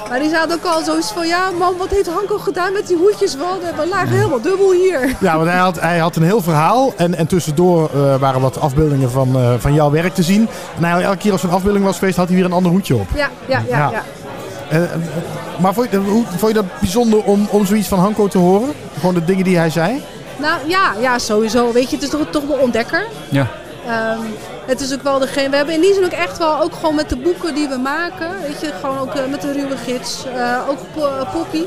[0.09, 2.97] Maar die zaten ook al zoiets van, ja man, wat heeft Hanko gedaan met die
[2.97, 3.35] hoedjes?
[3.35, 5.15] Wel, we lagen helemaal dubbel hier.
[5.19, 6.93] Ja, want hij had, hij had een heel verhaal.
[6.97, 10.49] En, en tussendoor eh, waren wat afbeeldingen van, eh, van jouw werk te zien.
[10.77, 12.71] En hij, elke keer als er een afbeelding was geweest, had hij weer een ander
[12.71, 13.07] hoedje op.
[13.15, 13.77] Ja, ja, ja.
[13.77, 13.91] Ja.
[13.91, 14.87] ja.
[15.59, 18.69] Maar vond je, vond je dat bijzonder om, om zoiets van Hanko te horen?
[18.99, 20.03] Gewoon de dingen die hij zei?
[20.41, 21.71] Nou ja, ja, sowieso.
[21.71, 23.03] Weet je, het is toch, toch wel ontdekker.
[23.29, 23.47] Ja.
[23.87, 24.19] Ehm,
[24.65, 25.49] het is ook wel degene.
[25.49, 27.77] We hebben in die zin ook echt wel, ook gewoon met de boeken die we
[27.77, 31.63] maken, weet je, gewoon ook eh, met de ruwe gids, eh, ook Po- Poppy.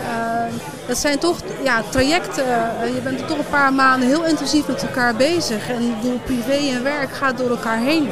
[0.00, 0.50] Ehm,
[0.86, 2.44] dat zijn toch ja, trajecten.
[2.44, 5.68] eh, je bent er toch een paar maanden heel intensief met elkaar bezig.
[5.70, 5.94] En
[6.24, 8.10] privé en werk gaat door elkaar heen.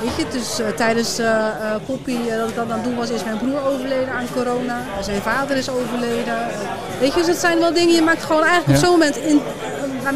[0.00, 3.38] Weet je, dus tijdens eh, Poppy, dat ik dat aan het doen was, is mijn
[3.38, 4.82] broer overleden aan corona.
[5.02, 6.36] Zijn vader is overleden.
[7.00, 9.40] Weet je, dus het zijn wel dingen, je maakt gewoon eigenlijk op zo'n moment, in,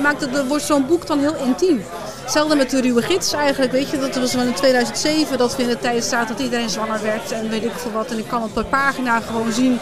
[0.03, 1.85] maakt het, wordt zo'n boek dan heel intiem.
[2.23, 5.63] Hetzelfde met de ruwe gids eigenlijk, weet je, dat was wel in 2007 dat we
[5.63, 8.11] in de tijd staat dat iedereen zwanger werd en weet ik veel wat.
[8.11, 9.79] En ik kan op per pagina gewoon zien,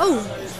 [0.00, 0.16] oh,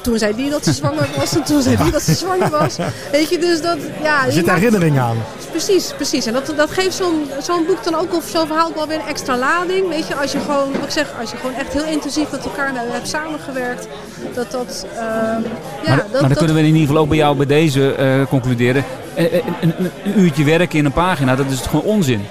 [0.06, 2.76] toen zei die dat ze zwanger was en toen zei die dat ze zwanger was.
[3.12, 4.26] Weet je, dus dat, ja.
[4.26, 5.16] Er zit herinnering aan.
[5.50, 6.26] Precies, precies.
[6.26, 8.98] En dat, dat geeft zo'n zo'n boek dan ook, of zo'n verhaal ook wel weer
[9.00, 9.88] een extra lading.
[9.88, 12.44] Weet je, als je gewoon, wat ik zeg, als je gewoon echt heel intensief met
[12.44, 13.86] elkaar nou, hebt samengewerkt.
[14.34, 15.40] Dat dat, ehm, ja,
[15.86, 17.94] maar, dat, maar dan dat- kunnen we in ieder geval ook bij jou bij deze
[17.94, 18.84] eh, concluderen.
[19.14, 22.26] Eh, eh, Een, een, een uurtje werken in een pagina, dat is gewoon onzin.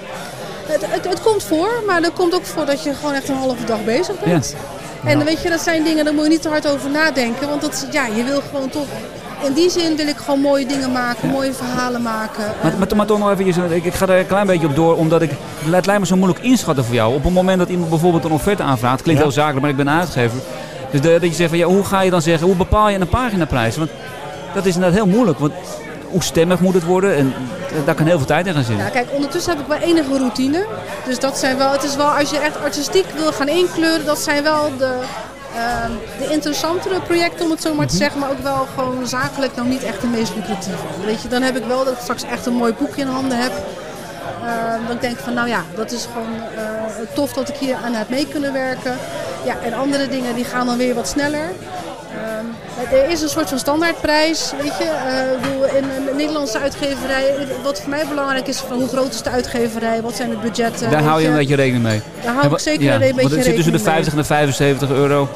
[0.66, 3.36] het, het, het komt voor, maar er komt ook voor dat je gewoon echt een
[3.36, 4.54] halve dag bezig bent.
[5.06, 7.48] En weet je, dat zijn dingen, daar moet je niet te hard over nadenken.
[7.48, 8.86] Want dat, ja, je wil gewoon toch...
[9.46, 12.44] In die zin wil ik gewoon mooie dingen maken, mooie verhalen maken.
[12.62, 14.96] Maar, maar, maar toch nog even, ik, ik ga er een klein beetje op door,
[14.96, 17.14] omdat ik, het lijkt me zo moeilijk inschatten voor jou.
[17.14, 19.86] Op het moment dat iemand bijvoorbeeld een offerte aanvraagt, klinkt heel zakelijk, maar ik ben
[19.86, 20.38] een uitgever.
[20.90, 22.98] Dus de- dat je zegt van, ja, hoe ga je dan zeggen, hoe bepaal je
[22.98, 23.76] een paginaprijs?
[23.76, 23.90] Want
[24.54, 25.52] dat is inderdaad heel moeilijk, want
[26.16, 27.16] hoe stemmig moet het worden?
[27.16, 27.34] En
[27.84, 28.84] daar kan heel veel tijd in gaan zitten.
[28.84, 30.66] Ja, kijk, ondertussen heb ik wel enige routine.
[31.04, 34.18] Dus dat zijn wel, het is wel, als je echt artistiek wil gaan inkleuren, dat
[34.18, 34.98] zijn wel de,
[35.54, 38.20] ehm, de interessantere projecten, om het zo maar te zeggen.
[38.20, 40.84] Maar ook wel gewoon zakelijk nog niet echt de meest lucratieve.
[41.04, 43.38] Weet je, dan heb ik wel dat ik straks echt een mooi boekje in handen
[43.38, 43.52] heb.
[44.44, 47.76] Ehm, dan denk ik van, nou ja, dat is gewoon eh, tof dat ik hier
[47.84, 48.96] aan heb mee kunnen werken.
[49.44, 51.48] Ja, en andere dingen die gaan dan weer wat sneller.
[52.16, 54.90] Ehm, er is een soort van standaardprijs, weet je.
[55.42, 59.30] Bedoel, in een Nederlandse uitgeverij, wat voor mij belangrijk is, van hoe groot is de
[59.30, 60.90] uitgeverij, wat zijn de budgetten.
[60.90, 62.00] Daar hou je een beetje rekening mee.
[62.24, 64.12] Daar hou ik En zeker ja, een beetje Want het zit tussen de rekening 50
[64.12, 65.28] en de 75 euro.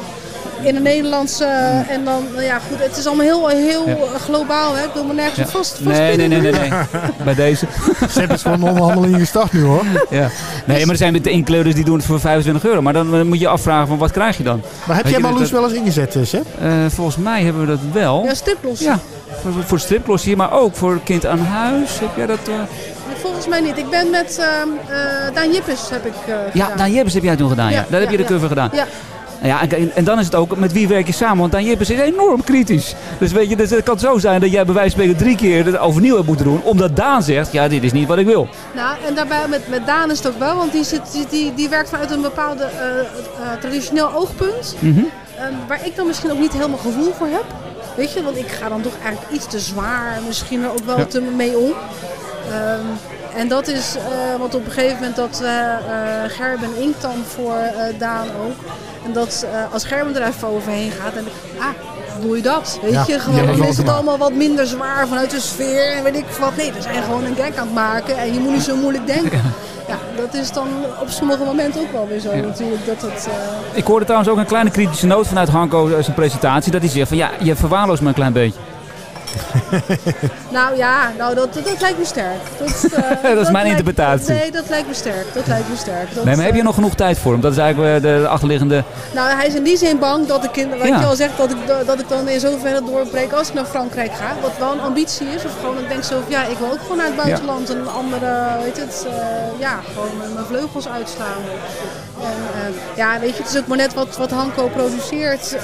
[0.63, 1.41] In het Nederlands.
[1.41, 3.95] eh, en dan, nou ja, goed, het is allemaal heel, heel Ja.
[3.95, 4.75] eh, globaal.
[4.75, 4.85] Hè?
[4.85, 5.47] Ik wil me nergens Ja.
[5.47, 6.71] vast, vast Nee, nee, nee, nee, nee.
[7.25, 7.67] Bij deze.
[8.09, 9.85] Sepp is gewoon onderhandelingen gestart nu hoor.
[10.11, 10.29] Ja.
[10.67, 12.83] Nee, maar er zijn de inkleurders die doen het voor 25 euro.
[12.83, 14.63] Maar dan eh, moet je je afvragen van wat krijg je dan?
[14.87, 16.47] Maar heb Weet jij je, Marloes wel eens ingezet, Sepp?
[16.61, 18.23] Eh, volgens mij hebben we dat wel.
[18.25, 18.81] Ja, striplos.
[18.81, 18.99] Ja,
[19.43, 21.99] voor, voor striplos hier, maar ook voor kind aan huis.
[22.01, 22.39] Heb jij dat?
[22.49, 22.55] eh?
[23.21, 23.79] Volgens mij niet.
[23.79, 26.77] Ik ben met eh Daan Jippes heb ik eh Ja, gedaan.
[26.79, 27.71] Daan Jippes heb jij toen gedaan.
[27.71, 28.71] Ja, Daar heb je de cover gedaan.
[29.43, 29.69] Ja.
[29.69, 31.39] En, en dan is het ook, met wie werk je samen?
[31.39, 32.95] Want Daan Jippes is enorm kritisch.
[33.19, 35.37] Dus weet je, dus het kan zo zijn dat jij bij wijze van spreken drie
[35.37, 36.63] keer het overnieuw hebt moeten doen.
[36.63, 38.49] Omdat Daan zegt, ja, dit is niet wat ik wil.
[38.75, 41.69] Nou, en daarbij met, met Daan is het ook wel, want die, zit, die, die,
[41.69, 43.07] werkt vanuit een bepaalde eh, eh,
[43.61, 44.77] traditioneel oogpunt.
[44.79, 44.99] Mhm.
[45.39, 47.45] Ehm, waar ik dan misschien ook niet helemaal gevoel voor heb.
[47.97, 50.99] Weet je, want ik ga dan toch eigenlijk iets te zwaar misschien er ook wel
[50.99, 51.05] Ja.
[51.05, 51.73] te mee om.
[52.51, 52.87] Ehm,
[53.37, 55.79] en dat is, eh want op een gegeven moment dat eh eh,
[56.29, 58.57] Gerben inkt dan voor eh, Daan ook.
[59.05, 61.67] En dat eh, als Gerben er even overheen gaat, ik, ah,
[62.23, 62.79] doe je dat?
[62.83, 66.03] Weet Ja, je, gewoon dan is het allemaal wat minder zwaar vanuit de sfeer en
[66.03, 66.57] weet ik wat.
[66.57, 69.07] Nee, we zijn gewoon een gag aan het maken en je moet niet zo moeilijk
[69.07, 69.41] denken.
[69.89, 70.69] Ja, dat is dan
[71.01, 72.41] op sommige momenten ook wel weer zo Ja.
[72.43, 72.87] natuurlijk.
[72.87, 76.73] Dat het, eh, Ik hoorde trouwens ook een kleine kritische noot vanuit Hanko zijn presentatie.
[76.73, 78.61] Dat hij zegt van ja, je verwaarloost me een klein beetje.
[80.51, 82.41] Nou ja, nou, dat, dat, lijkt me sterk.
[82.59, 84.35] Dat, eh, Dat is mijn lijkt- interpretatie.
[84.35, 85.35] nee, dat lijkt me sterk.
[85.35, 86.09] Dat lijkt me sterk.
[86.25, 87.41] Nee, maar heb je eh, nog genoeg tijd voor hem?
[87.41, 88.85] Dat is eigenlijk eh, de, de achterliggende...
[89.15, 91.01] Nou, hij is in die zin bang dat ik, wat Ja.
[91.01, 94.13] je al zegt, dat ik, dat ik dan in zoverre doorbreek als ik naar Frankrijk
[94.13, 94.35] ga.
[94.43, 95.45] Wat wel een ambitie is.
[95.45, 97.71] Of gewoon, ik denk zo ja, ik wil ook gewoon naar het buitenland.
[97.71, 99.07] En een andere, weet je het,
[99.59, 101.43] ja, gewoon mijn- vleugels uitslaan.
[102.23, 105.57] En ja, weet je, het is ook maar net wat, wat Hanko produceert.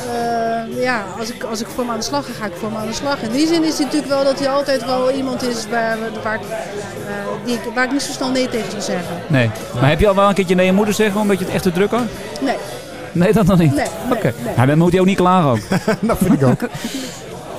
[0.80, 2.78] Ja, als ik, als ik voor hem aan de slag ga, ga ik voor hem
[2.78, 3.22] aan de slag.
[3.22, 6.20] In die zin is het natuurlijk wel dat hij altijd wel iemand is waar, we-
[6.22, 7.14] waar, ik, eh,
[7.44, 9.16] die ik, waar ik niet zo snel nee tegen zal zeggen.
[9.26, 9.50] Nee.
[9.80, 11.62] Maar heb je al wel een keertje nee je moeder zeggen omdat je het echt
[11.62, 12.02] te druk had?
[12.40, 12.56] Nee.
[13.12, 13.74] Nee, dat nog niet?
[13.74, 14.32] Nee, nee, Oké.
[14.44, 14.54] nee.
[14.56, 15.58] Nou, dan moet hij ook niet klagen ook.
[16.00, 16.60] dat vind ik ook.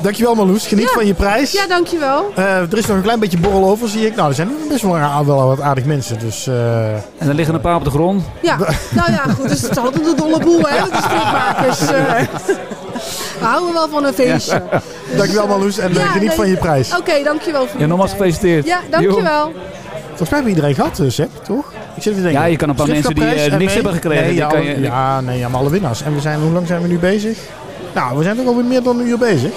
[0.01, 1.51] Dankjewel Marloes, geniet van je prijs.
[1.51, 2.31] Ja, dankjewel.
[2.35, 4.15] Eh, er is nog een klein beetje borrel over, zie ik.
[4.15, 6.19] Nou, er zijn best wel, wel wat aardig mensen.
[6.19, 8.23] Dus, eh, En er liggen een paar op de grond.
[8.41, 8.57] Ja,
[8.99, 9.49] nou ja, goed.
[9.49, 11.81] Dus het is altijd een dolle boel, hè, de stripmakers.
[11.91, 12.21] eh.
[13.39, 14.61] We houden wel van een feestje.
[15.17, 16.97] Dankjewel Marloes en eh, Ja, geniet nee, van je prijs.
[16.97, 18.65] Oké, dankjewel voor Ja, je nogmaals gefeliciteerd.
[18.65, 19.51] Ja, dankjewel.
[20.07, 21.71] Volgens mij hebben we iedereen gehad, eh, Sepp, toch?
[21.95, 22.41] Ik zit even te denken.
[22.41, 24.79] Ja, je kan een paar mensen die, eh, niks hebben gekregen, Nee, ja, kan je-
[24.81, 26.01] ja, nee, ja, maar alle winnaars.
[26.03, 27.37] En we zijn, hoe lang zijn we nu bezig?
[27.93, 29.51] Nou, we zijn toch alweer meer dan een uur bezig.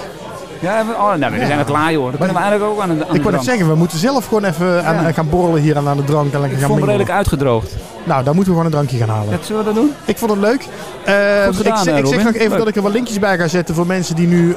[0.59, 1.45] Ja, we, oh, nou, we Ja.
[1.45, 2.01] zijn er klaar, joh.
[2.03, 3.97] Dan kunnen we eigenlijk ook aan de, aan de Ik wou net zeggen, we moeten
[3.97, 5.11] zelf gewoon even aan, Ja.
[5.11, 6.33] gaan borrelen hier aan, aan de drank.
[6.33, 7.71] En lekker Ik gaan vond me redelijk uitgedroogd.
[8.03, 9.29] Nou, dan moeten we gewoon een drankje gaan halen.
[9.31, 9.91] Ja, zullen we dat doen?
[10.05, 10.67] Ik vond het leuk.
[11.05, 12.57] Eh, Goed gedaan, ik, zeg- eh, ik zeg nog even Leuk.
[12.57, 14.55] dat ik er wat linkjes bij ga zetten voor mensen die nu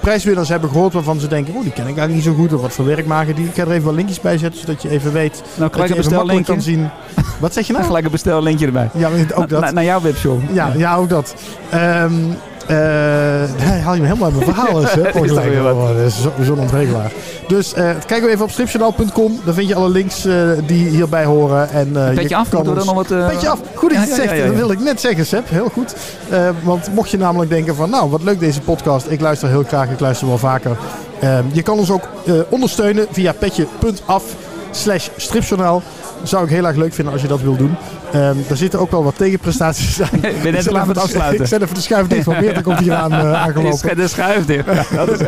[0.00, 2.60] prijswinnaars hebben gehoord waarvan ze denken, oh die ken ik eigenlijk niet zo goed of
[2.60, 3.46] wat voor werk maken die.
[3.46, 5.94] Ik ga er even wat linkjes bij zetten zodat je even weet Nou, dat je
[5.94, 6.90] een even makkelijk kan bestellinkje.
[7.14, 7.32] zien.
[7.40, 7.84] Wat zeg je nou?
[7.90, 8.90] Gelijk een bestellintje erbij.
[8.94, 9.60] Ja, ook dat.
[9.60, 10.40] Na- naar jouw webshop.
[10.52, 11.34] Ja, ja, ook dat.
[11.70, 12.12] Ehm
[12.66, 14.80] eh, nee, haal je me helemaal uit mijn verhaal.
[14.80, 15.00] eens, hè?
[15.70, 17.12] Oh, dat is zo- Zo'n ontregelaar.
[17.48, 19.40] Dus eh kijk ook even op stripjournaal.com.
[19.44, 20.34] Daar vind je alle links eh,
[20.66, 21.70] die hierbij horen.
[21.70, 23.58] En, eh, Petje je af, kan ons- dan nog wat, eh, Petje af.
[23.74, 24.46] Goed dat je het zegt.
[24.46, 25.48] Dat wilde ik net zeggen, Seb.
[25.50, 25.94] Heel goed.
[26.30, 27.90] Eh, want mocht je namelijk denken van...
[27.90, 29.06] Nou, wat leuk deze podcast.
[29.10, 29.90] Ik luister heel graag.
[29.90, 30.76] Ik luister wel vaker.
[31.20, 34.24] Ehm, je kan ons ook eh, ondersteunen via petje.af
[34.70, 35.82] slash stripjournaal.
[36.24, 37.76] Zou ik heel erg leuk vinden als je dat wil doen.
[38.12, 40.08] Ehm daar zitten ook wel wat tegenprestaties aan.
[40.34, 41.40] Ik ben net klaar met afsluiten.
[41.44, 43.96] Ik zet even de schuif dicht, want komt hier aan eh, aangelopen.
[43.96, 44.66] De schuif dicht.
[44.94, 45.18] Dat is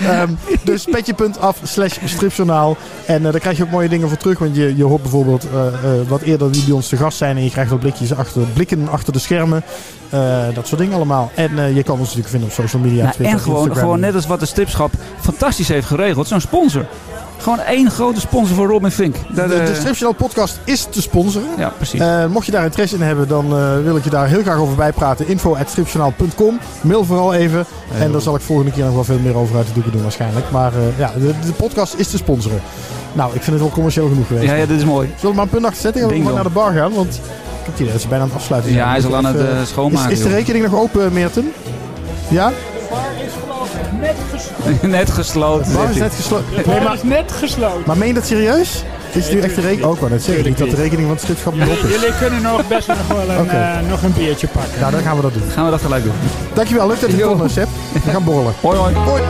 [0.00, 0.28] Ehm,
[0.62, 2.76] dus petje.af slash stripjournaal.
[3.06, 4.38] En eh, daar krijg je ook mooie dingen voor terug.
[4.38, 5.60] Want je, je hoort bijvoorbeeld eh,
[6.08, 7.36] wat eerder wie bij ons te gast zijn.
[7.36, 9.62] En je krijgt ook blikjes achter, blikken achter de schermen.
[10.54, 11.30] Dat soort dingen allemaal.
[11.34, 13.02] En je kan ons natuurlijk vinden op social media.
[13.02, 13.84] Nou, Twitter, en gewoon, Instagram.
[13.84, 16.28] gewoon net als wat de stripschap fantastisch heeft geregeld.
[16.28, 16.86] Zo'n sponsor.
[17.44, 19.16] Gewoon één grote sponsor voor Robin Fink.
[19.28, 21.48] Dat, De, eh, de Stripjournaal podcast is te sponsoren.
[21.58, 22.00] Ja, precies.
[22.00, 24.58] Eh, mocht je daar interesse in hebben, dan eh, wil ik je daar heel graag
[24.58, 25.28] over bijpraten.
[25.28, 25.56] Info.
[26.80, 27.64] Mail vooral even.
[27.98, 30.02] En daar zal ik volgende keer nog wel veel meer over uit de doeken doen
[30.02, 30.50] waarschijnlijk.
[30.50, 32.60] Maar eh, ja, de, de podcast is te sponsoren.
[33.12, 34.46] Nou, ik vind het wel commercieel genoeg geweest.
[34.46, 35.08] ja, ja, dit is mooi.
[35.08, 36.00] Zullen we maar een punt achter zetten?
[36.00, 36.92] Gaan we gewoon naar de bar gaan?
[36.92, 37.20] Want ik
[37.62, 38.82] heb het idee dat ze bijna aan het afsluiten zijn.
[38.84, 41.52] Ja, hij is al aan het, eh, schoonmaken, Is, is de rekening nog open, Meerten?
[42.28, 42.52] Ja?
[42.94, 44.90] Bar is geloof ik net gesloten.
[44.98, 45.68] net gesloten.
[45.72, 46.46] De bar is net gesloten.
[46.50, 47.82] De Nee, bar maar, is net gesloten.
[47.86, 48.84] maar meen je dat serieus?
[49.12, 49.84] Is het nu echt de rekening?
[49.90, 51.90] Ook wel, dat ik niet dat de rekening van het stripschap niet op is.
[51.94, 54.80] Jullie kunnen nog best nog wel een, eh, nog een biertje pakken.
[54.80, 55.50] Nou, dan gaan we dat doen.
[55.50, 56.12] Gaan we dat gelijk doen.
[56.54, 57.36] Dankjewel, leuk dat je Yo.
[57.36, 57.68] kon, Seb.
[58.04, 58.52] We gaan borrelen.
[58.60, 58.94] Hoi, hoi.
[58.94, 59.22] Hoi.